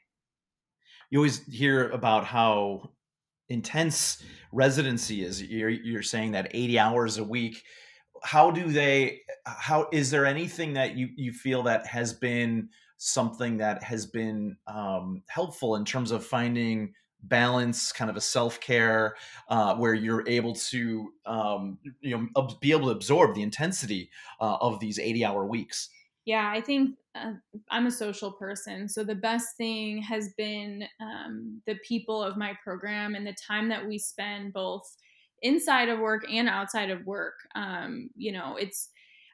You 1.09 1.19
always 1.19 1.45
hear 1.47 1.89
about 1.89 2.23
how 2.23 2.91
intense 3.51 4.23
residency 4.51 5.23
is. 5.23 5.41
You're, 5.41 5.69
you're 5.69 6.03
saying 6.03 6.31
that 6.31 6.49
80 6.51 6.79
hours 6.79 7.17
a 7.17 7.23
week. 7.23 7.63
How 8.23 8.51
do 8.51 8.71
they, 8.71 9.21
how, 9.45 9.87
is 9.91 10.11
there 10.11 10.25
anything 10.25 10.73
that 10.73 10.95
you, 10.95 11.09
you 11.15 11.33
feel 11.33 11.63
that 11.63 11.85
has 11.87 12.13
been 12.13 12.69
something 12.97 13.57
that 13.57 13.83
has 13.83 14.05
been 14.05 14.57
um, 14.67 15.23
helpful 15.27 15.75
in 15.75 15.85
terms 15.85 16.11
of 16.11 16.25
finding 16.25 16.93
balance 17.23 17.91
kind 17.91 18.09
of 18.09 18.17
a 18.17 18.21
self-care 18.21 19.15
uh, 19.49 19.75
where 19.75 19.93
you're 19.93 20.27
able 20.27 20.55
to 20.55 21.13
um, 21.27 21.77
you 21.99 22.29
know 22.35 22.47
be 22.61 22.71
able 22.71 22.87
to 22.87 22.91
absorb 22.91 23.35
the 23.35 23.43
intensity 23.43 24.09
uh, 24.39 24.57
of 24.59 24.79
these 24.79 24.97
80 24.97 25.25
hour 25.25 25.45
weeks 25.45 25.89
yeah, 26.25 26.51
I 26.53 26.61
think 26.61 26.97
uh, 27.15 27.33
I'm 27.69 27.87
a 27.87 27.91
social 27.91 28.31
person. 28.31 28.87
So 28.87 29.03
the 29.03 29.15
best 29.15 29.57
thing 29.57 30.01
has 30.01 30.33
been 30.37 30.85
um, 31.01 31.61
the 31.67 31.75
people 31.87 32.21
of 32.23 32.37
my 32.37 32.53
program 32.63 33.15
and 33.15 33.25
the 33.27 33.35
time 33.47 33.69
that 33.69 33.85
we 33.85 33.97
spend 33.97 34.53
both 34.53 34.83
inside 35.41 35.89
of 35.89 35.99
work 35.99 36.23
and 36.31 36.47
outside 36.47 36.89
of 36.89 37.05
work. 37.05 37.35
Um, 37.55 38.09
you 38.15 38.31
know, 38.31 38.55
it's, 38.55 38.89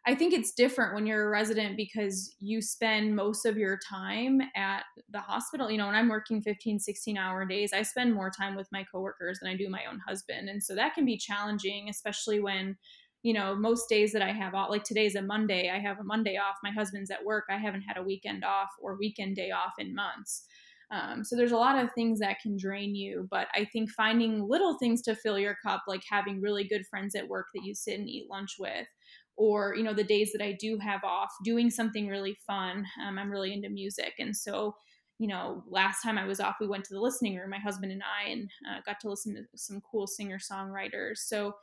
I 0.07 0.15
think 0.15 0.33
it's 0.33 0.53
different 0.53 0.95
when 0.95 1.05
you're 1.05 1.27
a 1.27 1.29
resident 1.29 1.75
because 1.75 2.33
you 2.39 2.61
spend 2.61 3.15
most 3.15 3.45
of 3.45 3.57
your 3.57 3.77
time 3.87 4.41
at 4.55 4.83
the 5.09 5.19
hospital. 5.19 5.69
You 5.69 5.77
know, 5.77 5.87
when 5.87 5.95
I'm 5.95 6.07
working 6.07 6.41
15, 6.41 6.79
16 6.79 7.17
hour 7.17 7.45
days, 7.45 7.73
I 7.73 7.81
spend 7.81 8.13
more 8.13 8.31
time 8.31 8.55
with 8.55 8.69
my 8.71 8.85
coworkers 8.89 9.39
than 9.41 9.51
I 9.51 9.57
do 9.57 9.69
my 9.69 9.81
own 9.91 9.99
husband. 10.07 10.47
And 10.47 10.63
so 10.63 10.75
that 10.75 10.95
can 10.95 11.03
be 11.03 11.17
challenging, 11.17 11.89
especially 11.89 12.39
when 12.39 12.77
you 13.23 13.33
know, 13.33 13.55
most 13.55 13.89
days 13.89 14.13
that 14.13 14.21
I 14.21 14.31
have 14.31 14.53
off, 14.53 14.69
like 14.69 14.83
today's 14.83 15.15
a 15.15 15.21
Monday, 15.21 15.69
I 15.69 15.79
have 15.79 15.99
a 15.99 16.03
Monday 16.03 16.37
off. 16.37 16.57
My 16.63 16.71
husband's 16.71 17.11
at 17.11 17.25
work. 17.25 17.45
I 17.49 17.57
haven't 17.57 17.81
had 17.81 17.97
a 17.97 18.03
weekend 18.03 18.43
off 18.43 18.69
or 18.81 18.97
weekend 18.97 19.35
day 19.35 19.51
off 19.51 19.73
in 19.79 19.95
months. 19.95 20.45
Um, 20.89 21.23
so 21.23 21.35
there's 21.35 21.51
a 21.51 21.57
lot 21.57 21.83
of 21.83 21.91
things 21.93 22.19
that 22.19 22.39
can 22.39 22.55
drain 22.57 22.95
you, 22.95 23.27
but 23.29 23.47
I 23.53 23.65
think 23.65 23.89
finding 23.91 24.47
little 24.47 24.77
things 24.77 25.01
to 25.03 25.15
fill 25.15 25.37
your 25.37 25.57
cup, 25.61 25.83
like 25.87 26.03
having 26.09 26.39
really 26.39 26.63
good 26.63 26.85
friends 26.87 27.13
at 27.13 27.27
work 27.27 27.47
that 27.53 27.65
you 27.65 27.75
sit 27.75 27.99
and 27.99 28.07
eat 28.07 28.29
lunch 28.29 28.55
with, 28.57 28.87
or 29.35 29.75
you 29.75 29.83
know 29.83 29.93
the 29.93 30.03
days 30.03 30.31
that 30.31 30.41
I 30.41 30.53
do 30.53 30.77
have 30.79 31.03
off, 31.03 31.31
doing 31.43 31.69
something 31.69 32.07
really 32.07 32.37
fun. 32.47 32.85
Um, 33.05 33.19
I'm 33.19 33.29
really 33.29 33.53
into 33.53 33.69
music, 33.69 34.13
and 34.17 34.35
so 34.35 34.75
you 35.19 35.27
know 35.27 35.61
last 35.69 36.01
time 36.01 36.17
I 36.17 36.25
was 36.25 36.39
off, 36.39 36.55
we 36.61 36.67
went 36.67 36.85
to 36.85 36.93
the 36.93 37.01
listening 37.01 37.35
room, 37.35 37.49
my 37.49 37.59
husband 37.59 37.91
and 37.91 38.01
I, 38.03 38.29
and 38.29 38.49
uh, 38.69 38.79
got 38.85 39.01
to 39.01 39.09
listen 39.09 39.35
to 39.35 39.43
some 39.57 39.81
cool 39.81 40.07
singer 40.07 40.39
songwriters. 40.39 41.17
So 41.17 41.53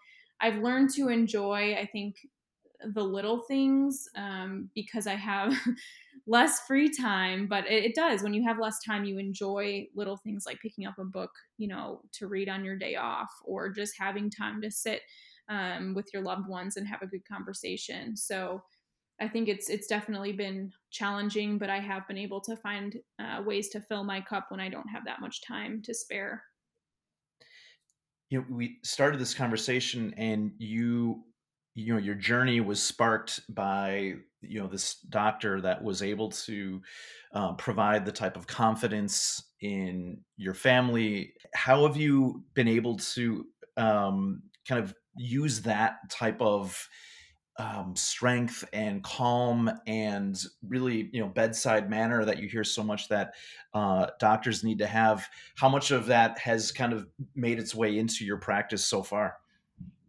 I've 0.41 0.63
learned 0.63 0.91
to 0.95 1.09
enjoy, 1.09 1.75
I 1.75 1.87
think, 1.87 2.17
the 2.93 3.03
little 3.03 3.43
things 3.43 4.09
um, 4.17 4.69
because 4.75 5.07
I 5.07 5.15
have 5.15 5.55
less 6.27 6.61
free 6.67 6.91
time. 6.91 7.47
But 7.47 7.67
it, 7.67 7.85
it, 7.85 7.95
does. 7.95 8.23
When 8.23 8.35
you 8.35 8.43
have 8.45 8.59
less 8.59 8.79
time, 8.85 9.05
you 9.05 9.19
enjoy 9.19 9.87
little 9.95 10.17
things 10.17 10.45
like 10.47 10.61
picking 10.61 10.87
up 10.87 10.99
a 10.99 11.05
book, 11.05 11.31
you 11.57 11.69
know, 11.69 12.03
to 12.13 12.27
read 12.27 12.49
on 12.49 12.65
your 12.65 12.77
day 12.77 12.97
off 12.97 13.31
or 13.45 13.71
just 13.71 13.95
having 13.99 14.31
time 14.31 14.61
to 14.63 14.71
sit 14.71 15.03
um, 15.49 15.95
with 15.95 16.09
your 16.13 16.23
loved 16.23 16.49
ones 16.49 16.77
and 16.77 16.87
have 16.87 17.03
a 17.03 17.07
good 17.07 17.27
conversation. 17.27 18.17
So 18.17 18.63
I 19.21 19.29
think 19.29 19.49
it's 19.49 19.71
it's 19.71 19.87
definitely 19.87 20.33
been 20.33 20.73
challenging, 20.91 21.57
but 21.59 21.71
I 21.71 21.79
have 21.79 22.07
been 22.09 22.19
able 22.19 22.41
to 22.43 22.57
find 22.57 22.97
uh, 23.21 23.43
ways 23.45 23.69
to 23.71 23.81
fill 23.81 24.03
my 24.03 24.21
cup 24.21 24.47
when 24.49 24.61
I 24.61 24.69
don't 24.69 24.89
have 24.89 25.05
that 25.05 25.21
much 25.21 25.43
time 25.43 25.83
to 25.83 25.95
spare 25.95 26.43
you 28.31 28.39
know 28.39 28.47
we 28.51 28.79
started 28.83 29.21
this 29.21 29.35
conversation 29.35 30.15
and 30.17 30.53
you 30.59 31.25
you 31.75 31.93
know 31.93 31.99
your 31.99 32.15
journey 32.15 32.61
was 32.61 32.83
sparked 32.83 33.41
by 33.49 34.15
you 34.41 34.61
know 34.61 34.67
this 34.67 34.97
doctor 35.09 35.61
that 35.61 35.83
was 35.83 36.03
able 36.03 36.31
to 36.31 36.81
uh, 37.35 37.53
provide 37.55 38.05
the 38.05 38.13
type 38.13 38.37
of 38.37 38.47
confidence 38.47 39.43
in 39.61 40.21
your 40.37 40.55
family. 40.55 41.33
How 41.55 41.87
have 41.87 41.97
you 41.97 42.45
been 42.55 42.69
able 42.69 42.97
to 42.97 43.47
um, 43.77 44.43
kind 44.69 44.83
of 44.83 44.95
use 45.17 45.63
that 45.63 45.97
type 46.11 46.41
of 46.41 46.89
um, 47.59 47.95
strength 47.95 48.65
and 48.73 49.03
calm 49.03 49.71
and 49.87 50.43
really 50.67 51.09
you 51.13 51.21
know 51.21 51.29
bedside 51.29 51.89
manner 51.89 52.25
that 52.25 52.39
you 52.39 52.49
hear 52.49 52.65
so 52.65 52.83
much 52.83 53.09
that 53.09 53.35
uh, 53.75 54.07
doctors 54.19 54.65
need 54.65 54.79
to 54.79 54.87
have. 54.87 55.27
How 55.57 55.69
much 55.69 55.91
of 55.91 56.07
that 56.07 56.39
has 56.39 56.73
kind 56.73 56.93
of 56.93 57.07
made 57.35 57.59
its 57.59 57.75
way 57.75 57.99
into 57.99 58.25
your 58.25 58.39
practice 58.39 58.85
so 58.85 59.03
far? 59.03 59.37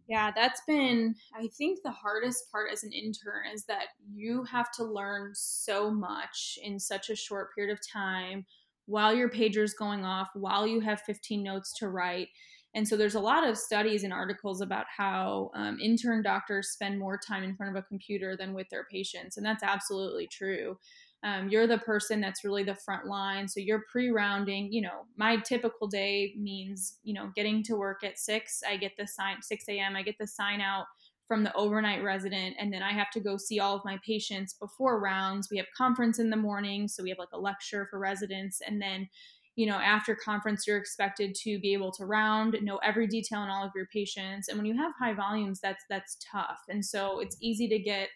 Yeah 0.08 0.30
that's 0.34 0.62
been 0.68 1.16
i 1.34 1.48
think 1.58 1.80
the 1.82 1.90
hardest 1.90 2.50
part 2.52 2.70
as 2.72 2.84
an 2.84 2.92
intern 2.92 3.46
is 3.52 3.64
that 3.64 3.86
you 4.14 4.44
have 4.44 4.70
to 4.72 4.84
learn 4.84 5.32
so 5.34 5.90
much 5.90 6.60
in 6.62 6.78
such 6.78 7.10
a 7.10 7.16
short 7.16 7.52
period 7.56 7.72
of 7.72 7.80
time 7.84 8.46
while 8.86 9.12
your 9.12 9.28
pager's 9.28 9.74
going 9.74 10.04
off 10.04 10.28
while 10.34 10.64
you 10.64 10.80
have 10.80 11.00
15 11.00 11.42
notes 11.42 11.72
to 11.78 11.88
write 11.88 12.28
and 12.76 12.86
so 12.86 12.94
there's 12.94 13.14
a 13.14 13.20
lot 13.20 13.48
of 13.48 13.56
studies 13.56 14.04
and 14.04 14.12
articles 14.12 14.60
about 14.60 14.84
how 14.94 15.50
um, 15.54 15.78
intern 15.80 16.22
doctors 16.22 16.68
spend 16.68 16.98
more 16.98 17.18
time 17.18 17.42
in 17.42 17.56
front 17.56 17.74
of 17.74 17.82
a 17.82 17.86
computer 17.86 18.36
than 18.36 18.52
with 18.52 18.68
their 18.68 18.84
patients. 18.92 19.38
And 19.38 19.46
that's 19.46 19.62
absolutely 19.62 20.26
true. 20.26 20.76
Um, 21.24 21.48
you're 21.48 21.66
the 21.66 21.78
person 21.78 22.20
that's 22.20 22.44
really 22.44 22.64
the 22.64 22.74
front 22.74 23.06
line. 23.06 23.48
So 23.48 23.60
you're 23.60 23.84
pre 23.90 24.10
rounding. 24.10 24.70
You 24.70 24.82
know, 24.82 25.06
my 25.16 25.38
typical 25.38 25.88
day 25.88 26.34
means, 26.36 26.98
you 27.02 27.14
know, 27.14 27.32
getting 27.34 27.62
to 27.62 27.76
work 27.76 28.04
at 28.04 28.18
six. 28.18 28.60
I 28.68 28.76
get 28.76 28.92
the 28.98 29.06
sign, 29.06 29.40
6 29.40 29.64
a.m., 29.70 29.96
I 29.96 30.02
get 30.02 30.18
the 30.20 30.26
sign 30.26 30.60
out 30.60 30.84
from 31.26 31.42
the 31.42 31.54
overnight 31.54 32.04
resident. 32.04 32.56
And 32.58 32.72
then 32.72 32.82
I 32.82 32.92
have 32.92 33.10
to 33.12 33.20
go 33.20 33.36
see 33.36 33.58
all 33.58 33.74
of 33.74 33.84
my 33.84 33.98
patients 34.06 34.54
before 34.60 35.00
rounds. 35.00 35.48
We 35.50 35.56
have 35.56 35.66
conference 35.76 36.18
in 36.18 36.30
the 36.30 36.36
morning. 36.36 36.88
So 36.88 37.02
we 37.02 37.08
have 37.08 37.18
like 37.18 37.32
a 37.32 37.40
lecture 37.40 37.88
for 37.90 37.98
residents. 37.98 38.60
And 38.64 38.80
then 38.80 39.08
you 39.56 39.66
know, 39.66 39.76
after 39.76 40.14
conference, 40.14 40.66
you're 40.66 40.76
expected 40.76 41.34
to 41.34 41.58
be 41.58 41.72
able 41.72 41.90
to 41.92 42.04
round, 42.04 42.56
know 42.62 42.76
every 42.78 43.06
detail 43.06 43.42
in 43.42 43.48
all 43.48 43.64
of 43.64 43.72
your 43.74 43.86
patients. 43.86 44.48
And 44.48 44.58
when 44.58 44.66
you 44.66 44.76
have 44.76 44.92
high 44.98 45.14
volumes, 45.14 45.60
that's 45.60 45.84
that's 45.88 46.18
tough. 46.30 46.60
And 46.68 46.84
so 46.84 47.20
it's 47.20 47.36
easy 47.40 47.66
to 47.68 47.78
get 47.78 48.10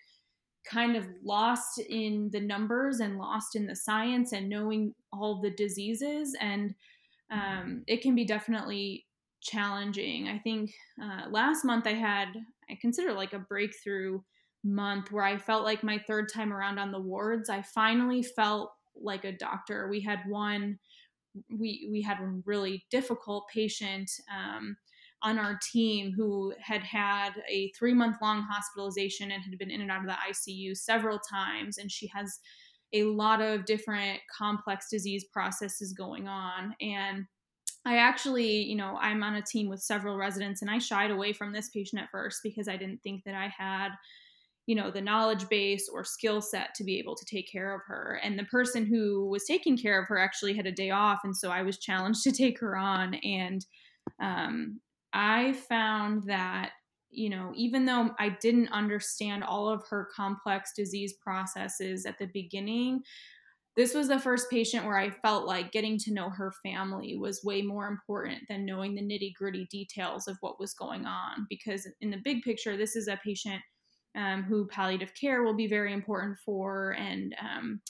kind 0.71 0.97
of 0.97 1.07
lost 1.25 1.81
in 1.89 2.29
the 2.33 2.41
numbers 2.41 3.01
and 3.01 3.19
lost 3.19 3.57
in 3.57 3.67
the 3.67 3.75
science 3.75 4.33
and 4.33 4.49
knowing 4.49 4.95
all 5.13 5.41
the 5.41 5.51
diseases. 5.51 6.37
And 6.39 6.75
um, 7.31 7.85
it 7.87 8.03
can 8.03 8.15
be 8.15 8.27
definitely 8.27 9.07
challenging. 9.41 10.29
I 10.29 10.39
think 10.39 10.73
uh, 11.03 11.31
last 11.31 11.65
month 11.65 11.87
I 11.87 11.95
had, 11.95 12.29
I 12.69 12.77
consider 12.81 13.15
like 13.15 13.33
a 13.33 13.39
breakthrough 13.39 14.21
month 14.63 15.11
where 15.11 15.25
I 15.25 15.39
felt 15.39 15.65
like 15.65 15.83
my 15.83 15.99
third 16.07 16.31
time 16.31 16.53
around 16.53 16.79
on 16.79 16.93
the 16.93 17.01
wards, 17.01 17.49
I 17.49 17.63
finally 17.63 18.23
felt 18.23 18.73
like 18.95 19.25
a 19.25 19.33
doctor. 19.33 19.89
We 19.89 20.01
had 20.01 20.21
one 20.29 20.79
we 21.51 21.89
we 21.91 22.03
had 22.03 22.21
a 22.21 22.41
really 22.45 22.85
difficult 22.91 23.49
patient 23.53 24.11
um, 24.35 24.77
on 25.23 25.39
our 25.39 25.59
team 25.73 26.13
who 26.17 26.53
had 26.61 26.83
had 26.83 27.33
a 27.49 27.71
three 27.79 27.95
month 27.95 28.17
long 28.23 28.43
hospitalization 28.43 29.31
and 29.31 29.43
had 29.43 29.59
been 29.59 29.71
in 29.71 29.81
and 29.81 29.91
out 29.91 30.01
of 30.01 30.07
the 30.07 30.17
ICU 30.31 30.77
several 30.77 31.19
times, 31.19 31.79
and 31.79 31.91
she 31.91 32.09
has 32.09 32.41
a 32.93 33.05
lot 33.05 33.41
of 33.41 33.67
different 33.67 34.19
complex 34.37 34.87
disease 34.91 35.25
processes 35.33 35.93
going 35.93 36.27
on. 36.27 36.75
And 36.81 37.27
I 37.85 37.97
actually, 37.97 38.63
you 38.65 38.77
know, 38.77 38.99
I'm 39.01 39.23
on 39.23 39.37
a 39.37 39.43
team 39.43 39.69
with 39.69 39.81
several 39.81 40.17
residents 40.17 40.61
and 40.61 40.71
I 40.71 40.79
shied 40.79 41.11
away 41.11 41.33
from 41.33 41.53
this 41.53 41.71
patient 41.71 42.03
at 42.03 42.11
first 42.11 42.41
because 42.43 42.69
I 42.69 42.77
didn't 42.77 43.03
think 43.03 43.25
that 43.25 43.35
I 43.35 43.53
had 43.57 43.91
you 44.71 44.77
know 44.77 44.89
the 44.89 45.01
knowledge 45.01 45.49
base 45.49 45.89
or 45.93 46.05
skill 46.05 46.41
set 46.41 46.73
to 46.77 46.85
be 46.85 46.97
able 46.97 47.17
to 47.17 47.25
take 47.25 47.51
care 47.51 47.75
of 47.75 47.81
her 47.89 48.21
and 48.23 48.39
the 48.39 48.45
person 48.45 48.87
who 48.87 49.29
was 49.29 49.45
taking 49.45 49.77
care 49.77 50.01
of 50.01 50.07
her 50.07 50.17
actually 50.17 50.55
had 50.55 50.65
a 50.65 50.71
day 50.71 50.91
off 50.91 51.19
and 51.25 51.37
so 51.37 51.51
i 51.51 51.61
was 51.61 51.79
challenged 51.79 52.23
to 52.25 52.31
take 52.31 52.57
her 52.61 52.77
on 52.77 53.15
and 53.15 53.67
um, 54.23 54.81
i 55.13 55.53
found 55.69 56.23
that 56.23 56.71
you 57.11 57.29
know 57.29 57.51
even 57.57 57.85
though 57.85 58.11
i 58.21 58.29
didn't 58.29 58.69
understand 58.69 59.43
all 59.43 59.69
of 59.69 59.83
her 59.91 60.09
complex 60.15 60.71
disease 60.77 61.15
processes 61.15 62.07
at 62.07 62.17
the 62.21 62.29
beginning 62.33 63.01
this 63.77 63.95
was 63.95 64.09
the 64.09 64.19
first 64.19 64.51
patient 64.51 64.85
where 64.85 64.99
I 64.99 65.11
felt 65.11 65.47
like 65.47 65.71
getting 65.71 65.97
to 65.99 66.13
know 66.13 66.29
her 66.29 66.53
family 66.63 67.17
was 67.17 67.45
way 67.45 67.63
more 67.63 67.87
important 67.87 68.41
than 68.49 68.67
knowing 68.67 68.95
the 68.95 69.01
nitty 69.01 69.33
gritty 69.35 69.69
details 69.71 70.27
of 70.27 70.37
what 70.41 70.59
was 70.59 70.75
going 70.75 71.07
on. 71.07 71.47
Because 71.49 71.89
in 72.01 72.11
the 72.11 72.21
big 72.25 72.43
picture, 72.43 72.77
this 72.77 72.97
is 72.97 73.07
a 73.07 73.19
patient 73.25 73.63
um, 74.17 74.43
who 74.43 74.67
palliative 74.67 75.15
care 75.15 75.43
will 75.43 75.55
be 75.55 75.67
very 75.67 75.93
important 75.93 76.39
for, 76.45 76.93
and 76.99 77.35
um, 77.41 77.81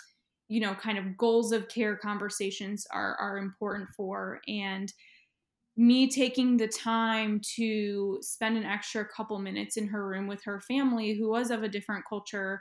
you 0.48 0.60
know, 0.60 0.74
kind 0.74 0.98
of 0.98 1.16
goals 1.16 1.52
of 1.52 1.68
care 1.68 1.96
conversations 1.96 2.86
are 2.92 3.16
are 3.16 3.38
important 3.38 3.88
for, 3.96 4.40
and 4.48 4.92
me 5.76 6.08
taking 6.08 6.56
the 6.56 6.68
time 6.68 7.40
to 7.56 8.18
spend 8.20 8.56
an 8.56 8.64
extra 8.64 9.06
couple 9.08 9.38
minutes 9.38 9.76
in 9.76 9.86
her 9.88 10.06
room 10.06 10.26
with 10.26 10.42
her 10.44 10.60
family, 10.60 11.14
who 11.14 11.30
was 11.30 11.50
of 11.50 11.62
a 11.62 11.68
different 11.68 12.04
culture. 12.08 12.60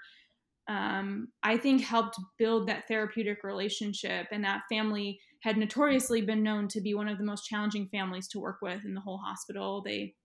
Um, 0.67 1.29
I 1.41 1.57
think 1.57 1.81
helped 1.81 2.15
build 2.37 2.67
that 2.67 2.87
therapeutic 2.87 3.43
relationship, 3.43 4.27
and 4.31 4.43
that 4.43 4.63
family 4.69 5.19
had 5.41 5.57
notoriously 5.57 6.21
been 6.21 6.43
known 6.43 6.67
to 6.67 6.81
be 6.81 6.93
one 6.93 7.07
of 7.07 7.17
the 7.17 7.23
most 7.23 7.45
challenging 7.45 7.87
families 7.87 8.27
to 8.29 8.39
work 8.39 8.59
with 8.61 8.85
in 8.85 8.93
the 8.93 9.01
whole 9.01 9.17
hospital. 9.17 9.81
They 9.81 10.15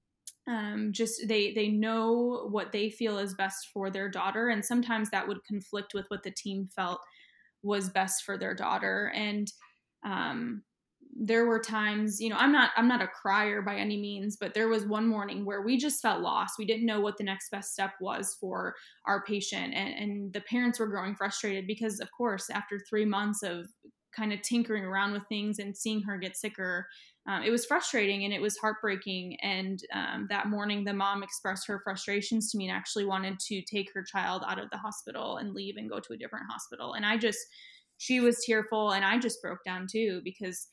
um, 0.46 0.90
just 0.92 1.26
they 1.26 1.52
they 1.54 1.68
know 1.68 2.48
what 2.50 2.72
they 2.72 2.90
feel 2.90 3.18
is 3.18 3.34
best 3.34 3.68
for 3.72 3.90
their 3.90 4.10
daughter 4.10 4.48
and 4.48 4.64
sometimes 4.64 5.10
that 5.10 5.26
would 5.26 5.42
conflict 5.44 5.94
with 5.94 6.04
what 6.08 6.22
the 6.22 6.30
team 6.30 6.68
felt 6.74 7.00
was 7.62 7.88
best 7.88 8.24
for 8.24 8.36
their 8.36 8.54
daughter. 8.54 9.10
And 9.14 9.50
um, 10.04 10.62
there 11.16 11.46
were 11.46 11.60
times 11.60 12.20
you 12.20 12.28
know 12.28 12.36
i'm 12.38 12.50
not 12.50 12.70
i'm 12.76 12.88
not 12.88 13.00
a 13.00 13.06
crier 13.06 13.62
by 13.62 13.76
any 13.76 13.96
means 13.96 14.36
but 14.36 14.52
there 14.52 14.66
was 14.66 14.84
one 14.84 15.06
morning 15.06 15.44
where 15.44 15.62
we 15.62 15.76
just 15.76 16.02
felt 16.02 16.20
lost. 16.20 16.54
We 16.58 16.64
didn't 16.64 16.86
know 16.86 17.00
what 17.00 17.16
the 17.16 17.24
next 17.24 17.50
best 17.50 17.72
step 17.72 17.92
was 18.00 18.36
for 18.40 18.74
our 19.06 19.22
patient 19.24 19.74
and, 19.74 19.94
and 19.94 20.32
the 20.32 20.40
parents 20.40 20.80
were 20.80 20.88
growing 20.88 21.14
frustrated 21.14 21.68
because 21.68 22.00
of 22.00 22.08
course 22.10 22.50
after 22.50 22.80
three 22.80 23.04
months 23.04 23.44
of 23.44 23.68
kind 24.14 24.32
of 24.32 24.42
tinkering 24.42 24.84
around 24.84 25.12
with 25.12 25.22
things 25.28 25.60
and 25.60 25.76
seeing 25.76 26.02
her 26.02 26.18
get 26.18 26.36
sicker 26.36 26.88
um, 27.26 27.42
it 27.42 27.50
was 27.50 27.64
frustrating 27.64 28.24
and 28.24 28.34
it 28.34 28.40
was 28.40 28.58
heartbreaking. 28.58 29.38
And 29.42 29.80
um, 29.94 30.26
that 30.28 30.48
morning, 30.48 30.84
the 30.84 30.92
mom 30.92 31.22
expressed 31.22 31.66
her 31.66 31.80
frustrations 31.82 32.50
to 32.50 32.58
me 32.58 32.68
and 32.68 32.76
actually 32.76 33.06
wanted 33.06 33.38
to 33.40 33.62
take 33.62 33.90
her 33.94 34.02
child 34.02 34.42
out 34.46 34.58
of 34.58 34.68
the 34.70 34.78
hospital 34.78 35.38
and 35.38 35.54
leave 35.54 35.76
and 35.76 35.88
go 35.88 36.00
to 36.00 36.12
a 36.12 36.18
different 36.18 36.46
hospital. 36.50 36.92
And 36.94 37.06
I 37.06 37.16
just, 37.16 37.38
she 37.96 38.20
was 38.20 38.44
tearful 38.44 38.92
and 38.92 39.04
I 39.04 39.18
just 39.18 39.40
broke 39.40 39.64
down 39.64 39.86
too 39.90 40.20
because 40.22 40.68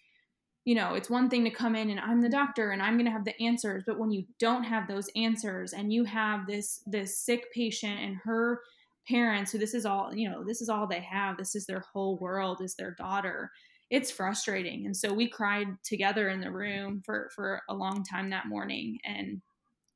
you 0.64 0.76
know, 0.76 0.94
it's 0.94 1.10
one 1.10 1.28
thing 1.28 1.44
to 1.44 1.50
come 1.50 1.76
in 1.76 1.90
and 1.90 2.00
I'm 2.00 2.22
the 2.22 2.30
doctor 2.30 2.70
and 2.70 2.84
I'm 2.84 2.94
going 2.94 3.06
to 3.06 3.12
have 3.12 3.26
the 3.26 3.42
answers, 3.42 3.84
but 3.88 3.98
when 3.98 4.12
you 4.12 4.26
don't 4.40 4.64
have 4.64 4.88
those 4.88 5.10
answers 5.16 5.74
and 5.74 5.92
you 5.92 6.04
have 6.04 6.46
this 6.46 6.84
this 6.86 7.18
sick 7.18 7.52
patient 7.52 8.00
and 8.00 8.18
her 8.24 8.62
parents 9.08 9.52
who 9.52 9.58
this 9.58 9.74
is 9.74 9.88
all, 9.88 10.14
you 10.14 10.30
know, 10.30 10.44
this 10.44 10.62
is 10.62 10.70
all 10.70 10.86
they 10.86 11.00
have, 11.00 11.36
this 11.36 11.56
is 11.56 11.66
their 11.66 11.84
whole 11.92 12.20
world 12.20 12.62
is 12.62 12.76
their 12.76 12.92
daughter 12.92 13.50
it's 13.92 14.10
frustrating. 14.10 14.86
And 14.86 14.96
so 14.96 15.14
we 15.14 15.30
cried 15.30 15.68
together 15.84 16.30
in 16.30 16.40
the 16.40 16.50
room 16.50 17.04
for, 17.06 17.30
for 17.36 17.62
a 17.70 17.74
long 17.76 18.04
time 18.04 18.30
that 18.30 18.48
morning. 18.48 18.98
And 19.04 19.42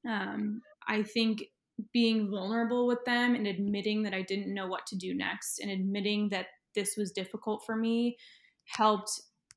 um, 0.07 0.61
I 0.87 1.01
think 1.01 1.45
being 1.93 2.29
vulnerable 2.29 2.87
with 2.87 3.03
them 3.05 3.35
and 3.35 3.47
admitting 3.47 4.03
that 4.03 4.13
I 4.13 4.21
didn't 4.21 4.53
know 4.53 4.67
what 4.67 4.85
to 4.87 4.97
do 4.97 5.13
next 5.13 5.59
and 5.59 5.71
admitting 5.71 6.29
that 6.29 6.47
this 6.75 6.95
was 6.97 7.11
difficult 7.11 7.63
for 7.65 7.77
me 7.77 8.17
helped, 8.65 9.11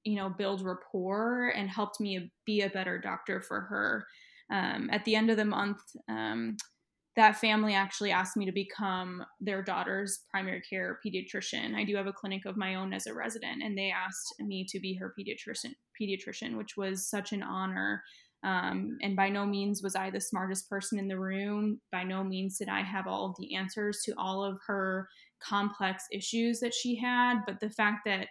you 0.04 0.14
know, 0.14 0.28
build 0.30 0.62
rapport 0.62 1.48
and 1.56 1.68
helped 1.68 1.98
me 2.00 2.30
be 2.46 2.60
a 2.60 2.70
better 2.70 2.98
doctor 2.98 3.42
for 3.42 3.62
her. 3.62 4.06
Um, 4.50 4.88
at 4.92 5.04
the 5.04 5.16
end 5.16 5.30
of 5.30 5.36
the 5.36 5.44
month, 5.44 5.80
um, 6.08 6.56
that 7.18 7.36
family 7.36 7.74
actually 7.74 8.12
asked 8.12 8.36
me 8.36 8.46
to 8.46 8.52
become 8.52 9.24
their 9.40 9.60
daughter's 9.60 10.20
primary 10.30 10.62
care 10.62 11.00
pediatrician. 11.04 11.74
I 11.74 11.82
do 11.82 11.96
have 11.96 12.06
a 12.06 12.12
clinic 12.12 12.46
of 12.46 12.56
my 12.56 12.76
own 12.76 12.92
as 12.92 13.08
a 13.08 13.12
resident, 13.12 13.60
and 13.60 13.76
they 13.76 13.90
asked 13.90 14.34
me 14.38 14.64
to 14.68 14.78
be 14.78 14.94
her 14.94 15.12
pediatrician, 15.18 15.72
pediatrician, 16.00 16.56
which 16.56 16.76
was 16.76 17.10
such 17.10 17.32
an 17.32 17.42
honor. 17.42 18.04
Um, 18.44 18.98
and 19.02 19.16
by 19.16 19.30
no 19.30 19.44
means 19.44 19.82
was 19.82 19.96
I 19.96 20.10
the 20.10 20.20
smartest 20.20 20.70
person 20.70 20.96
in 20.96 21.08
the 21.08 21.18
room. 21.18 21.80
By 21.90 22.04
no 22.04 22.22
means 22.22 22.56
did 22.56 22.68
I 22.68 22.82
have 22.82 23.08
all 23.08 23.34
the 23.36 23.56
answers 23.56 24.00
to 24.04 24.14
all 24.16 24.44
of 24.44 24.56
her 24.68 25.08
complex 25.42 26.04
issues 26.12 26.60
that 26.60 26.72
she 26.72 26.94
had. 26.94 27.40
But 27.48 27.58
the 27.58 27.70
fact 27.70 28.02
that 28.06 28.28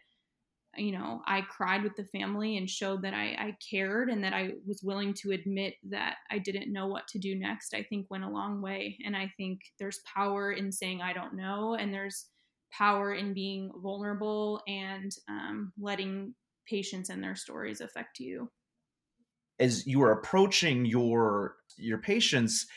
you 0.78 0.92
know, 0.92 1.22
I 1.26 1.42
cried 1.42 1.84
with 1.84 1.96
the 1.96 2.06
family 2.06 2.58
and 2.58 2.70
showed 2.70 3.02
that 3.04 3.14
I, 3.14 3.36
I, 3.40 3.58
cared 3.70 4.10
and 4.10 4.24
that 4.24 4.34
I 4.34 4.52
was 4.66 4.82
willing 4.84 5.14
to 5.16 5.32
admit 5.32 5.76
that 5.90 6.16
I 6.30 6.38
didn't 6.38 6.72
know 6.72 6.88
what 6.88 7.08
to 7.10 7.20
do 7.20 7.36
next, 7.38 7.74
I 7.74 7.84
think 7.84 8.08
went 8.10 8.24
a 8.24 8.30
long 8.30 8.62
way. 8.62 8.98
And 9.06 9.16
I 9.16 9.32
think 9.38 9.60
there's 9.80 10.00
power 10.14 10.52
in 10.52 10.72
saying 10.72 11.02
I 11.02 11.14
don't 11.14 11.36
know, 11.36 11.76
and 11.76 11.94
there's 11.94 12.28
power 12.72 13.14
in 13.14 13.34
being 13.34 13.72
vulnerable 13.82 14.62
and 14.68 15.12
um, 15.30 15.74
letting 15.80 16.34
patients 16.68 17.10
and 17.10 17.24
their 17.24 17.36
stories 17.36 17.82
affect 17.82 18.20
you. 18.20 18.50
As 19.60 19.88
you 19.88 20.04
are 20.04 20.12
approaching 20.12 20.86
your 20.86 21.56
your 21.78 21.98
patients, 21.98 22.68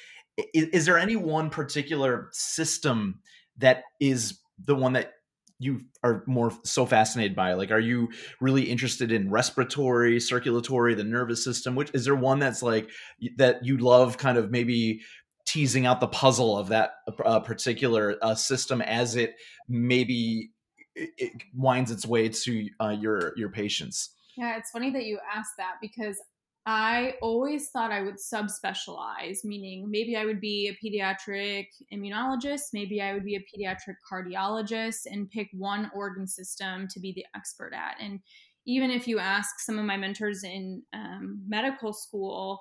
is, 0.55 0.67
is 0.69 0.87
there 0.87 0.99
any 0.99 1.17
one 1.17 1.51
particular 1.51 2.29
system 2.33 3.21
that 3.59 3.83
is 4.01 4.41
the 4.65 4.75
one 4.75 4.95
that 4.95 5.13
you 5.61 5.83
are 6.03 6.25
more 6.27 6.51
so 6.65 6.87
fascinated 6.87 7.37
by 7.37 7.53
like 7.53 7.71
are 7.71 7.79
you 7.79 8.09
really 8.41 8.63
interested 8.63 9.13
in 9.13 9.31
respiratory 9.31 10.19
circulatory 10.19 10.95
the 10.95 11.05
nervous 11.05 11.45
system? 11.45 11.77
Which 11.77 11.91
is 11.95 12.07
there 12.07 12.17
one 12.17 12.41
that's 12.41 12.63
like 12.63 12.91
that 13.37 13.65
you 13.65 13.77
love 13.77 14.17
kind 14.17 14.39
of 14.39 14.51
maybe 14.51 15.03
teasing 15.47 15.85
out 15.85 16.01
the 16.01 16.09
puzzle 16.09 16.57
of 16.57 16.69
that 16.69 16.93
uh, 17.25 17.41
particular 17.41 18.17
uh, 18.23 18.35
system 18.35 18.81
as 18.81 19.17
it 19.17 19.35
maybe 19.69 20.51
it 20.97 21.43
winds 21.55 21.91
its 21.91 22.07
way 22.07 22.31
to 22.31 22.69
uh, 22.81 22.97
your 22.99 23.35
your 23.37 23.51
patients? 23.51 24.17
Yeah 24.37 24.57
it's 24.57 24.71
funny 24.71 24.91
that 24.93 25.05
you 25.05 25.19
asked 25.33 25.59
that 25.59 25.75
because 25.83 26.19
I 26.67 27.15
always 27.23 27.71
thought 27.71 27.91
I 27.91 28.03
would 28.03 28.17
subspecialize, 28.17 29.45
meaning 29.45 29.91
maybe 29.91 30.17
I 30.17 30.27
would 30.27 30.41
be 30.41 30.69
a 30.69 30.77
pediatric 30.85 31.67
immunologist, 31.93 32.75
maybe 32.75 33.01
I 33.01 33.15
would 33.15 33.25
be 33.25 33.37
a 33.37 33.41
pediatric 33.41 33.97
cardiologist, 34.11 35.07
and 35.07 35.31
pick 35.31 35.49
one 35.53 35.91
organ 35.95 36.27
system 36.27 36.87
to 36.89 37.01
be 37.01 37.13
the 37.13 37.25
expert 37.35 37.73
at. 37.75 37.97
And 37.99 38.21
even 38.67 38.91
if 38.91 39.09
you 39.09 39.19
ask 39.19 39.59
some 39.61 39.79
of 39.79 39.87
my 39.87 39.97
mentors 39.97 40.45
in 40.45 40.83
um, 40.93 41.43
medical 41.49 41.95
school, 41.95 42.61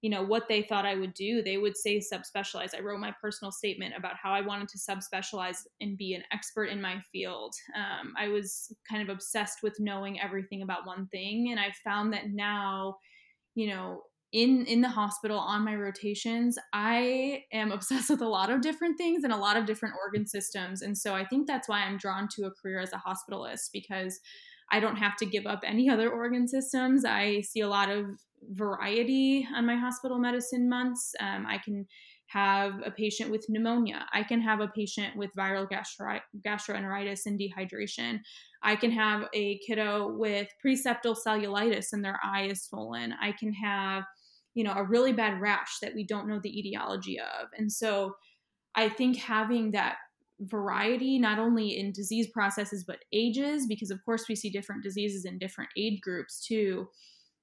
you 0.00 0.08
know 0.08 0.22
what 0.22 0.48
they 0.48 0.62
thought 0.62 0.86
I 0.86 0.94
would 0.94 1.12
do, 1.12 1.42
they 1.42 1.58
would 1.58 1.76
say 1.76 1.98
subspecialize. 1.98 2.74
I 2.74 2.80
wrote 2.80 3.00
my 3.00 3.14
personal 3.20 3.52
statement 3.52 3.94
about 3.96 4.14
how 4.16 4.32
I 4.32 4.40
wanted 4.40 4.68
to 4.68 4.78
subspecialize 4.78 5.66
and 5.80 5.98
be 5.98 6.14
an 6.14 6.22
expert 6.32 6.66
in 6.66 6.80
my 6.80 7.02
field. 7.12 7.54
Um, 7.76 8.14
I 8.18 8.28
was 8.28 8.74
kind 8.88 9.02
of 9.02 9.14
obsessed 9.14 9.58
with 9.62 9.78
knowing 9.78 10.20
everything 10.20 10.62
about 10.62 10.86
one 10.86 11.08
thing, 11.08 11.48
and 11.50 11.60
I 11.60 11.72
found 11.84 12.12
that 12.12 12.30
now 12.30 12.96
you 13.54 13.68
know 13.68 14.02
in 14.32 14.64
in 14.66 14.80
the 14.80 14.88
hospital 14.88 15.38
on 15.38 15.64
my 15.64 15.74
rotations 15.74 16.56
i 16.72 17.42
am 17.52 17.72
obsessed 17.76 18.10
with 18.10 18.20
a 18.20 18.28
lot 18.28 18.50
of 18.50 18.60
different 18.60 18.96
things 18.96 19.24
and 19.24 19.32
a 19.32 19.36
lot 19.36 19.56
of 19.56 19.66
different 19.66 19.94
organ 20.04 20.26
systems 20.26 20.82
and 20.82 20.96
so 20.96 21.14
i 21.14 21.24
think 21.24 21.46
that's 21.46 21.68
why 21.68 21.80
i'm 21.80 21.98
drawn 21.98 22.28
to 22.28 22.44
a 22.44 22.50
career 22.50 22.80
as 22.80 22.92
a 22.92 23.02
hospitalist 23.08 23.70
because 23.72 24.20
I 24.70 24.80
don't 24.80 24.96
have 24.96 25.16
to 25.16 25.26
give 25.26 25.46
up 25.46 25.60
any 25.64 25.90
other 25.90 26.10
organ 26.10 26.46
systems. 26.46 27.04
I 27.04 27.40
see 27.40 27.60
a 27.60 27.68
lot 27.68 27.90
of 27.90 28.06
variety 28.50 29.46
on 29.54 29.66
my 29.66 29.76
hospital 29.76 30.18
medicine 30.18 30.68
months. 30.68 31.12
Um, 31.20 31.44
I 31.46 31.58
can 31.58 31.86
have 32.32 32.74
a 32.86 32.92
patient 32.92 33.28
with 33.30 33.48
pneumonia. 33.48 34.06
I 34.12 34.22
can 34.22 34.40
have 34.40 34.60
a 34.60 34.68
patient 34.68 35.16
with 35.16 35.30
viral 35.36 35.68
gastro- 35.68 36.20
gastroenteritis 36.46 37.26
and 37.26 37.40
dehydration. 37.40 38.20
I 38.62 38.76
can 38.76 38.92
have 38.92 39.24
a 39.34 39.58
kiddo 39.66 40.14
with 40.16 40.46
preseptal 40.64 41.16
cellulitis 41.26 41.88
and 41.92 42.04
their 42.04 42.20
eye 42.22 42.44
is 42.44 42.62
swollen. 42.62 43.14
I 43.20 43.32
can 43.32 43.52
have, 43.54 44.04
you 44.54 44.62
know, 44.62 44.74
a 44.74 44.84
really 44.84 45.12
bad 45.12 45.40
rash 45.40 45.78
that 45.82 45.94
we 45.94 46.06
don't 46.06 46.28
know 46.28 46.38
the 46.40 46.56
etiology 46.56 47.18
of. 47.18 47.48
And 47.58 47.70
so 47.70 48.14
I 48.76 48.88
think 48.88 49.16
having 49.16 49.72
that 49.72 49.96
variety, 50.38 51.18
not 51.18 51.40
only 51.40 51.78
in 51.78 51.90
disease 51.90 52.28
processes, 52.32 52.84
but 52.86 53.00
ages, 53.12 53.66
because 53.66 53.90
of 53.90 54.04
course 54.04 54.26
we 54.28 54.36
see 54.36 54.50
different 54.50 54.84
diseases 54.84 55.24
in 55.24 55.38
different 55.38 55.70
age 55.76 56.00
groups 56.00 56.46
too, 56.46 56.86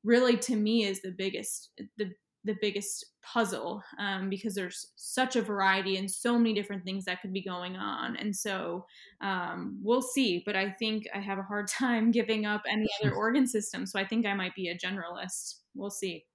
really 0.05 0.38
to 0.38 0.55
me 0.55 0.85
is 0.85 1.01
the 1.01 1.13
biggest, 1.17 1.71
the 1.97 2.11
the 2.47 2.57
biggest 2.61 3.05
puzzle 3.21 3.83
um, 3.99 4.29
because 4.29 4.55
there's 4.55 4.93
such 4.95 5.35
a 5.35 5.41
variety 5.41 5.97
and 5.97 6.09
so 6.09 6.37
many 6.37 6.53
different 6.53 6.83
things 6.83 7.05
that 7.05 7.21
could 7.21 7.33
be 7.33 7.43
going 7.43 7.75
on. 7.75 8.15
And 8.15 8.35
so 8.35 8.85
um, 9.21 9.79
we'll 9.83 10.01
see. 10.01 10.41
But 10.45 10.55
I 10.55 10.71
think 10.71 11.05
I 11.13 11.19
have 11.19 11.37
a 11.37 11.43
hard 11.43 11.67
time 11.79 12.11
giving 12.11 12.45
up 12.45 12.63
any 12.69 12.87
other 13.01 13.13
organ 13.15 13.45
system. 13.45 13.85
So 13.85 13.99
I 13.99 14.07
think 14.07 14.25
I 14.25 14.33
might 14.33 14.55
be 14.55 14.69
a 14.69 14.77
generalist. 14.77 15.55
We'll 15.75 15.91
see. 15.91 16.25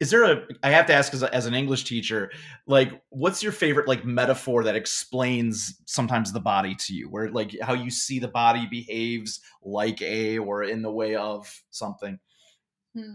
Is 0.00 0.10
there 0.10 0.24
a? 0.24 0.42
I 0.62 0.70
have 0.70 0.84
to 0.86 0.94
ask 0.94 1.14
as, 1.14 1.22
a, 1.22 1.34
as 1.34 1.46
an 1.46 1.54
English 1.54 1.84
teacher, 1.84 2.30
like, 2.66 3.00
what's 3.08 3.42
your 3.42 3.52
favorite 3.52 3.88
like 3.88 4.04
metaphor 4.04 4.62
that 4.64 4.76
explains 4.76 5.80
sometimes 5.86 6.30
the 6.30 6.40
body 6.40 6.74
to 6.74 6.94
you, 6.94 7.08
where 7.08 7.30
like 7.30 7.56
how 7.62 7.72
you 7.72 7.90
see 7.90 8.18
the 8.18 8.28
body 8.28 8.66
behaves 8.70 9.40
like 9.62 10.02
a 10.02 10.38
or 10.38 10.62
in 10.62 10.82
the 10.82 10.92
way 10.92 11.14
of 11.14 11.62
something? 11.70 12.18
Hmm. 12.94 13.14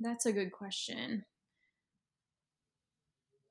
That's 0.00 0.24
a 0.24 0.32
good 0.32 0.52
question. 0.52 1.26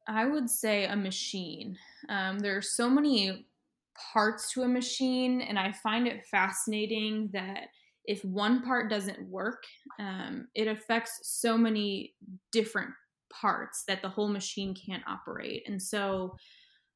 I 0.07 0.25
would 0.25 0.49
say 0.49 0.85
a 0.85 0.95
machine. 0.95 1.77
Um, 2.09 2.39
there 2.39 2.55
are 2.57 2.61
so 2.61 2.89
many 2.89 3.47
parts 4.13 4.51
to 4.53 4.61
a 4.63 4.67
machine, 4.67 5.41
and 5.41 5.57
I 5.57 5.71
find 5.71 6.07
it 6.07 6.25
fascinating 6.25 7.29
that 7.33 7.69
if 8.05 8.23
one 8.23 8.61
part 8.61 8.89
doesn't 8.89 9.27
work, 9.29 9.63
um, 9.99 10.47
it 10.53 10.67
affects 10.67 11.19
so 11.23 11.57
many 11.57 12.13
different 12.51 12.91
parts 13.31 13.83
that 13.87 14.03
the 14.03 14.09
whole 14.09 14.27
machine 14.27 14.75
can't 14.75 15.03
operate. 15.07 15.63
And 15.67 15.81
so, 15.81 16.35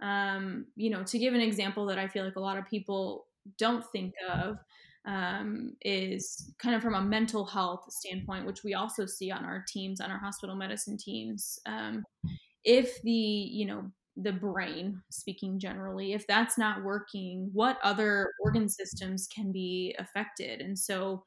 um, 0.01 0.67
you 0.75 0.89
know, 0.89 1.03
to 1.03 1.19
give 1.19 1.33
an 1.33 1.41
example 1.41 1.85
that 1.87 1.99
I 1.99 2.07
feel 2.07 2.25
like 2.25 2.37
a 2.37 2.41
lot 2.41 2.57
of 2.57 2.67
people 2.67 3.27
don't 3.57 3.85
think 3.91 4.13
of, 4.29 4.57
um, 5.05 5.75
is 5.81 6.53
kind 6.61 6.75
of 6.75 6.81
from 6.81 6.95
a 6.95 7.01
mental 7.01 7.45
health 7.45 7.85
standpoint, 7.89 8.45
which 8.45 8.63
we 8.63 8.73
also 8.73 9.05
see 9.05 9.31
on 9.31 9.45
our 9.45 9.63
teams, 9.67 10.01
on 10.01 10.11
our 10.11 10.19
hospital 10.19 10.55
medicine 10.55 10.97
teams. 10.97 11.59
Um, 11.65 12.03
if 12.63 13.01
the, 13.03 13.11
you 13.11 13.65
know, 13.65 13.91
the 14.17 14.33
brain, 14.33 15.01
speaking 15.09 15.59
generally, 15.59 16.13
if 16.13 16.27
that's 16.27 16.57
not 16.57 16.83
working, 16.83 17.49
what 17.53 17.79
other 17.83 18.31
organ 18.43 18.67
systems 18.67 19.27
can 19.33 19.51
be 19.51 19.95
affected? 19.97 20.59
And 20.61 20.77
so 20.77 21.23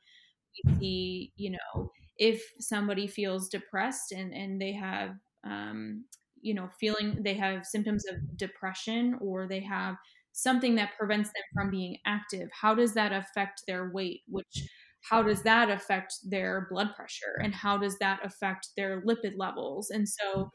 we 0.65 0.79
see, 0.79 1.33
you 1.37 1.51
know, 1.53 1.91
if 2.19 2.43
somebody 2.61 3.07
feels 3.07 3.49
depressed 3.49 4.13
and, 4.13 4.35
and 4.35 4.61
they 4.61 4.73
have, 4.73 5.13
um, 5.45 6.05
you 6.41 6.55
know, 6.55 6.69
feeling 6.79 7.23
they 7.23 7.35
have 7.35 7.65
symptoms 7.65 8.05
of 8.07 8.37
depression 8.37 9.17
or 9.21 9.47
they 9.49 9.61
have 9.61 9.97
something 10.33 10.75
that 10.75 10.97
prevents 10.99 11.29
them 11.31 11.43
from 11.55 11.71
being 11.71 11.97
active 12.07 12.49
how 12.61 12.75
does 12.75 12.95
that 12.95 13.13
affect 13.13 13.63
their 13.67 13.91
weight 13.91 14.23
which 14.29 14.65
how 15.03 15.23
does 15.23 15.43
that 15.43 15.69
affect 15.71 16.15
their 16.25 16.69
blood 16.71 16.95
pressure 16.97 17.41
and 17.43 17.55
how 17.55 17.77
does 17.77 17.99
that 17.99 18.21
affect 18.25 18.69
their 18.77 19.03
lipid 19.03 19.33
levels? 19.37 19.91
And 19.91 20.09
so 20.09 20.51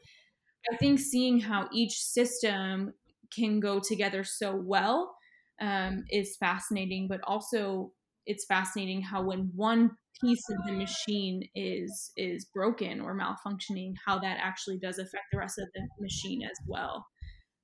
i 0.72 0.76
think 0.76 0.98
seeing 0.98 1.38
how 1.38 1.68
each 1.72 1.92
system 1.92 2.92
can 3.34 3.60
go 3.60 3.78
together 3.78 4.24
so 4.24 4.56
well 4.56 5.14
um, 5.60 6.04
is 6.10 6.36
fascinating 6.36 7.06
but 7.08 7.20
also 7.24 7.92
it's 8.26 8.44
fascinating 8.44 9.00
how 9.00 9.22
when 9.22 9.50
one 9.54 9.90
piece 10.20 10.42
of 10.50 10.56
the 10.66 10.72
machine 10.72 11.48
is 11.54 12.10
is 12.16 12.46
broken 12.46 13.00
or 13.00 13.16
malfunctioning 13.16 13.94
how 14.04 14.18
that 14.18 14.38
actually 14.40 14.78
does 14.78 14.98
affect 14.98 15.24
the 15.32 15.38
rest 15.38 15.58
of 15.58 15.68
the 15.74 15.82
machine 16.00 16.42
as 16.42 16.58
well 16.66 17.06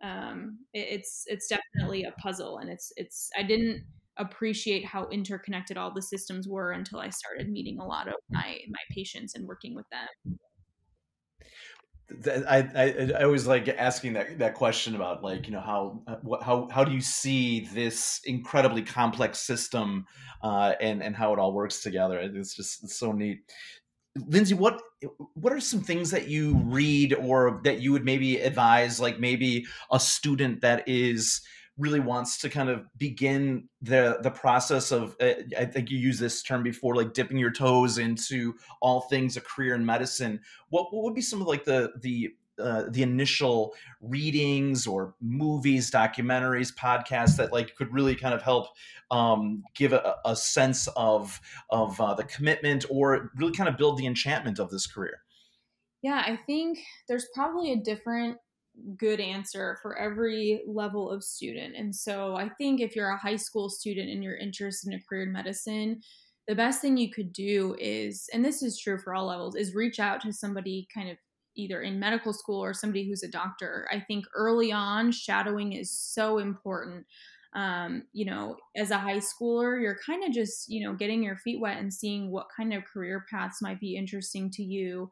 um, 0.03 0.59
it, 0.73 1.01
it's 1.01 1.25
it's 1.27 1.49
definitely 1.49 2.05
a 2.05 2.13
puzzle, 2.13 2.59
and 2.59 2.71
it's 2.71 2.93
it's 2.97 3.31
I 3.39 3.43
didn't 3.43 3.85
appreciate 4.17 4.85
how 4.85 5.09
interconnected 5.09 5.77
all 5.77 5.93
the 5.93 6.03
systems 6.03 6.49
were 6.49 6.71
until 6.71 7.01
I 7.01 7.11
started 7.11 7.51
meeting 7.51 7.79
a 7.81 7.85
lot 7.85 8.09
of 8.09 8.15
my 8.31 8.59
my 8.69 8.81
patients 8.91 9.35
and 9.35 9.47
working 9.47 9.75
with 9.75 9.87
them. 9.91 10.39
I, 12.27 12.69
I, 12.75 13.13
I 13.19 13.25
always 13.25 13.47
like 13.47 13.67
asking 13.69 14.13
that 14.13 14.39
that 14.39 14.55
question 14.55 14.95
about 14.95 15.25
like 15.25 15.47
you 15.47 15.53
know 15.53 15.61
how 15.61 16.03
how 16.43 16.69
how 16.71 16.85
do 16.85 16.93
you 16.93 17.01
see 17.01 17.61
this 17.73 18.21
incredibly 18.25 18.83
complex 18.83 19.39
system 19.39 20.05
uh, 20.43 20.75
and 20.81 21.03
and 21.03 21.17
how 21.17 21.33
it 21.33 21.39
all 21.39 21.55
works 21.55 21.83
together? 21.83 22.19
It's 22.19 22.55
just 22.55 22.85
it's 22.85 22.99
so 22.99 23.13
neat. 23.13 23.39
Lindsay, 24.17 24.55
what 24.55 24.81
what 25.35 25.53
are 25.53 25.61
some 25.61 25.81
things 25.81 26.11
that 26.11 26.29
you 26.29 26.57
read 26.65 27.15
or 27.15 27.61
that 27.65 27.81
you 27.81 27.93
would 27.93 28.05
maybe 28.05 28.39
advise, 28.39 29.01
like 29.01 29.19
maybe 29.19 29.67
a 29.91 29.99
student 29.99 30.61
that 30.61 30.87
is 30.89 31.43
really 31.77 31.99
wants 31.99 32.39
to 32.39 32.49
kind 32.49 32.69
of 32.69 32.87
begin 32.97 33.69
the 33.83 34.19
the 34.23 34.31
process 34.31 34.93
of 34.93 35.17
uh, 35.21 35.33
I 35.59 35.65
think 35.65 35.91
you 35.91 35.99
used 35.99 36.21
this 36.21 36.43
term 36.43 36.63
before, 36.63 36.95
like 36.95 37.13
dipping 37.13 37.39
your 37.39 37.51
toes 37.51 37.99
into 37.99 38.55
all 38.81 39.03
things 39.03 39.37
a 39.37 39.41
career 39.41 39.75
in 39.75 39.85
medicine. 39.85 40.41
What 40.69 40.95
what 40.95 41.03
would 41.03 41.15
be 41.15 41.21
some 41.21 41.41
of 41.41 41.49
like 41.49 41.65
the 41.65 41.93
the 42.01 42.35
uh, 42.61 42.85
the 42.89 43.03
initial 43.03 43.75
readings 44.01 44.87
or 44.87 45.15
movies, 45.21 45.91
documentaries, 45.91 46.75
podcasts 46.75 47.37
that 47.37 47.53
like 47.53 47.75
could 47.77 47.93
really 47.93 48.15
kind 48.15 48.35
of 48.35 48.43
help 48.43 48.69
um, 49.11 49.63
give 49.75 49.93
a, 49.93 50.17
a, 50.25 50.37
sense 50.37 50.89
of 50.97 51.41
of 51.71 52.01
uh, 52.01 52.15
the 52.15 52.25
commitment 52.25 52.85
or 52.91 53.33
really 53.37 53.53
kind 53.53 53.69
of 53.69 53.77
build 53.77 53.99
the 53.99 54.07
enchantment 54.07 54.59
of 54.59 54.71
this 54.71 54.87
career? 54.87 55.21
Yeah, 56.03 56.23
I 56.27 56.37
think 56.37 56.79
there's 57.09 57.27
probably 57.35 57.73
a 57.73 57.77
different 57.77 58.37
good 58.97 59.21
answer 59.21 59.79
for 59.83 59.97
every 59.97 60.63
level 60.67 61.11
of 61.11 61.23
student. 61.23 61.77
And 61.77 61.95
so 61.95 62.35
I 62.37 62.49
think 62.49 62.81
if 62.81 62.97
you're 62.97 63.11
a 63.11 63.17
high 63.17 63.37
school 63.37 63.69
student 63.69 64.11
and 64.11 64.23
you're 64.23 64.37
interested 64.37 64.93
in 64.93 64.99
a 64.99 65.03
career 65.03 65.23
in 65.23 65.33
medicine, 65.33 66.01
the 66.47 66.55
best 66.55 66.81
thing 66.81 66.97
you 66.97 67.11
could 67.11 67.33
do 67.33 67.75
is, 67.79 68.29
and 68.33 68.45
this 68.45 68.63
is 68.63 68.79
true 68.79 68.99
for 68.99 69.15
all 69.15 69.27
levels, 69.27 69.55
is 69.55 69.75
reach 69.75 69.99
out 69.99 70.21
to 70.23 70.33
somebody 70.33 70.87
kind 70.93 71.09
of 71.09 71.17
either 71.57 71.83
in 71.83 71.99
medical 71.99 72.33
school 72.33 72.63
or 72.63 72.75
somebody 72.75 73.09
who's 73.09 73.23
a 73.23 73.29
doctor. 73.29 73.89
I 73.91 74.01
think 74.01 74.27
early 74.35 74.73
on, 74.73 75.13
shadowing 75.13 75.73
is 75.73 75.91
so 75.91 76.39
important. 76.39 77.07
Um, 77.55 78.03
you 78.13 78.25
know, 78.25 78.57
as 78.77 78.91
a 78.91 78.99
high 78.99 79.19
schooler, 79.21 79.81
you're 79.81 79.99
kind 80.05 80.25
of 80.25 80.33
just, 80.33 80.69
you 80.69 80.85
know, 80.85 80.95
getting 80.95 81.23
your 81.23 81.37
feet 81.37 81.61
wet 81.61 81.79
and 81.79 81.93
seeing 81.93 82.33
what 82.33 82.49
kind 82.57 82.75
of 82.75 82.85
career 82.85 83.25
paths 83.31 83.63
might 83.63 83.79
be 83.79 83.97
interesting 83.97 84.51
to 84.53 84.63
you. 84.63 85.11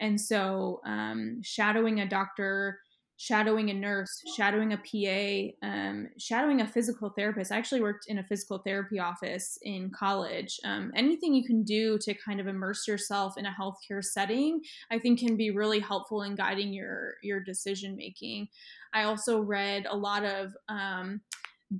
And 0.00 0.18
so, 0.20 0.80
um, 0.86 1.40
shadowing 1.42 2.00
a 2.00 2.08
doctor 2.08 2.80
shadowing 3.16 3.70
a 3.70 3.74
nurse, 3.74 4.20
shadowing 4.34 4.72
a 4.72 4.76
PA, 4.76 5.66
um, 5.66 6.08
shadowing 6.18 6.60
a 6.60 6.66
physical 6.66 7.10
therapist. 7.10 7.52
I 7.52 7.56
actually 7.56 7.80
worked 7.80 8.06
in 8.08 8.18
a 8.18 8.24
physical 8.24 8.58
therapy 8.58 8.98
office 8.98 9.58
in 9.62 9.90
college. 9.90 10.58
Um, 10.64 10.90
anything 10.96 11.34
you 11.34 11.44
can 11.44 11.62
do 11.62 11.98
to 11.98 12.14
kind 12.14 12.40
of 12.40 12.46
immerse 12.46 12.88
yourself 12.88 13.38
in 13.38 13.46
a 13.46 13.56
healthcare 13.58 14.02
setting, 14.02 14.60
I 14.90 14.98
think, 14.98 15.20
can 15.20 15.36
be 15.36 15.50
really 15.50 15.78
helpful 15.78 16.22
in 16.22 16.34
guiding 16.34 16.72
your 16.72 17.14
your 17.22 17.40
decision 17.40 17.96
making. 17.96 18.48
I 18.92 19.04
also 19.04 19.40
read 19.40 19.86
a 19.88 19.96
lot 19.96 20.24
of 20.24 20.56
um, 20.68 21.20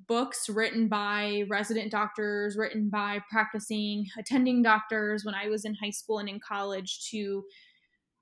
books 0.06 0.48
written 0.48 0.88
by 0.88 1.44
resident 1.48 1.90
doctors, 1.90 2.56
written 2.56 2.88
by 2.88 3.20
practicing 3.30 4.06
attending 4.18 4.62
doctors 4.62 5.24
when 5.24 5.34
I 5.34 5.48
was 5.48 5.64
in 5.64 5.74
high 5.74 5.90
school 5.90 6.18
and 6.18 6.28
in 6.28 6.40
college 6.40 7.08
to 7.10 7.44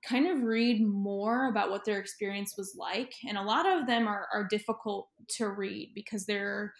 kind 0.03 0.27
of 0.27 0.43
read 0.43 0.81
more 0.81 1.49
about 1.49 1.69
what 1.69 1.85
their 1.85 1.99
experience 1.99 2.55
was 2.57 2.75
like. 2.77 3.13
And 3.27 3.37
a 3.37 3.43
lot 3.43 3.67
of 3.67 3.87
them 3.87 4.07
are, 4.07 4.27
are 4.33 4.47
difficult 4.49 5.09
to 5.37 5.49
read 5.49 5.91
because 5.93 6.25
they're, 6.25 6.73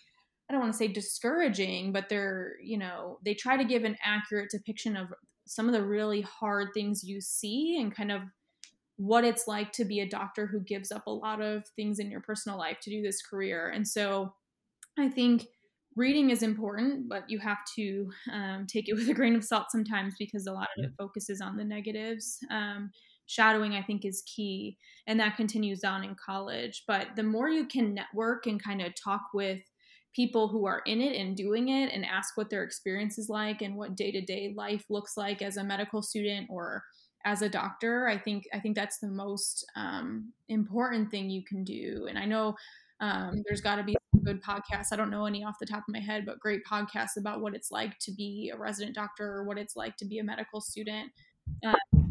I 0.49 0.53
don't 0.53 0.61
want 0.61 0.73
to 0.73 0.77
say 0.77 0.87
discouraging, 0.87 1.91
but 1.91 2.09
they're, 2.09 2.53
you 2.63 2.77
know, 2.77 3.19
they 3.23 3.33
try 3.33 3.57
to 3.57 3.63
give 3.63 3.83
an 3.83 3.97
accurate 4.03 4.49
depiction 4.51 4.97
of 4.97 5.07
some 5.45 5.67
of 5.67 5.73
the 5.73 5.83
really 5.83 6.21
hard 6.21 6.69
things 6.73 7.03
you 7.03 7.21
see 7.21 7.77
and 7.79 7.95
kind 7.95 8.11
of 8.11 8.21
what 8.97 9.23
it's 9.23 9.47
like 9.47 9.71
to 9.73 9.85
be 9.85 9.99
a 9.99 10.09
doctor 10.09 10.45
who 10.45 10.59
gives 10.59 10.91
up 10.91 11.07
a 11.07 11.11
lot 11.11 11.41
of 11.41 11.63
things 11.75 11.99
in 11.99 12.11
your 12.11 12.21
personal 12.21 12.57
life 12.57 12.77
to 12.81 12.89
do 12.89 13.01
this 13.01 13.21
career. 13.21 13.69
And 13.69 13.87
so 13.87 14.33
I 14.97 15.09
think 15.09 15.47
reading 15.95 16.29
is 16.29 16.43
important, 16.43 17.09
but 17.09 17.23
you 17.27 17.39
have 17.39 17.59
to 17.75 18.09
um, 18.31 18.65
take 18.67 18.87
it 18.87 18.93
with 18.93 19.09
a 19.09 19.13
grain 19.13 19.35
of 19.35 19.43
salt 19.43 19.67
sometimes 19.71 20.13
because 20.17 20.47
a 20.47 20.53
lot 20.53 20.69
of 20.77 20.85
it 20.85 20.91
focuses 20.97 21.41
on 21.41 21.57
the 21.57 21.63
negatives. 21.63 22.37
Um, 22.49 22.91
shadowing 23.31 23.73
i 23.73 23.81
think 23.81 24.03
is 24.05 24.23
key 24.25 24.77
and 25.07 25.19
that 25.19 25.35
continues 25.35 25.83
on 25.83 26.03
in 26.03 26.15
college. 26.15 26.83
But 26.87 27.15
the 27.15 27.23
more 27.23 27.49
you 27.49 27.65
can 27.65 27.93
network 27.93 28.47
and 28.47 28.63
kind 28.63 28.81
of 28.81 28.93
talk 28.95 29.21
with 29.33 29.59
people 30.15 30.47
who 30.47 30.65
are 30.65 30.81
in 30.85 31.01
it 31.01 31.15
and 31.19 31.37
doing 31.37 31.69
it 31.69 31.91
and 31.93 32.05
ask 32.05 32.35
what 32.35 32.49
their 32.49 32.63
experience 32.63 33.17
is 33.17 33.29
like 33.29 33.61
and 33.61 33.75
what 33.75 33.95
day-to-day 33.95 34.53
life 34.55 34.83
looks 34.89 35.15
like 35.15 35.41
as 35.41 35.57
a 35.57 35.63
medical 35.63 36.01
student 36.01 36.47
or 36.49 36.83
as 37.23 37.41
a 37.41 37.47
doctor 37.49 38.09
i 38.09 38.17
think 38.17 38.45
i 38.53 38.59
think 38.59 38.75
that's 38.75 38.97
the 38.97 39.07
most 39.07 39.65
um, 39.77 40.33
important 40.49 41.09
thing 41.09 41.29
you 41.29 41.43
can 41.43 41.63
do. 41.63 42.07
And 42.09 42.17
i 42.17 42.25
know 42.25 42.55
um, 42.99 43.41
there's 43.47 43.61
got 43.61 43.77
to 43.77 43.83
be 43.83 43.95
good 44.23 44.43
podcasts. 44.43 44.93
I 44.93 44.95
don't 44.95 45.09
know 45.09 45.25
any 45.25 45.43
off 45.43 45.57
the 45.59 45.65
top 45.65 45.83
of 45.87 45.93
my 45.93 45.99
head 45.99 46.25
but 46.25 46.39
great 46.39 46.61
podcasts 46.69 47.17
about 47.17 47.41
what 47.41 47.55
it's 47.55 47.71
like 47.71 47.97
to 47.99 48.11
be 48.11 48.51
a 48.53 48.57
resident 48.57 48.95
doctor 48.95 49.25
or 49.25 49.43
what 49.45 49.57
it's 49.57 49.75
like 49.75 49.97
to 49.97 50.05
be 50.05 50.19
a 50.19 50.23
medical 50.23 50.61
student. 50.61 51.11
Um, 51.65 52.10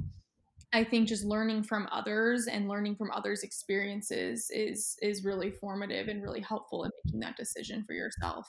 i 0.72 0.84
think 0.84 1.08
just 1.08 1.24
learning 1.24 1.62
from 1.62 1.88
others 1.92 2.46
and 2.46 2.68
learning 2.68 2.96
from 2.96 3.10
others 3.10 3.42
experiences 3.42 4.50
is 4.50 4.96
is 5.02 5.24
really 5.24 5.50
formative 5.50 6.08
and 6.08 6.22
really 6.22 6.40
helpful 6.40 6.84
in 6.84 6.90
making 7.04 7.20
that 7.20 7.36
decision 7.36 7.84
for 7.84 7.92
yourself 7.92 8.46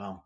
Wow. 0.00 0.22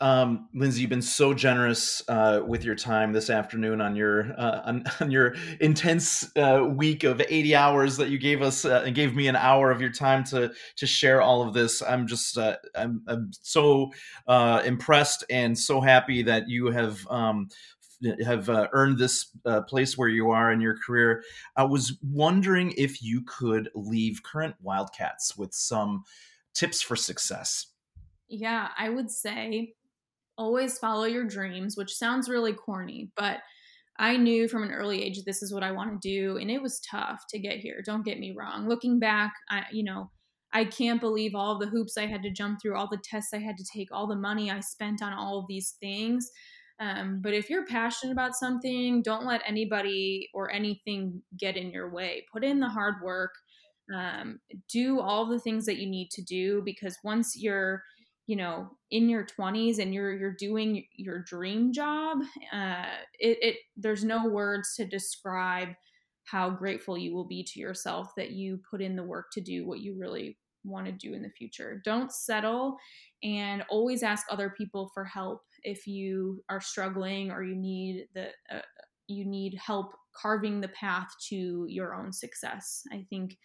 Um, 0.00 0.48
Lindsay, 0.54 0.82
you've 0.82 0.90
been 0.90 1.02
so 1.02 1.34
generous 1.34 2.00
uh, 2.06 2.42
with 2.46 2.64
your 2.64 2.76
time 2.76 3.12
this 3.12 3.28
afternoon 3.28 3.80
on 3.80 3.96
your 3.96 4.32
uh, 4.38 4.60
on, 4.66 4.84
on, 5.00 5.10
your 5.10 5.34
intense 5.60 6.30
uh, 6.36 6.64
week 6.70 7.02
of 7.02 7.20
80 7.20 7.56
hours 7.56 7.96
that 7.96 8.10
you 8.10 8.18
gave 8.18 8.40
us 8.40 8.64
uh, 8.64 8.84
and 8.86 8.94
gave 8.94 9.16
me 9.16 9.26
an 9.26 9.34
hour 9.34 9.72
of 9.72 9.80
your 9.80 9.90
time 9.90 10.22
to 10.24 10.52
to 10.76 10.86
share 10.86 11.22
all 11.22 11.42
of 11.42 11.54
this. 11.54 11.82
I'm 11.82 12.06
just 12.06 12.38
uh, 12.38 12.56
I'm, 12.76 13.02
I'm 13.08 13.30
so 13.40 13.90
uh, 14.28 14.62
impressed 14.64 15.24
and 15.28 15.58
so 15.58 15.80
happy 15.80 16.22
that 16.22 16.48
you 16.48 16.66
have 16.66 17.04
um, 17.08 17.48
have 18.24 18.48
uh, 18.48 18.68
earned 18.72 18.98
this 18.98 19.30
uh, 19.44 19.62
place 19.62 19.96
where 19.96 20.08
you 20.08 20.30
are 20.30 20.52
in 20.52 20.60
your 20.60 20.76
career. 20.78 21.22
I 21.56 21.64
was 21.64 21.98
wondering 22.02 22.72
if 22.76 23.02
you 23.02 23.22
could 23.22 23.70
leave 23.74 24.22
current 24.22 24.54
Wildcats 24.60 25.36
with 25.36 25.54
some 25.54 26.04
tips 26.54 26.82
for 26.82 26.96
success. 26.96 27.66
Yeah, 28.28 28.68
I 28.76 28.88
would 28.88 29.10
say 29.10 29.74
always 30.38 30.78
follow 30.78 31.04
your 31.04 31.24
dreams, 31.24 31.76
which 31.76 31.94
sounds 31.94 32.28
really 32.28 32.52
corny, 32.52 33.10
but 33.16 33.38
I 33.98 34.16
knew 34.16 34.48
from 34.48 34.62
an 34.62 34.72
early 34.72 35.02
age 35.02 35.24
this 35.24 35.42
is 35.42 35.52
what 35.52 35.62
I 35.62 35.72
want 35.72 35.90
to 35.90 36.08
do, 36.08 36.36
and 36.36 36.50
it 36.50 36.60
was 36.60 36.80
tough 36.80 37.24
to 37.30 37.38
get 37.38 37.58
here. 37.58 37.82
Don't 37.84 38.04
get 38.04 38.18
me 38.18 38.34
wrong. 38.36 38.68
Looking 38.68 38.98
back, 38.98 39.32
I 39.48 39.64
you 39.72 39.84
know, 39.84 40.10
I 40.52 40.64
can't 40.64 41.00
believe 41.00 41.34
all 41.34 41.58
the 41.58 41.66
hoops 41.66 41.96
I 41.96 42.06
had 42.06 42.22
to 42.22 42.30
jump 42.30 42.60
through, 42.60 42.76
all 42.76 42.88
the 42.90 43.00
tests 43.02 43.32
I 43.32 43.38
had 43.38 43.56
to 43.56 43.64
take, 43.64 43.88
all 43.92 44.06
the 44.06 44.16
money 44.16 44.50
I 44.50 44.60
spent 44.60 45.02
on 45.02 45.12
all 45.12 45.38
of 45.38 45.46
these 45.48 45.76
things. 45.80 46.30
Um, 46.78 47.20
but 47.22 47.32
if 47.32 47.48
you're 47.48 47.66
passionate 47.66 48.12
about 48.12 48.34
something, 48.34 49.02
don't 49.02 49.24
let 49.24 49.42
anybody 49.46 50.28
or 50.34 50.52
anything 50.52 51.22
get 51.38 51.56
in 51.56 51.70
your 51.70 51.90
way. 51.90 52.26
Put 52.32 52.44
in 52.44 52.60
the 52.60 52.68
hard 52.68 52.96
work. 53.02 53.32
Um, 53.94 54.40
do 54.70 55.00
all 55.00 55.26
the 55.26 55.38
things 55.38 55.64
that 55.66 55.78
you 55.78 55.88
need 55.88 56.10
to 56.10 56.22
do 56.22 56.60
because 56.64 56.98
once 57.04 57.34
you're 57.36 57.82
you 58.26 58.36
know 58.36 58.68
in 58.90 59.08
your 59.08 59.24
20s 59.24 59.78
and 59.78 59.94
you're 59.94 60.12
you're 60.14 60.34
doing 60.34 60.84
your 60.96 61.22
dream 61.22 61.72
job 61.72 62.18
uh 62.52 62.86
it, 63.18 63.38
it 63.40 63.56
there's 63.76 64.04
no 64.04 64.26
words 64.26 64.74
to 64.74 64.84
describe 64.84 65.68
how 66.24 66.50
grateful 66.50 66.98
you 66.98 67.14
will 67.14 67.26
be 67.26 67.44
to 67.44 67.60
yourself 67.60 68.08
that 68.16 68.32
you 68.32 68.58
put 68.68 68.82
in 68.82 68.96
the 68.96 69.02
work 69.02 69.26
to 69.32 69.40
do 69.40 69.64
what 69.66 69.80
you 69.80 69.96
really 69.96 70.36
want 70.64 70.86
to 70.86 70.92
do 70.92 71.14
in 71.14 71.22
the 71.22 71.30
future 71.30 71.80
don't 71.84 72.12
settle 72.12 72.76
and 73.22 73.62
always 73.70 74.02
ask 74.02 74.26
other 74.28 74.52
people 74.58 74.90
for 74.92 75.04
help 75.04 75.42
if 75.66 75.86
you 75.86 76.42
are 76.48 76.60
struggling 76.60 77.30
or 77.30 77.42
you 77.42 77.54
need 77.54 78.06
the 78.14 78.28
uh, 78.50 78.62
you 79.08 79.26
need 79.26 79.58
help 79.64 79.92
carving 80.14 80.60
the 80.60 80.68
path 80.68 81.08
to 81.28 81.66
your 81.68 81.94
own 81.94 82.12
success 82.12 82.82
i 82.92 83.04
think 83.10 83.36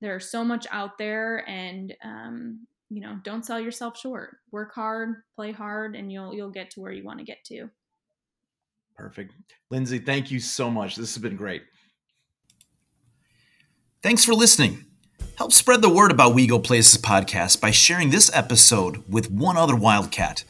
there's 0.00 0.30
so 0.30 0.44
much 0.44 0.66
out 0.72 0.98
there 0.98 1.48
and 1.48 1.94
um, 2.04 2.66
you 2.88 3.00
know, 3.00 3.18
don't 3.24 3.44
sell 3.44 3.60
yourself 3.60 3.98
short. 3.98 4.36
Work 4.52 4.74
hard, 4.74 5.22
play 5.34 5.52
hard, 5.52 5.96
and 5.96 6.10
you'll 6.12 6.34
you'll 6.34 6.50
get 6.50 6.70
to 6.70 6.80
where 6.80 6.92
you 6.92 7.04
want 7.04 7.18
to 7.18 7.24
get 7.24 7.44
to. 7.46 7.68
Perfect. 8.96 9.34
Lindsay, 9.70 9.98
thank 9.98 10.30
you 10.30 10.40
so 10.40 10.70
much. 10.70 10.96
This 10.96 11.14
has 11.14 11.22
been 11.22 11.36
great. 11.36 11.62
Thanks 14.02 14.24
for 14.24 14.34
listening. 14.34 14.84
Help 15.36 15.52
spread 15.52 15.82
the 15.82 15.90
word 15.90 16.10
about 16.10 16.34
We 16.34 16.46
Go 16.46 16.58
Places 16.58 17.00
podcast 17.00 17.60
by 17.60 17.70
sharing 17.70 18.08
this 18.08 18.30
episode 18.32 19.04
with 19.06 19.30
one 19.30 19.58
other 19.58 19.76
Wildcat. 19.76 20.44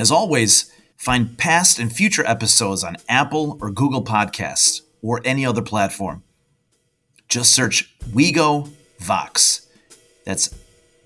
As 0.00 0.10
always, 0.10 0.72
find 0.96 1.36
past 1.36 1.78
and 1.78 1.92
future 1.92 2.24
episodes 2.26 2.82
on 2.82 2.96
Apple 3.06 3.58
or 3.60 3.70
Google 3.70 4.02
Podcasts 4.02 4.80
or 5.02 5.20
any 5.26 5.44
other 5.44 5.60
platform. 5.60 6.22
Just 7.28 7.54
search 7.54 7.94
WeGo 8.08 8.72
Vox. 8.98 9.68
That's 10.24 10.54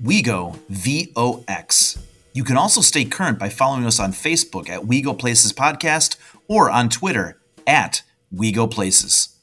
WeGo, 0.01 0.61
V 0.69 1.13
O 1.17 1.43
X. 1.49 1.99
You 2.35 2.45
can 2.45 2.57
also 2.57 2.81
stay 2.81 3.05
current 3.05 3.37
by 3.37 3.49
following 3.49 3.85
us 3.85 3.99
on 3.99 4.13
Facebook 4.13 4.69
at 4.69 4.83
WeGo 4.83 5.19
Places 5.19 5.53
Podcast 5.53 6.17
or 6.47 6.71
on 6.71 6.89
Twitter 6.89 7.41
at 7.67 8.03
WeGo 8.33 8.71
Places. 8.71 9.34